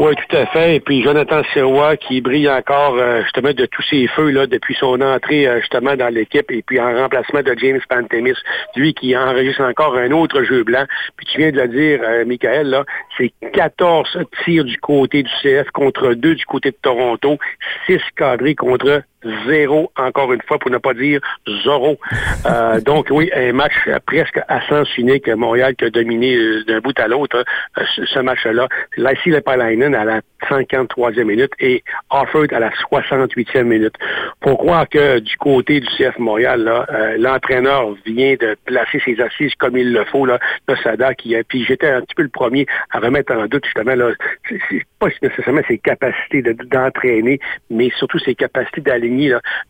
[0.00, 0.76] Oui, tout à fait.
[0.76, 4.76] Et puis Jonathan Sirois qui brille encore euh, justement de tous ses feux là depuis
[4.78, 8.36] son entrée euh, justement dans l'équipe et puis en remplacement de James Pantemis,
[8.76, 10.84] lui qui enregistre encore un autre jeu blanc.
[11.16, 12.84] Puis tu viens de le dire, euh, Michael, là,
[13.16, 17.36] c'est 14 tirs du côté du CF contre 2 du côté de Toronto,
[17.88, 19.02] 6 cadrés contre
[19.46, 21.20] zéro, encore une fois, pour ne pas dire
[21.64, 21.98] zéro.
[22.46, 23.74] Euh, donc oui, un match
[24.06, 25.28] presque à sens unique.
[25.28, 27.44] Montréal qui a dominé euh, d'un bout à l'autre
[27.76, 28.68] hein, ce, ce match-là.
[28.96, 33.94] Lassie Lepalainen à la 53e minute et Offord à la 68e minute.
[34.42, 39.20] Faut croire que du côté du CF Montréal, là, euh, l'entraîneur vient de placer ses
[39.20, 40.26] assises comme il le faut.
[40.26, 40.38] Là,
[40.82, 43.94] Sada qui a, puis j'étais un petit peu le premier à remettre en doute justement
[43.94, 44.10] là,
[44.48, 47.38] c'est c'est pas nécessairement ses capacités de- d'entraîner,
[47.70, 48.80] mais surtout ses capacités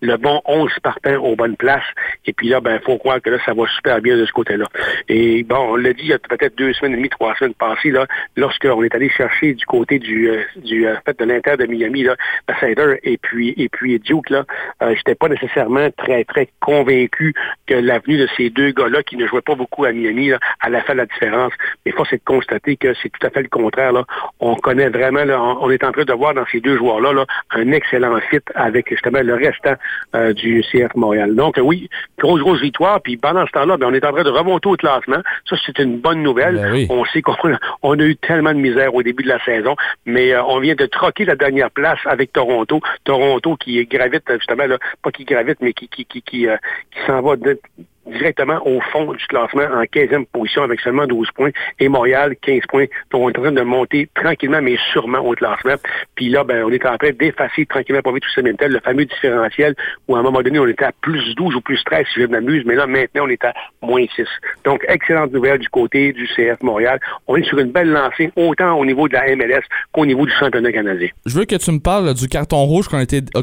[0.01, 1.82] le bon 11 partants aux bonnes places.
[2.26, 4.66] Et puis là, ben, faut croire que là, ça va super bien de ce côté-là.
[5.09, 7.55] Et bon, on l'a dit il y a peut-être deux semaines et demie, trois semaines
[7.55, 11.57] passées, là, lorsqu'on est allé chercher du côté du, euh, du euh, fait de l'Inter
[11.57, 12.16] de Miami, là,
[12.59, 14.45] Snyder et puis et puis Duke, là,
[14.82, 17.34] euh, j'étais pas nécessairement très, très convaincu
[17.66, 20.95] que l'avenue de ces deux gars-là qui ne jouaient pas beaucoup à Miami, allait faire
[20.95, 21.53] la différence.
[21.84, 23.93] Mais force est de constater que c'est tout à fait le contraire.
[23.93, 24.05] Là.
[24.41, 27.12] On connaît vraiment, là, on, on est en train de voir dans ces deux joueurs-là
[27.12, 29.74] là, un excellent fit avec justement le restant
[30.16, 31.35] euh, du CF Montréal.
[31.35, 33.01] Donc euh, oui, grosse, grosse victoire.
[33.01, 35.22] Puis pendant ce temps-là, ben, on est en train de remonter au classement.
[35.49, 36.57] Ça, c'est une bonne nouvelle.
[36.57, 36.87] Ben oui.
[36.91, 37.37] On sait qu'on
[37.83, 39.76] on a eu tellement de misère au début de la saison,
[40.07, 42.81] mais euh, on vient de troquer la dernière place avec Toronto.
[43.05, 46.57] Toronto qui gravite justement, là, pas qui gravite, mais qui, qui, qui, qui, euh,
[46.91, 47.61] qui s'en va de-
[48.09, 52.63] directement au fond du classement en 15e position avec seulement 12 points et Montréal 15
[52.69, 52.87] points.
[53.11, 55.75] Donc on est en train de monter tranquillement mais sûrement au classement.
[56.15, 58.81] Puis là, ben, on est en train d'effacer tranquillement pas vite tout ce tel, le
[58.81, 59.75] fameux différentiel
[60.07, 62.27] où à un moment donné on était à plus 12 ou plus 13 si je
[62.27, 63.53] m'amuse, mais là maintenant on est à
[63.83, 64.25] moins 6.
[64.65, 66.99] Donc excellente nouvelle du côté du CF Montréal.
[67.27, 70.33] On est sur une belle lancée autant au niveau de la MLS qu'au niveau du
[70.33, 71.09] championnat canadien.
[71.27, 72.87] Je veux que tu me parles du carton rouge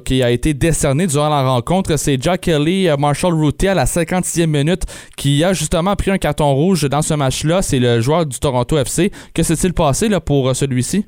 [0.06, 1.98] qui a été décerné durant la rencontre.
[1.98, 4.55] C'est Jack Kelly, euh, Marshall Routier à la 56e
[5.18, 7.62] qui a justement pris un carton rouge dans ce match-là.
[7.62, 9.12] C'est le joueur du Toronto FC.
[9.34, 11.06] Que s'est-il passé là, pour euh, celui-ci?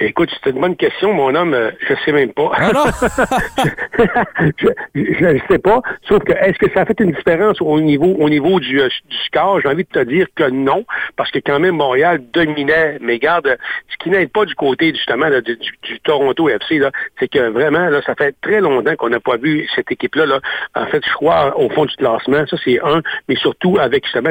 [0.00, 1.54] Écoute, c'est une bonne question, mon homme.
[1.54, 2.50] euh, Je sais même pas.
[2.54, 2.84] Ah non?
[4.94, 5.82] je ne sais pas.
[6.06, 8.88] Sauf que est-ce que ça a fait une différence au niveau au niveau du, euh,
[9.08, 9.60] du score?
[9.60, 10.84] J'ai envie de te dire que non,
[11.16, 12.98] parce que quand même Montréal dominait.
[13.00, 13.56] Mais garde,
[13.88, 15.56] ce qui n'aide pas du côté justement là, du,
[16.04, 16.80] Toronto FC,
[17.18, 20.40] c'est que vraiment, là, ça fait très longtemps qu'on n'a pas vu cette équipe-là, là,
[20.74, 22.46] en fait, je crois, au fond du classement.
[22.46, 24.30] Ça, c'est un, mais surtout avec justement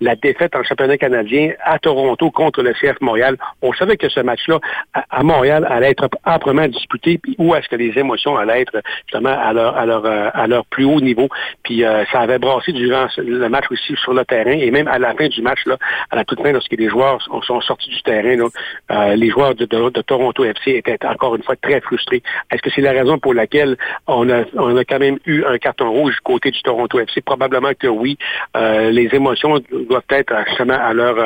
[0.00, 3.36] la défaite en championnat canadien à Toronto contre le CF Montréal.
[3.62, 4.58] On savait que ce match-là,
[5.10, 9.36] à, Montréal, allait être âprement disputé, puis où est-ce que les émotions allaient être justement
[9.38, 11.28] à leur, à leur, euh, à leur plus haut niveau.
[11.62, 14.98] Puis euh, ça avait brassé durant le match aussi sur le terrain, et même à
[14.98, 15.76] la fin du match, là,
[16.10, 18.36] à la toute fin, lorsque les joueurs sont, sortis du terrain,
[18.90, 19.64] euh, les joueurs de,
[20.02, 22.22] Toronto FC étaient encore une fois très frustrés.
[22.50, 23.76] Est-ce que c'est la raison pour laquelle
[24.06, 27.20] on a, on a quand même eu un carton rouge du côté du Toronto FC?
[27.20, 28.16] Probablement que oui.
[28.54, 31.16] Les émotions doivent être justement à leur,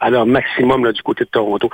[0.00, 1.70] à, leur maximum là, du côté de Toronto.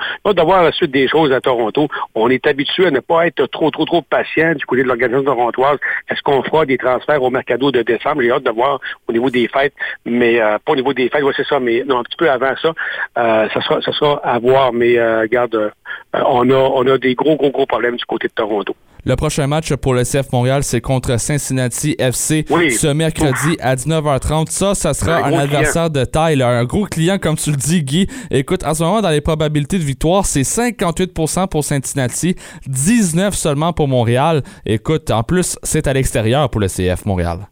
[0.87, 4.53] Des choses à Toronto, on est habitué à ne pas être trop, trop, trop patient
[4.53, 5.77] du côté de l'organisation torontoise.
[6.09, 8.21] Est-ce qu'on fera des transferts au mercado de décembre?
[8.21, 9.73] J'ai hâte de voir au niveau des fêtes,
[10.05, 12.29] mais euh, pas au niveau des fêtes, ouais, c'est ça, mais non, un petit peu
[12.29, 12.73] avant ça,
[13.17, 15.69] euh, ça sera, ça sera à voir, mais euh, regarde, euh,
[16.13, 18.75] on a, on a des gros, gros, gros problèmes du côté de Toronto.
[19.07, 22.71] Le prochain match pour le CF Montréal, c'est contre Cincinnati FC Oui.
[22.71, 24.49] ce mercredi à 19h30.
[24.49, 27.83] Ça, ça sera Un adversaire de taille, là, un gros client, comme tu le dis,
[27.83, 28.07] Guy.
[28.31, 32.35] Écoute, en ce moment, dans les probabilités de victoire, c'est 58% pour Cincinnati,
[32.67, 34.41] 19 seulement pour Montréal.
[34.65, 37.47] Écoute, en plus, c'est à l'extérieur pour le CF Montréal.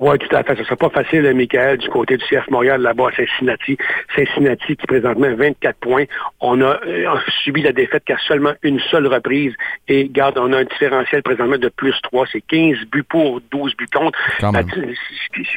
[0.00, 0.54] Oui, tout à fait.
[0.54, 3.76] Ce ne sera pas facile, euh, Michael, du côté du CF Montréal, là-bas à Cincinnati.
[4.16, 6.04] Cincinnati qui présentement a 24 points.
[6.40, 9.52] On a euh, subi la défaite qu'à seulement une seule reprise.
[9.88, 12.26] Et garde, on a un différentiel présentement de plus 3.
[12.32, 14.18] C'est 15 buts pour, 12 buts contre.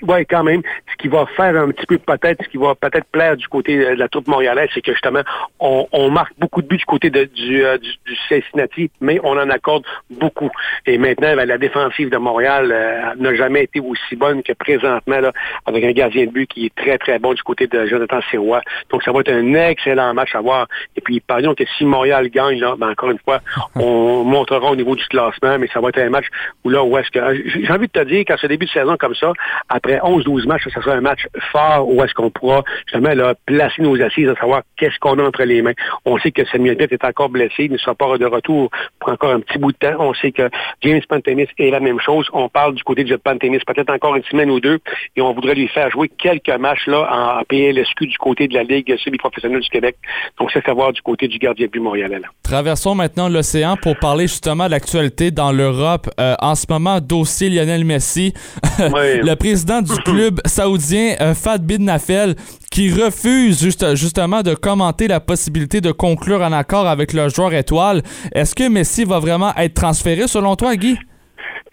[0.02, 0.62] Oui, quand même.
[0.92, 3.78] Ce qui va faire un petit peu peut-être, ce qui va peut-être plaire du côté
[3.78, 5.22] de la troupe montréalaise, c'est que justement,
[5.62, 9.22] on, on, marque beaucoup de buts du côté de, du, euh, du, du, Cincinnati, mais
[9.24, 10.50] on en accorde beaucoup.
[10.86, 15.20] Et maintenant, ben, la défensive de Montréal euh, n'a jamais été aussi bonne que présentement,
[15.20, 15.32] là,
[15.66, 18.62] avec un gardien de but qui est très, très bon du côté de Jonathan Sirois.
[18.90, 20.68] Donc, ça va être un excellent match à voir.
[20.96, 23.42] Et puis, parions que si Montréal gagne, là, ben, encore une fois,
[23.76, 26.26] on montrera au niveau du classement, mais ça va être un match
[26.64, 27.20] où là, où est-ce que...
[27.46, 29.34] J'ai envie de te dire, quand ce début de saison comme ça,
[29.70, 33.82] après 11-12 matchs, ça sera un match fort où est-ce qu'on pourra, justement, là, placer
[33.82, 35.74] nos assises, à savoir qu'est-ce qu'on a entre les mains.
[36.06, 38.70] On sait que Samuel Pitt est encore blessé, il ne sera pas de retour
[39.00, 39.96] pour encore un petit bout de temps.
[40.00, 40.50] On sait que
[40.82, 42.28] James Pantemis est la même chose.
[42.34, 44.80] On parle du côté de Pantemis peut-être encore une semaine ou deux,
[45.16, 48.64] et on voudrait lui faire jouer quelques matchs là en PLSQ du côté de la
[48.64, 49.98] Ligue semi-professionnelle du Québec.
[50.40, 52.22] Donc, c'est savoir du côté du gardien de but montréalais.
[52.44, 56.10] Traversons maintenant l'océan pour parler justement de l'actualité dans l'Europe.
[56.20, 58.34] Euh, en ce moment, dossier Lionel Messi.
[58.80, 59.20] Oui.
[59.22, 62.36] le président du club saoudien, euh, Fad Bin Nafel,
[62.72, 67.54] qui refuse juste, justement de commenter la possibilité de conclure un accord avec le joueur
[67.54, 68.02] étoile.
[68.34, 70.98] Est-ce que Messi va vraiment être transféré selon toi, Guy?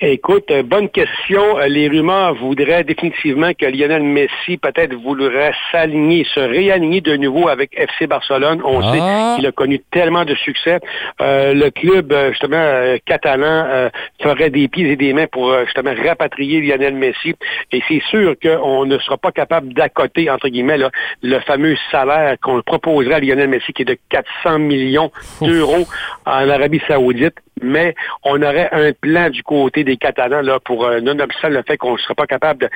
[0.03, 1.59] Écoute, euh, bonne question.
[1.59, 7.49] Euh, Les rumeurs voudraient définitivement que Lionel Messi peut-être voudrait s'aligner, se réaligner de nouveau
[7.51, 8.63] avec FC Barcelone.
[8.65, 8.93] On Ah.
[8.93, 10.79] sait qu'il a connu tellement de succès.
[11.21, 13.91] Euh, le club, euh, justement, euh, catalan, euh,
[14.23, 17.35] ferait des pieds et des mains pour justement rapatrier Lionel Messi.
[17.71, 20.91] Et c'est sûr qu'on ne sera pas capable d'accoter, entre guillemets, là,
[21.23, 25.13] le fameux salaire qu'on proposerait à Lionel Messi, qui est de 400 millions
[25.43, 25.87] d'euros
[26.25, 31.01] en Arabie Saoudite mais on aurait un plan du côté des Catalans là, pour euh,
[31.01, 32.71] non-obstant le fait qu'on ne sera pas capable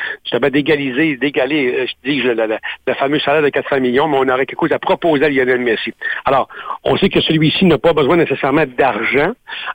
[0.50, 2.56] d'égaliser, d'égaler, euh, je dis le, le,
[2.86, 5.60] le, fameux salaire de 400 millions, mais on aurait quelque chose à proposer à Lionel
[5.60, 5.92] Messi.
[6.24, 6.48] Alors,
[6.84, 9.32] on sait que celui-ci n'a pas besoin nécessairement d'argent.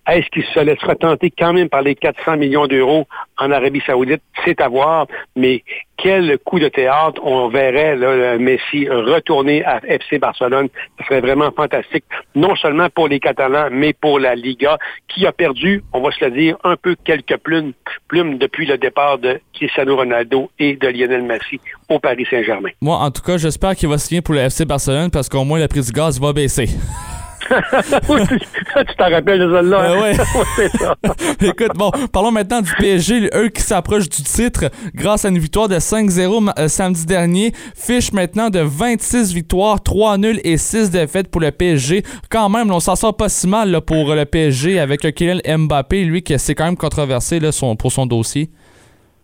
[0.07, 3.07] Est-ce qu'il se laissera tenter quand même par les 400 millions d'euros
[3.39, 4.21] en Arabie Saoudite?
[4.45, 5.63] C'est à voir, mais
[5.97, 10.69] quel coup de théâtre on verrait là, Messi retourner à FC Barcelone.
[10.99, 12.05] Ce serait vraiment fantastique,
[12.35, 16.23] non seulement pour les Catalans, mais pour la Liga, qui a perdu, on va se
[16.23, 17.73] le dire, un peu quelques plumes,
[18.07, 21.59] plumes depuis le départ de Cristiano Ronaldo et de Lionel Messi
[21.89, 22.69] au Paris Saint-Germain.
[22.81, 25.59] Moi, en tout cas, j'espère qu'il va signer pour le FC Barcelone parce qu'au moins
[25.59, 26.67] le prix du gaz va baisser.
[27.49, 29.91] tu t'en rappelles de celle-là?
[29.91, 30.17] Euh, ouais.
[30.55, 30.95] c'est ça.
[31.41, 35.67] Écoute, bon, parlons maintenant du PSG, eux qui s'approchent du titre grâce à une victoire
[35.67, 37.53] de 5-0 euh, samedi dernier.
[37.75, 42.03] Fiche maintenant de 26 victoires, 3 nuls et 6 défaites pour le PSG.
[42.29, 46.03] Quand même, on s'en sort pas si mal là, pour le PSG avec Kylian Mbappé,
[46.03, 48.49] lui qui c'est quand même controversé là, son, pour son dossier.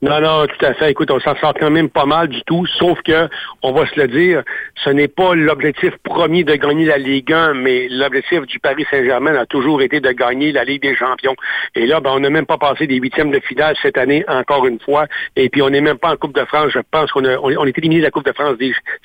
[0.01, 0.91] Non, non, tout à fait.
[0.91, 3.29] Écoute, on s'en sort quand même pas mal du tout, sauf que,
[3.63, 4.43] on va se le dire,
[4.83, 9.35] ce n'est pas l'objectif premier de gagner la Ligue 1, mais l'objectif du Paris Saint-Germain
[9.35, 11.35] a toujours été de gagner la Ligue des Champions.
[11.75, 14.67] Et là, ben, on n'a même pas passé des huitièmes de finale cette année, encore
[14.67, 15.07] une fois,
[15.37, 16.71] et puis on n'est même pas en Coupe de France.
[16.73, 18.57] Je pense qu'on on est éliminé de la Coupe de France,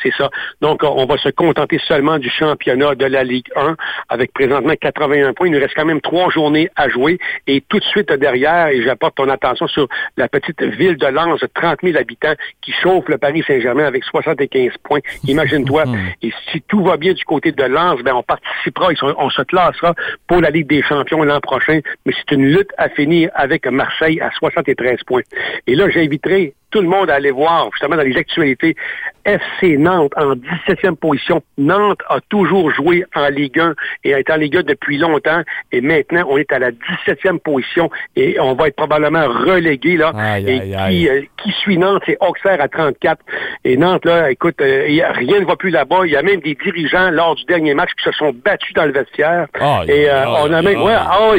[0.02, 0.28] c'est ça.
[0.60, 3.76] Donc, on va se contenter seulement du championnat de la Ligue 1,
[4.08, 5.46] avec présentement 81 points.
[5.46, 8.82] Il nous reste quand même trois journées à jouer, et tout de suite derrière, et
[8.82, 9.86] j'apporte ton attention sur
[10.16, 14.72] la petite ville de Lens, 30 000 habitants, qui chauffe le Paris Saint-Germain avec 75
[14.82, 15.00] points.
[15.26, 15.84] Imagine-toi.
[16.22, 18.88] Et si tout va bien du côté de Lens, ben on participera,
[19.18, 19.94] on se classera
[20.26, 21.80] pour la Ligue des Champions l'an prochain.
[22.06, 25.22] Mais c'est une lutte à finir avec Marseille à 73 points.
[25.66, 28.76] Et là, j'inviterai tout le monde à aller voir, justement, dans les actualités,
[29.24, 31.42] FC Nantes en 17e position.
[31.58, 33.74] Nantes a toujours joué en Ligue 1
[34.04, 35.42] et est en Ligue 1 depuis longtemps.
[35.72, 40.12] Et maintenant, on est à la 17e position et on va être probablement relégué, là.
[40.16, 41.08] Aïe, et aïe, qui, aïe.
[41.08, 43.20] euh, qui suit Nantes, c'est Auxerre à 34.
[43.64, 46.00] Et Nantes, là, écoute, euh, rien ne va plus là-bas.
[46.04, 48.84] Il y a même des dirigeants, lors du dernier match, qui se sont battus dans
[48.86, 49.46] le vestiaire.
[49.86, 50.78] Et euh, on a même...
[50.78, 50.84] aïe.
[50.84, 51.34] Ouais, ah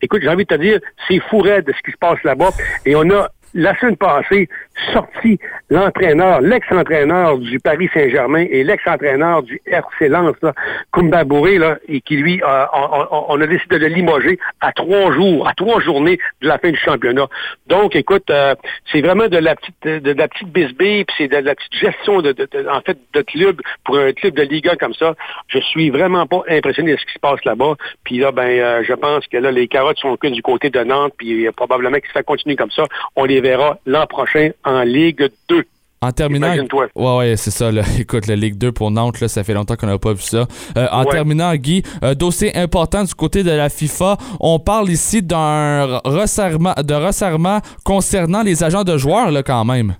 [0.00, 2.50] écoute, j'ai envie de te dire, c'est fou raide de ce qui se passe là-bas.
[2.86, 4.48] Et on a la semaine passée,
[4.92, 5.38] sorti
[5.70, 10.52] l'entraîneur, l'ex-entraîneur du Paris Saint-Germain et l'ex-entraîneur du RC Lens, là,
[10.90, 15.48] Koumba Bourré, là, et qui lui, on, a décidé de le limoger à trois jours,
[15.48, 17.26] à trois journées de la fin du championnat.
[17.66, 18.54] Donc, écoute, euh,
[18.90, 22.20] c'est vraiment de la petite, de, la petite bisbille, puis c'est de la petite gestion
[22.20, 22.34] de,
[22.70, 25.14] en fait, de club pour un club de Liga comme ça.
[25.48, 27.74] Je suis vraiment pas impressionné de ce qui se passe là-bas.
[28.04, 30.80] Puis là, ben, euh, je pense que là, les carottes sont que du côté de
[30.80, 32.84] Nantes, puis euh, probablement que ça va continuer comme ça.
[33.16, 35.64] On les verra l'an prochain en Ligue 2.
[36.04, 36.52] En terminant,
[36.96, 37.70] ouais, ouais, c'est ça.
[37.70, 37.82] Là.
[37.98, 40.48] Écoute, la Ligue 2 pour Nantes, là, ça fait longtemps qu'on n'a pas vu ça.
[40.76, 41.10] Euh, en Ouais.
[41.12, 44.16] terminant, Guy, euh, dossier important du côté de la FIFA.
[44.40, 49.94] On parle ici d'un resserrement, de resserrement concernant les agents de joueurs, là, quand même.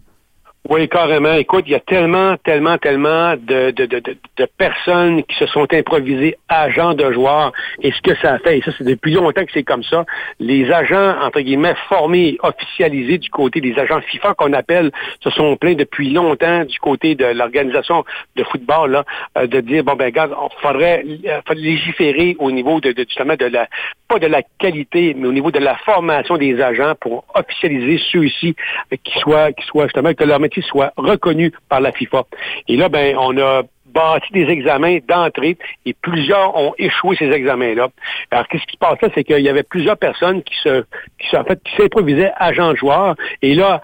[0.68, 1.34] Oui, carrément.
[1.34, 5.66] Écoute, il y a tellement, tellement, tellement de, de, de, de, personnes qui se sont
[5.72, 7.51] improvisées agents de joueurs.
[7.82, 10.05] Et ce que ça fait, et ça, c'est depuis longtemps que c'est comme ça,
[10.39, 15.56] les agents, entre guillemets, formés, officialisés du côté des agents FIFA qu'on appelle, se sont
[15.56, 18.05] plaints depuis longtemps du côté de l'organisation
[18.36, 19.05] de football, là,
[19.39, 23.34] euh, de dire, bon, ben, regarde, il faudrait, euh, légiférer au niveau de, de, justement,
[23.34, 23.66] de la,
[24.06, 28.55] pas de la qualité, mais au niveau de la formation des agents pour officialiser ceux-ci
[28.93, 32.24] euh, qui soient, qui soient justement, que leur métier soit reconnu par la FIFA.
[32.69, 37.89] Et là, ben, on a bâti des examens d'entrée et plusieurs ont échoué ces examens-là.
[38.31, 39.09] Alors, qu'est-ce qui se passe là?
[39.15, 40.83] C'est qu'il y avait plusieurs personnes qui se,
[41.19, 43.83] qui se- en fait, qui s'improvisaient agents de joueurs et là,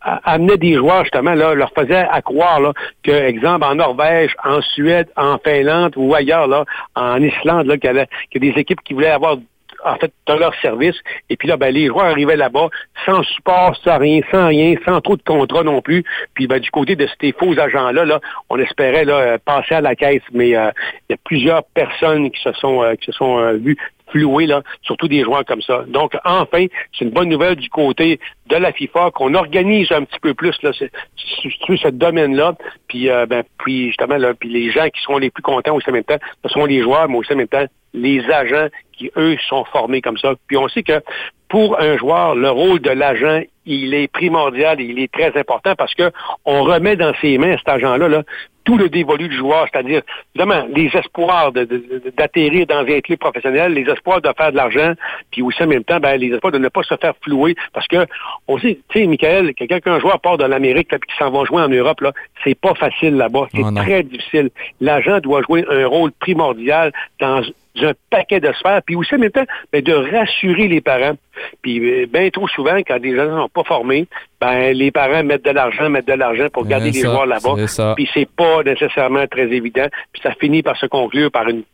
[0.00, 2.72] amenaient des joueurs, justement, là, leur faisaient à croire, là,
[3.02, 6.64] que, exemple, en Norvège, en Suède, en Finlande ou ailleurs, là,
[6.94, 9.36] en Islande, là, qu'il y avait- qu'il y a des équipes qui voulaient avoir
[9.84, 10.96] en fait, de leur service.
[11.30, 12.68] Et puis là, ben, les joueurs arrivaient là-bas
[13.04, 16.04] sans support, sans rien, sans rien, sans trop de contrat non plus.
[16.34, 18.20] Puis ben, du côté de ces faux agents-là, là,
[18.50, 20.70] on espérait là, euh, passer à la caisse, mais euh,
[21.08, 23.76] il y a plusieurs personnes qui se sont euh, qui se sont euh, vues
[24.18, 25.84] là, surtout des joueurs comme ça.
[25.86, 30.20] Donc, enfin, c'est une bonne nouvelle du côté de la FIFA qu'on organise un petit
[30.20, 30.84] peu plus là, ce,
[31.16, 32.54] ce, ce- ce domaine-là.
[32.88, 35.88] Puis, euh, ben, puis justement, là, puis les gens qui seront les plus contents aussi
[35.90, 39.10] en même temps, ce sont les joueurs, mais aussi en même temps les agents qui,
[39.16, 40.34] eux, sont formés comme ça.
[40.48, 41.00] Puis on sait que
[41.48, 45.74] pour un joueur, le rôle de l'agent, il est primordial et il est très important
[45.76, 46.10] parce que
[46.44, 48.22] on remet dans ses mains, cet agent-là, là,
[48.64, 50.02] tout le dévolu du joueur, c'est-à-dire,
[50.34, 54.92] évidemment, les espoirs d'atterrir dans un club professionnel, les espoirs de faire de l'argent,
[55.30, 57.86] puis aussi en même temps, ben, les espoirs de ne pas se faire flouer, parce
[57.86, 58.06] que,
[58.48, 61.44] on sait, tu sais, Michael, que quelqu'un joueur part de l'Amérique, puis qui s'en va
[61.44, 62.12] jouer en Europe, là,
[62.42, 63.82] c'est pas facile là-bas, c'est Oh non.
[63.82, 64.50] très difficile.
[64.80, 67.42] L'agent doit jouer un rôle primordial dans
[67.82, 71.16] un paquet de sphères, puis aussi en même temps, ben, de rassurer les parents.
[71.62, 74.06] Puis bien trop souvent, quand des gens ne sont pas formés,
[74.40, 77.54] ben les parents mettent de l'argent, mettent de l'argent pour garder les joueurs là-bas.
[77.96, 79.88] Puis c'est pas nécessairement très évident.
[80.12, 81.64] Puis ça finit par se conclure par une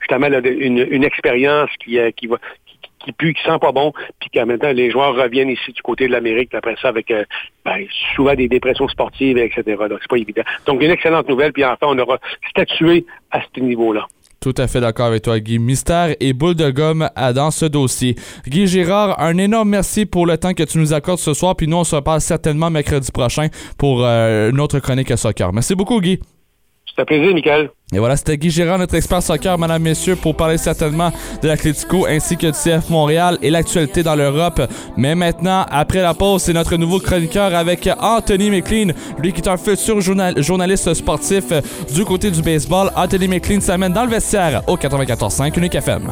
[0.00, 2.38] justement là, une, une expérience qui, euh, qui va
[2.98, 5.82] qui, pue, qui sent pas bon, puis qu'en même temps, les joueurs reviennent ici du
[5.82, 7.24] côté de l'Amérique, après ça, avec euh,
[7.64, 9.62] ben, souvent des dépressions sportives, etc.
[9.88, 10.42] Donc, c'est pas évident.
[10.66, 12.18] Donc, une excellente nouvelle, puis enfin, on aura
[12.50, 14.06] statué à ce niveau-là.
[14.40, 15.58] Tout à fait d'accord avec toi, Guy.
[15.58, 18.14] Mystère et boule de gomme dans ce dossier.
[18.46, 21.56] Guy Girard, un énorme merci pour le temps que tu nous accordes ce soir.
[21.56, 25.52] Puis nous, on se reparle certainement mercredi prochain pour euh, une autre chronique à soccer.
[25.52, 26.20] Merci beaucoup, Guy.
[26.98, 27.70] C'est un plaisir, Michael.
[27.92, 32.06] Et voilà, c'était Guy Girard, notre expert soccer, mesdames, messieurs, pour parler certainement de l'Atlético
[32.06, 34.60] ainsi que du CF Montréal et l'actualité dans l'Europe.
[34.96, 39.48] Mais maintenant, après la pause, c'est notre nouveau chroniqueur avec Anthony McLean, lui qui est
[39.48, 41.44] un futur journal- journaliste sportif
[41.94, 42.90] du côté du baseball.
[42.96, 46.10] Anthony McLean s'amène dans le vestiaire au 94.5 Unique FM.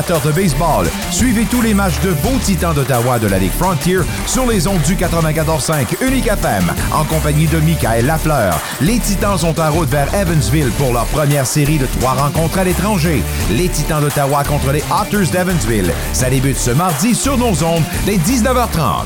[0.00, 3.98] Amateurs de baseball, suivez tous les matchs de vos Titans d'Ottawa de la Ligue Frontier
[4.26, 8.58] sur les ondes du 94.5 Unique FM en compagnie de Michael Lafleur.
[8.80, 12.64] Les Titans sont en route vers Evansville pour leur première série de trois rencontres à
[12.64, 13.22] l'étranger.
[13.50, 15.92] Les Titans d'Ottawa contre les Otters d'Evansville.
[16.14, 19.04] Ça débute ce mardi sur nos ondes dès 19h30.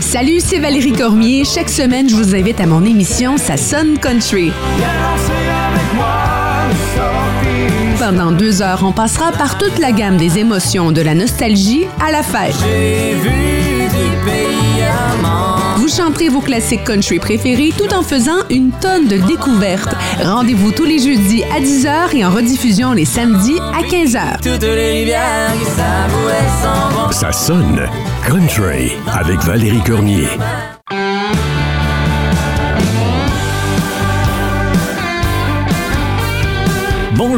[0.00, 1.44] Salut, c'est Valérie Cormier.
[1.44, 4.52] Chaque semaine, je vous invite à mon émission Ça sonne country.
[8.08, 12.10] Pendant deux heures, on passera par toute la gamme des émotions, de la nostalgie à
[12.10, 12.54] la fête.
[15.76, 19.94] Vous chanterez vos classiques country préférés tout en faisant une tonne de découvertes.
[20.22, 24.40] Rendez-vous tous les jeudis à 10h et en rediffusion les samedis à 15h.
[24.42, 27.12] Toutes les rivières qui savouraient son vent.
[27.12, 27.82] Ça sonne
[28.26, 30.28] Country avec Valérie Cormier.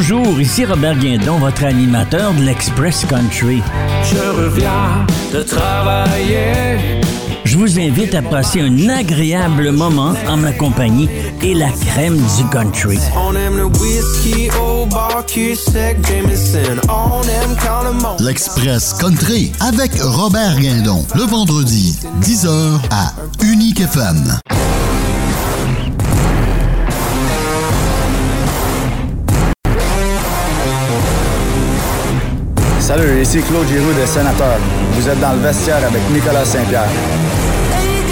[0.02, 3.62] Bonjour, ici Robert Guindon, votre animateur de l'Express Country.
[4.02, 7.02] Je reviens de travailler.
[7.44, 11.06] Je vous invite à passer un agréable moment en ma compagnie
[11.42, 12.98] et la crème du country.
[13.14, 16.80] On aime le whisky au bar qui sec Jameson.
[16.88, 18.20] On aime quand le monde.
[18.20, 23.12] L'Express Country avec Robert Guindon, le vendredi, 10h à
[23.44, 24.40] Unique FM.
[32.90, 34.58] Salut, ici Claude Giroux des Sénateurs.
[34.94, 36.88] Vous êtes dans le vestiaire avec Nicolas Saint-Pierre.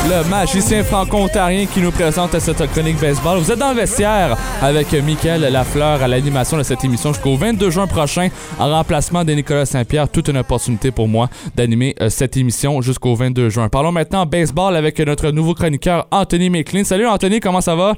[0.08, 3.38] Le magicien franco-ontarien qui nous présente cette chronique baseball.
[3.38, 7.70] Vous êtes dans le vestiaire avec Michael Lafleur à l'animation de cette émission jusqu'au 22
[7.70, 8.28] juin prochain
[8.60, 10.08] en remplacement de Nicolas Saint-Pierre.
[10.08, 13.68] Toute une opportunité pour moi d'animer euh, cette émission jusqu'au 22 juin.
[13.68, 16.84] Parlons maintenant baseball avec notre nouveau chroniqueur Anthony McLean.
[16.84, 17.94] Salut Anthony, comment ça va?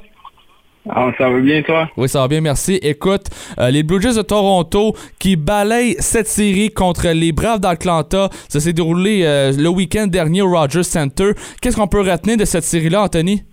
[0.89, 1.89] Ah, ça va bien, toi?
[1.95, 2.79] Oui, ça va bien, merci.
[2.81, 3.27] Écoute,
[3.59, 8.59] euh, les Blue Jays de Toronto qui balayent cette série contre les Braves d'Atlanta, ça
[8.59, 11.31] s'est déroulé euh, le week-end dernier au Rogers Center.
[11.61, 13.43] Qu'est-ce qu'on peut retenir de cette série-là, Anthony?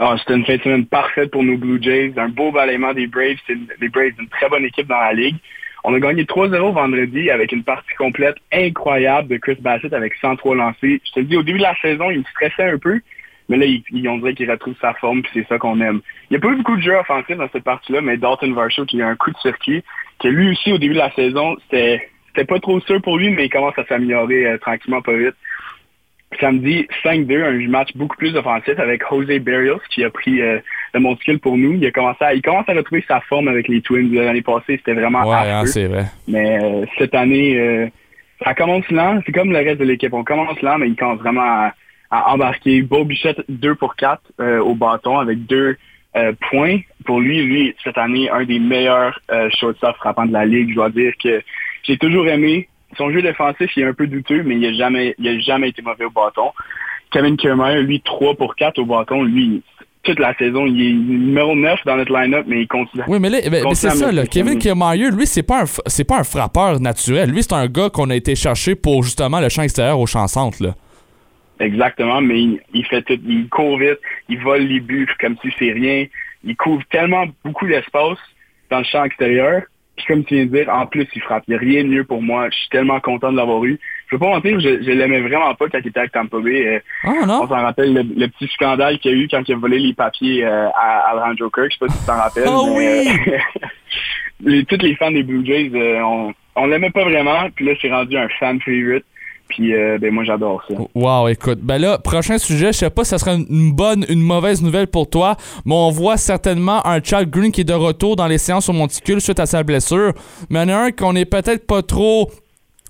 [0.00, 2.12] Ah, c'était une fin de semaine parfaite pour nos Blue Jays.
[2.16, 3.36] Un beau balayement des Braves.
[3.46, 5.36] C'est les Braves, une très bonne équipe dans la ligue.
[5.84, 10.56] On a gagné 3-0 vendredi avec une partie complète incroyable de Chris Bassett avec 103
[10.56, 11.00] lancés.
[11.04, 13.00] Je te dis, au début de la saison, il me stressait un peu.
[13.48, 16.00] Mais là, ils, on dirait qu'il retrouve sa forme, puis c'est ça qu'on aime.
[16.34, 18.84] Il n'y a pas eu beaucoup de jeux offensifs dans cette partie-là, mais Dalton Varsho
[18.86, 19.84] qui a un coup de circuit,
[20.20, 23.46] que lui aussi, au début de la saison, c'était pas trop sûr pour lui, mais
[23.46, 25.36] il commence à s'améliorer euh, tranquillement, pas vite.
[26.40, 30.58] Samedi, 5-2, un match beaucoup plus offensif avec Jose Barrios qui a pris euh,
[30.92, 31.74] le monticule pour nous.
[31.74, 34.12] Il a commencé à, il commence à retrouver sa forme avec les Twins.
[34.12, 36.06] L'année passée, c'était vraiment ouais, hein, c'est vrai.
[36.26, 37.92] Mais euh, cette année,
[38.42, 39.20] ça commence lent.
[39.24, 40.12] C'est comme le reste de l'équipe.
[40.12, 41.74] On commence lent, mais il commence vraiment à,
[42.14, 42.82] à embarquer.
[42.82, 45.76] Beau Bichette 2 pour 4 euh, au bâton avec deux
[46.16, 46.78] euh, points.
[47.04, 50.70] Pour lui, lui, cette année, un des meilleurs euh, shortstop frappants de la Ligue.
[50.70, 51.42] Je dois dire que
[51.82, 52.68] j'ai toujours aimé.
[52.96, 55.70] Son jeu défensif, il est un peu douteux, mais il n'a jamais, il a jamais
[55.70, 56.52] été mauvais au bâton.
[57.10, 59.22] Kevin Kiermaier, lui, 3 pour 4 au bâton.
[59.22, 59.62] Lui,
[60.04, 63.02] toute la saison, il est numéro 9 dans notre line-up, mais il continue.
[63.08, 64.26] Oui, mais, là, mais, c'est ça, là.
[64.26, 67.30] Kevin Kiermaier, lui, c'est pas un, c'est pas un frappeur naturel.
[67.30, 70.26] Lui, c'est un gars qu'on a été chercher pour justement le champ extérieur au champ
[70.28, 70.74] centre, là.
[71.60, 73.98] Exactement, mais il, fait tout, il court vite,
[74.28, 76.06] il vole les buts comme si c'est rien.
[76.42, 78.18] Il couvre tellement beaucoup d'espace
[78.70, 79.62] dans le champ extérieur.
[79.96, 81.44] Puis comme tu viens de dire, en plus, il frappe.
[81.46, 82.50] Il n'y a rien de mieux pour moi.
[82.50, 83.78] Je suis tellement content de l'avoir eu.
[84.08, 86.66] Je veux pas mentir, je, je l'aimais vraiment pas quand il était avec Tampa Bay.
[86.66, 87.42] Euh, ah, non?
[87.44, 89.94] On s'en rappelle le, petit scandale qu'il y a eu quand il a volé les
[89.94, 91.70] papiers euh, à Alejandro Kirk.
[91.70, 92.48] Je sais pas si tu t'en rappelles.
[92.48, 93.20] Oh mais, oui!
[93.28, 93.38] Euh,
[94.40, 95.70] les, tous les fans des Blue Jays,
[96.02, 97.48] on, on l'aimait pas vraiment.
[97.54, 99.04] Puis là, c'est rendu un fan favorite.
[99.54, 100.74] Puis euh, ben moi j'adore ça.
[100.96, 104.20] Wow, écoute, ben là prochain sujet, je sais pas si ça sera une bonne, une
[104.20, 108.16] mauvaise nouvelle pour toi, mais on voit certainement un Chad Green qui est de retour
[108.16, 110.12] dans les séances au monticule suite à sa blessure.
[110.50, 112.30] Mais il y en a un qu'on est peut-être pas trop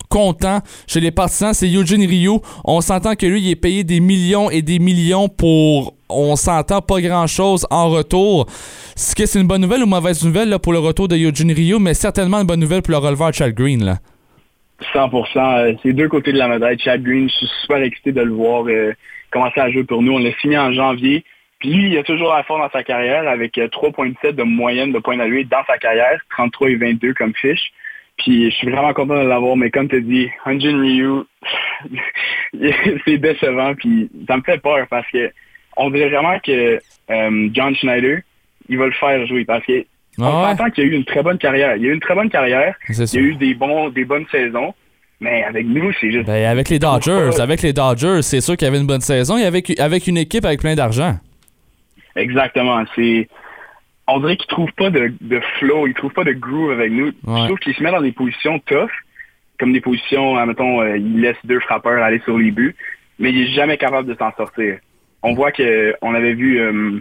[0.09, 2.39] content chez les partisans, c'est Eugene Ryu.
[2.65, 6.81] On s'entend que lui, il est payé des millions et des millions pour, on s'entend
[6.81, 8.47] pas grand-chose en retour.
[8.97, 11.53] Est-ce que c'est une bonne nouvelle ou mauvaise nouvelle là, pour le retour de Eugene
[11.53, 13.99] Ryu, mais certainement une bonne nouvelle pour le releveur Chad Green là.
[14.80, 15.38] 100%.
[15.38, 16.78] Euh, c'est deux côtés de la médaille.
[16.78, 18.92] Chad Green, je suis super excité de le voir euh,
[19.30, 20.12] commencer à jouer pour nous.
[20.12, 21.24] On l'a signé en janvier.
[21.59, 24.92] Puis lui, il a toujours la forme dans sa carrière avec 3.7 euh, de moyenne
[24.92, 27.72] de points d'alloué dans sa carrière, 33 et 22 comme fiche.
[28.18, 31.22] Puis je suis vraiment content de l'avoir, mais comme tu dit, Hunjin Ryu,
[33.05, 35.32] c'est décevant, puis ça me fait peur parce que
[35.76, 36.78] on dirait vraiment que
[37.09, 38.20] John Schneider,
[38.68, 39.84] il va le faire jouer parce que
[40.19, 41.77] on s'entend qu'il y a eu une très bonne carrière.
[41.77, 42.74] Il y a eu une très bonne carrière.
[42.89, 44.74] Il y a eu des, bons, des bonnes saisons.
[45.20, 46.27] Mais avec nous, c'est juste.
[46.27, 49.39] Ben, avec les Dodgers, avec les Dodgers, c'est sûr qu'il y avait une bonne saison
[49.39, 51.16] et avec, avec une équipe avec plein d'argent.
[52.16, 52.85] Exactement.
[52.95, 53.28] C'est.
[54.07, 57.12] On dirait qu'ils trouvent pas de, de flow, ils trouvent pas de groove avec nous.
[57.27, 58.91] Je trouve qu'ils se mettent dans des positions tough,
[59.59, 62.77] comme des positions, admettons, euh, ils laissent deux frappeurs aller sur les buts,
[63.19, 64.78] mais il est jamais capable de s'en sortir.
[65.23, 67.01] On voit que on avait vu euh,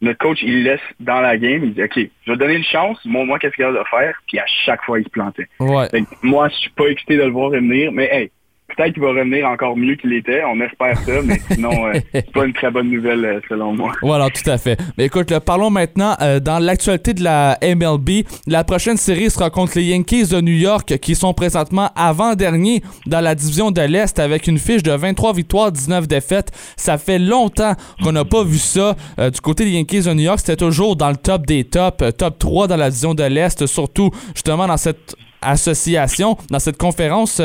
[0.00, 2.98] notre coach, il laisse dans la game, il dit, OK, je vais donner une chance,
[3.04, 4.14] moi, moi qu'est-ce qu'il a de faire?
[4.26, 5.48] Puis à chaque fois, il se plantait.
[5.60, 5.88] Ouais.
[6.22, 8.30] moi, je suis pas excité de le voir revenir, mais hey,
[8.68, 10.42] peut-être qu'il va revenir encore mieux qu'il était.
[10.44, 13.92] On espère ça, mais sinon, euh, c'est pas une très bonne nouvelle euh, selon moi.
[14.02, 14.78] Voilà, tout à fait.
[14.96, 18.24] Mais écoute, parlons maintenant euh, dans l'actualité de la MLB.
[18.46, 23.20] La prochaine série sera contre les Yankees de New York qui sont présentement avant-dernier dans
[23.20, 26.50] la division de l'Est avec une fiche de 23 victoires, 19 défaites.
[26.76, 28.96] Ça fait longtemps qu'on n'a pas vu ça.
[29.18, 32.38] du côté des Yankees de New York, c'était toujours dans le top des tops, top
[32.38, 37.40] 3 dans la division de l'Est, surtout justement dans cette association, dans cette conférence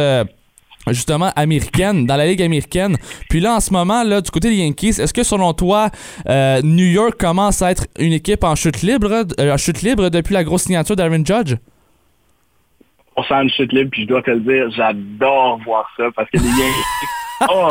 [0.88, 2.98] justement américaine, dans la Ligue américaine.
[3.30, 5.90] Puis là, en ce moment, là, du côté des Yankees, est-ce que selon toi,
[6.28, 10.10] euh, New York commence à être une équipe en chute libre, euh, en chute libre
[10.10, 11.56] depuis la grosse signature d'Aaron Judge?
[13.16, 16.30] On sent une chute libre, puis je dois te le dire, j'adore voir ça, parce
[16.30, 17.50] que les Yankees...
[17.50, 17.70] oh!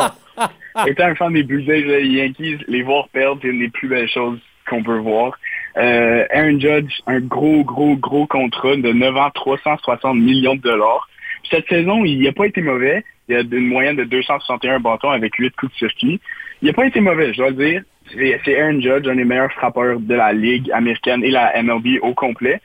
[0.87, 3.87] Étant un fan des Blue Jays, les Yankees, les voir perdre, c'est une des plus
[3.87, 5.33] belles choses qu'on peut voir.
[5.77, 11.07] Euh, Aaron Judge, un gros, gros, gros contrat de 9 ans, 360 millions de dollars.
[11.49, 13.03] Cette saison, il n'a pas été mauvais.
[13.27, 16.19] Il a une moyenne de 261 bâtons avec 8 coups de circuit.
[16.61, 17.83] Il n'a pas été mauvais, je dois le dire.
[18.11, 22.13] C'est Aaron Judge, un des meilleurs frappeurs de la Ligue américaine et la MLB au
[22.13, 22.59] complet.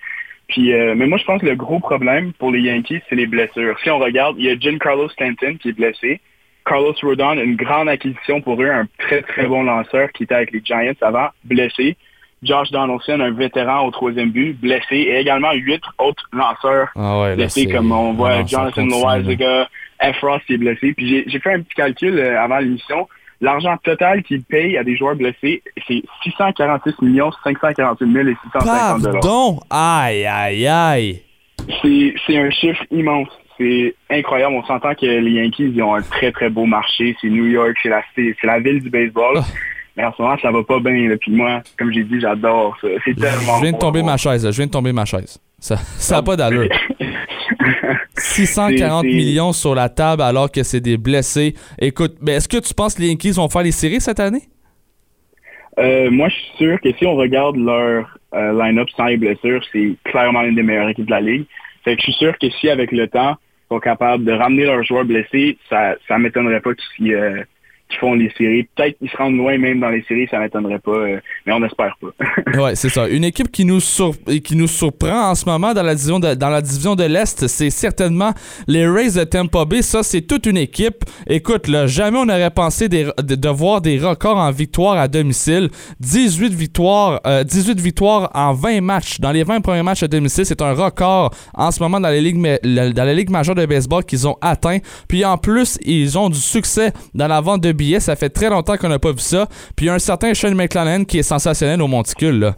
[0.49, 3.27] Puis, euh, mais moi, je pense que le gros problème pour les Yankees, c'est les
[3.27, 3.79] blessures.
[3.81, 6.21] Si on regarde, il y a Giancarlo Stanton qui est blessé.
[6.65, 10.53] Carlos Rodon, une grande acquisition pour eux, un très, très bon lanceur qui était avec
[10.53, 11.97] les Giants avant, blessé.
[12.43, 14.97] Josh Donaldson, un vétéran au troisième but, blessé.
[14.97, 19.69] Et également huit autres lanceurs Ah ouais, blessés, comme on voit Ah Jonathan Loizaga,
[20.03, 20.95] Efros qui est blessé.
[20.97, 23.09] Puis j'ai- fait un petit calcul euh, avant l'émission.
[23.41, 29.01] L'argent total qu'il paye à des joueurs blessés, c'est 646 millions 548 000 et 650
[29.03, 29.21] dollars.
[29.21, 29.61] Pardon!
[29.71, 31.23] Aïe, aïe, aïe!
[31.83, 33.29] C'est un chiffre immense.
[33.59, 34.55] C'est incroyable.
[34.55, 37.17] On s'entend que les Yankees ils ont un très très beau marché.
[37.21, 38.03] C'est New York, c'est la,
[38.45, 39.41] la ville du baseball.
[39.99, 41.09] Mais en ce moment, ça va pas bien.
[41.09, 41.17] là.
[41.21, 42.87] Puis moi, comme j'ai dit, j'adore ça.
[43.05, 43.79] C'est tellement Je viens de bon.
[43.79, 44.53] tomber ma chaise, là.
[44.53, 45.39] je viens de tomber ma chaise.
[45.59, 46.69] Ça ça a pas d'allure.
[48.17, 51.55] 640 C'est- c'est- millions sur la table alors que c'est des blessés.
[51.81, 54.43] Écoute, mais est-ce que tu penses que les Yankees vont faire les séries cette année?
[55.79, 59.63] Euh, moi, je suis sûr que si on regarde leur euh, line-up sans les blessures,
[59.73, 61.45] c'est clairement une des meilleures équipes de la ligue.
[61.85, 63.37] Fait que je suis sûr que si, avec le temps,
[63.71, 67.43] ils sont capables de ramener leurs joueurs blessés, ça ça m'étonnerait pas qu'ils euh,
[67.89, 68.69] qu'ils font les séries.
[68.75, 71.61] Peut-être qu'ils se rendent loin même dans les séries, ça m'étonnerait pas, euh, mais on
[71.61, 72.09] n'espère pas.
[72.59, 73.09] Ouais, c'est ça.
[73.09, 77.05] Une équipe qui nous, sur- qui nous surprend en ce moment dans la division de,
[77.05, 78.33] l'Est, c'est certainement
[78.67, 79.83] les Rays de Tampa Bay.
[79.83, 81.05] Ça, c'est toute une équipe.
[81.27, 85.69] Écoute, là, jamais on n'aurait pensé de, voir des records en victoire à domicile.
[86.01, 89.21] 18 victoires, euh, 18 victoires en 20 matchs.
[89.21, 92.21] Dans les 20 premiers matchs à domicile, c'est un record en ce moment dans les
[92.21, 94.79] ligues, dans la ligue majeure de baseball qu'ils ont atteint.
[95.09, 98.01] Puis en plus, ils ont du succès dans la vente de billets.
[98.01, 99.47] Ça fait très longtemps qu'on n'a pas vu ça.
[99.77, 102.55] Puis il y a un certain Shane McClanahan qui est sensationnel au monticule, là.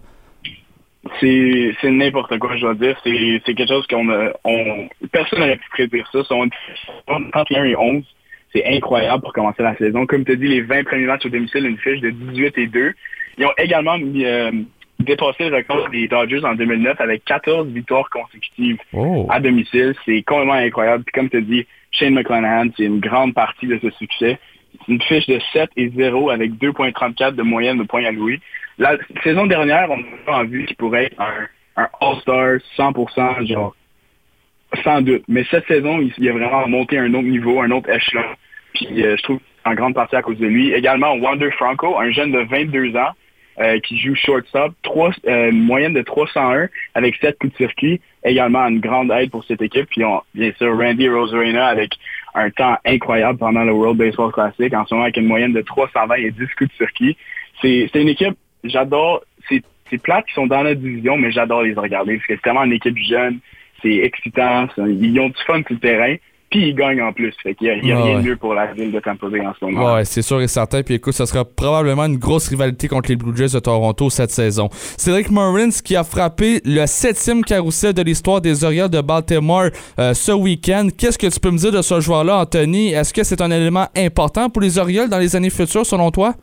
[1.19, 2.97] C'est c'est n'importe quoi, je dois dire.
[3.05, 4.33] C'est c'est quelque chose qu'on a...
[4.45, 6.23] On, personne n'aurait pu prédire ça.
[6.25, 6.49] Sont
[7.33, 8.05] 31 et 11.
[8.53, 10.07] C'est incroyable pour commencer la saison.
[10.07, 12.67] Comme tu as dit, les 20 premiers matchs au domicile, une fiche de 18 et
[12.67, 12.93] 2.
[13.39, 14.51] Ils ont également mis, euh,
[14.99, 19.27] dépassé le record des Dodgers en 2009 avec 14 victoires consécutives Oh.
[19.31, 19.95] à domicile.
[20.05, 21.05] C'est complètement incroyable.
[21.05, 24.39] Puis comme tu as dit, Shane McClanahan, c'est une grande partie de ce succès.
[24.89, 28.41] Une fiche de 7 et 0 avec 2.34 de moyenne de points alloués.
[28.79, 33.75] La saison dernière, on a pas vu qu'il pourrait être un, All-Star 100%, genre,
[34.85, 35.23] sans doute.
[35.29, 38.25] Mais cette saison, il, il a vraiment monté un autre niveau, un autre échelon.
[38.75, 40.73] Puis euh, je trouve en grande partie à cause de lui.
[40.73, 43.13] Également, Wander Franco, un jeune de 22 ans
[43.59, 48.01] euh, qui joue shortstop, trois, euh, une moyenne de 301 avec 7 coups de circuit.
[48.25, 49.87] Également une grande aide pour cette équipe.
[49.91, 51.93] Puis on, bien sûr, Randy Rosarena avec
[52.35, 55.63] un temps incroyable pendant le World Baseball Classic, en ce moment avec une moyenne de
[55.63, 57.17] 320 et 10 coups de circuit.
[57.61, 59.23] C'est une équipe, j'adore,
[59.91, 62.97] c'est plate qui sont dans la division, mais j'adore les regarder c'est tellement une équipe
[62.97, 63.41] jeune,
[63.83, 66.15] c'est excitant, ils ont du fun sur le terrain,
[66.51, 67.33] puis ils gagnent en plus.
[67.43, 68.23] Fait qu'il y a, il y a Ouais, rien ouais.
[68.23, 69.95] de mieux pour la ville de Tampa Bay en ce moment.
[69.95, 70.83] Ouais, c'est sûr et certain.
[70.83, 74.31] Puis écoute, ça sera probablement une grosse rivalité contre les Blue Jays de Toronto cette
[74.31, 74.69] saison.
[74.73, 80.13] Cédric Mullins qui a frappé le septième carrousel de l'histoire des Orioles de Baltimore euh,
[80.15, 80.89] ce week-end.
[80.99, 82.93] Qu'est-ce que tu peux me dire de ce joueur-là, Anthony?
[82.93, 86.35] Est-ce que c'est un élément important pour les Orioles dans les années futures, selon toi?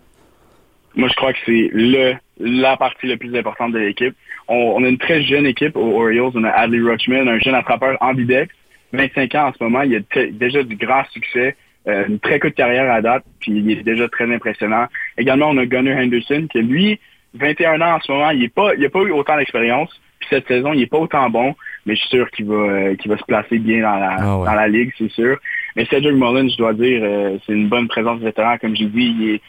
[0.96, 4.16] Moi, je crois que c'est le la partie la plus importante de l'équipe.
[4.48, 6.32] On, on a une très jeune équipe aux Orioles.
[6.36, 8.54] On a Adley Rutschman, un jeune attrapeur ambidex,
[8.94, 9.82] 25 ans en ce moment.
[9.82, 11.56] Il a déjà du grand succès,
[11.88, 14.88] euh, une très courte carrière à date, puis il est déjà très impressionnant.
[15.18, 17.00] Également, on a Gunnar Henderson, qui lui,
[17.34, 19.90] 21 ans en ce moment, il est pas, il a pas eu autant d'expérience.
[20.20, 21.56] Puis cette saison, il est pas autant bon,
[21.86, 24.38] mais je suis sûr qu'il va, euh, qu'il va se placer bien dans la, Ah
[24.38, 24.46] ouais.
[24.46, 25.38] dans la ligue, c'est sûr.
[25.76, 29.16] Mais Cedric Mullins, je dois dire, euh, c'est une bonne présence vétéran, comme j'ai dit.
[29.20, 29.42] Il est,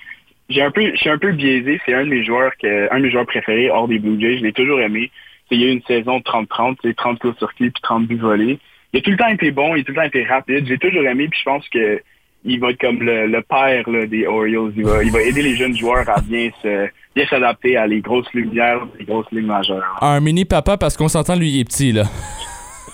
[0.51, 1.81] j'ai un peu, je suis un peu biaisé.
[1.87, 4.39] C'est un de mes joueurs que, un de mes joueurs préférés hors des Blue Jays.
[4.39, 5.11] Je l'ai toujours aimé.
[5.51, 8.17] Il y a eu une saison de 30-30, c'est 30 coups circuit puis 30 buts
[8.17, 8.59] volés.
[8.93, 10.67] Il a tout le temps été bon, il a tout le temps été rapide.
[10.67, 12.01] J'ai toujours aimé, puis je pense que
[12.45, 14.73] il va être comme le, père des Orioles.
[14.77, 18.87] Il va, aider les jeunes joueurs à bien se, bien s'adapter à les grosses lumières,
[18.99, 19.99] les grosses ligues majeures.
[20.01, 22.05] Un mini papa parce qu'on s'entend, lui, il est petit, là.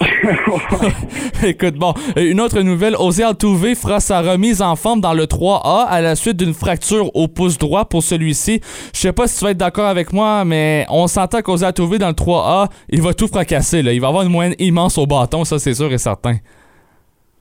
[1.45, 5.25] Écoute, bon, euh, une autre nouvelle, Ozzy Altuve fera sa remise en forme dans le
[5.25, 8.61] 3A à la suite d'une fracture au pouce droit pour celui-ci.
[8.95, 11.99] Je sais pas si tu vas être d'accord avec moi, mais on s'entend qu'Ozzy Altuve
[11.99, 13.93] dans le 3A, il va tout fracasser, là.
[13.93, 16.37] Il va avoir une moyenne immense au bâton, ça c'est sûr et certain.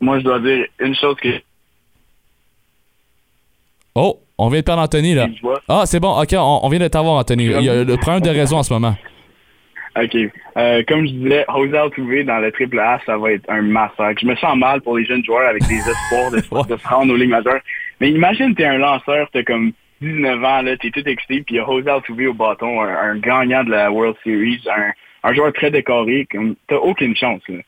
[0.01, 1.29] Moi, je dois dire une chose que
[3.95, 5.27] Oh, on vient de perdre Anthony, là.
[5.69, 7.45] Ah, c'est bon, ok, on, on vient de t'avoir, Anthony.
[7.45, 8.95] Il y a le problème de réseau en ce moment.
[9.95, 10.17] OK.
[10.57, 14.21] Euh, comme je disais, Jose Altuve dans le triple A, ça va être un massacre.
[14.21, 16.37] Je me sens mal pour les jeunes joueurs avec des espoirs de,
[16.73, 17.61] de se rendre aux ligues majeures.
[17.99, 19.71] Mais imagine, t'es un lanceur, t'as comme
[20.01, 22.87] 19 ans, là, t'es tout excité, puis il y a Jose Altuve au bâton, un,
[22.87, 24.91] un gagnant de la World Series, un,
[25.23, 26.27] un joueur très décoré,
[26.67, 27.41] t'as aucune chance.
[27.47, 27.59] Là.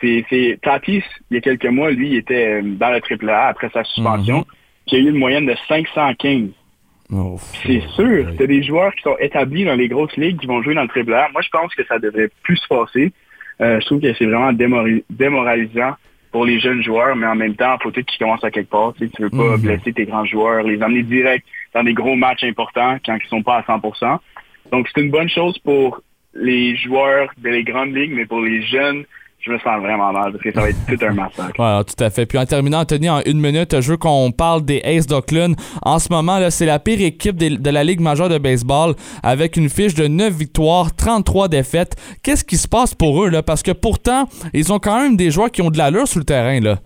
[0.00, 3.28] C'est, c'est Tatis, il y a quelques mois, lui, il était euh, dans le triple
[3.30, 4.44] A après sa suspension,
[4.86, 6.50] qui a eu une moyenne de 515.
[7.66, 10.74] C'est sûr, c'est des joueurs qui sont établis dans les grosses ligues qui vont jouer
[10.74, 11.28] dans le triple A.
[11.32, 13.12] Moi, je pense que ça devrait plus se passer.
[13.60, 14.52] Euh, je trouve que c'est vraiment
[15.10, 15.92] démoralisant
[16.30, 18.94] pour les jeunes joueurs, mais en même temps, faut tout qu'ils commencent à quelque part.
[18.94, 19.60] Tu sais, tu veux pas Mhm.
[19.62, 23.42] blesser tes grands joueurs, les emmener direct dans des gros matchs importants quand ils sont
[23.42, 24.18] pas à 100%.
[24.70, 26.00] Donc, c'est une bonne chose pour
[26.34, 29.04] les joueurs de les grandes ligues, mais pour les jeunes,
[29.44, 31.52] je me sens vraiment mal parce que ça va être tout un massacre.
[31.56, 32.26] Voilà, tout à fait.
[32.26, 35.54] Puis en terminant, Anthony, en une minute, je veux qu'on parle des Aces d'Oakland.
[35.82, 38.94] En ce moment, là, c'est la pire équipe des- de la Ligue majeure de baseball
[39.22, 41.96] avec une fiche de 9 victoires, 33 défaites.
[42.22, 43.42] Qu'est-ce qui se passe pour eux, là?
[43.42, 46.24] Parce que pourtant, ils ont quand même des joueurs qui ont de l'allure sur le
[46.24, 46.78] terrain, là.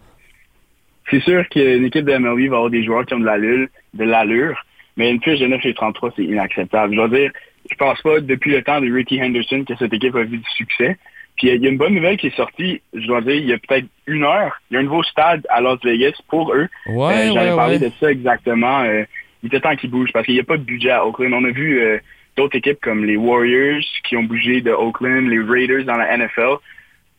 [1.10, 4.04] C'est sûr qu'une équipe de MLB va avoir des joueurs qui ont de l'allure, de
[4.04, 4.56] l'allure,
[4.96, 6.94] mais une fiche de 9 et 33, c'est inacceptable.
[6.96, 7.30] Je veux dire,
[7.70, 10.50] je pense pas depuis le temps de Ricky Henderson que cette équipe a vu du
[10.56, 10.96] succès.
[11.36, 13.52] Puis il y a une bonne nouvelle qui est sortie, je dois dire, il y
[13.52, 14.58] a peut-être une heure.
[14.70, 16.68] Il y a un nouveau stade à Las Vegas pour eux.
[16.86, 17.88] Ouais, Euh, J'avais ouais, parlé ouais.
[17.88, 18.80] de ça exactement.
[18.82, 19.04] Euh,
[19.42, 21.32] il était temps qu'ils bougent parce qu'il n'y a pas de budget à Oakland.
[21.34, 21.98] On a vu euh,
[22.36, 26.56] d'autres équipes comme les Warriors qui ont bougé de Oakland, les Raiders dans la NFL.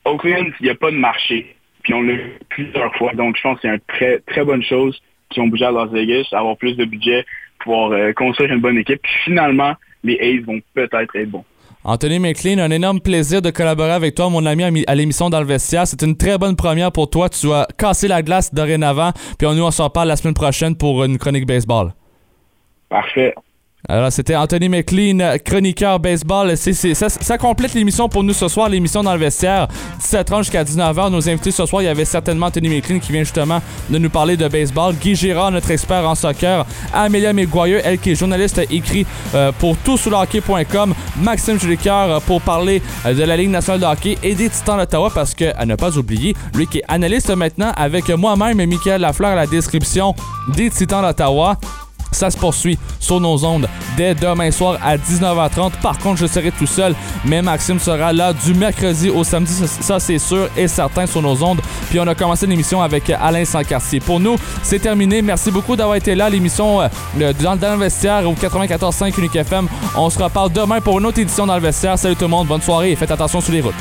[0.06, 1.56] Oakland, il n'y a pas de marché.
[1.84, 3.14] Puis on l'a vu plusieurs fois.
[3.14, 5.00] Donc je pense que c'est une très, très bonne chose
[5.30, 7.26] qu'ils ont bougé à Las Vegas, avoir plus de budget,
[7.60, 9.02] pouvoir euh, construire une bonne équipe.
[9.02, 9.74] Puis finalement,
[10.04, 11.46] les A's vont peut-être être bons.
[11.90, 15.30] Anthony McLean, un énorme plaisir de collaborer avec toi, mon ami, à mi- à l'émission
[15.30, 15.88] vestiaire.
[15.88, 17.30] C'est une très bonne première pour toi.
[17.30, 19.14] Tu as cassé la glace dorénavant.
[19.38, 21.94] Puis on nous, on s'en parle la semaine prochaine pour une chronique baseball.
[22.90, 23.34] Parfait.
[23.90, 26.58] Alors, c'était Anthony McLean, chroniqueur baseball.
[26.58, 29.70] Ça, complète l'émission pour nous ce soir, l'émission dans le vestiaire.
[30.02, 31.10] 17h jusqu'à 19h.
[31.10, 34.10] Nos invités ce soir, il y avait certainement Anthony McLean qui vient justement de nous
[34.10, 34.94] parler de baseball.
[34.96, 36.66] Guy Girard, notre expert en soccer.
[36.94, 40.94] Amélia Maguire, elle qui est journaliste écrit euh, pour toutsoulhockey.com.
[41.22, 44.78] Maxime Julicoeur euh, pour parler euh, de la Ligue nationale de hockey et des Titans
[44.78, 48.66] d'Ottawa parce que, à ne pas oublier, lui qui est analyste maintenant avec moi-même et
[48.66, 50.14] Michael Lafleur à la description
[50.56, 51.58] des Titans d'Ottawa.
[52.12, 55.72] Ça se poursuit sur nos ondes dès demain soir à 19h30.
[55.82, 59.54] Par contre, je serai tout seul, mais Maxime sera là du mercredi au samedi.
[59.82, 61.62] Ça, c'est sûr et certain sur nos ondes.
[61.90, 64.00] Puis on a commencé l'émission avec Alain Sancartier.
[64.00, 65.22] Pour nous, c'est terminé.
[65.22, 66.30] Merci beaucoup d'avoir été là.
[66.30, 69.68] L'émission euh, dans, dans le vestiaire au 94.5 Unique FM.
[69.96, 71.98] On se reparle demain pour une autre édition dans le vestiaire.
[71.98, 73.74] Salut tout le monde, bonne soirée et faites attention sur les routes.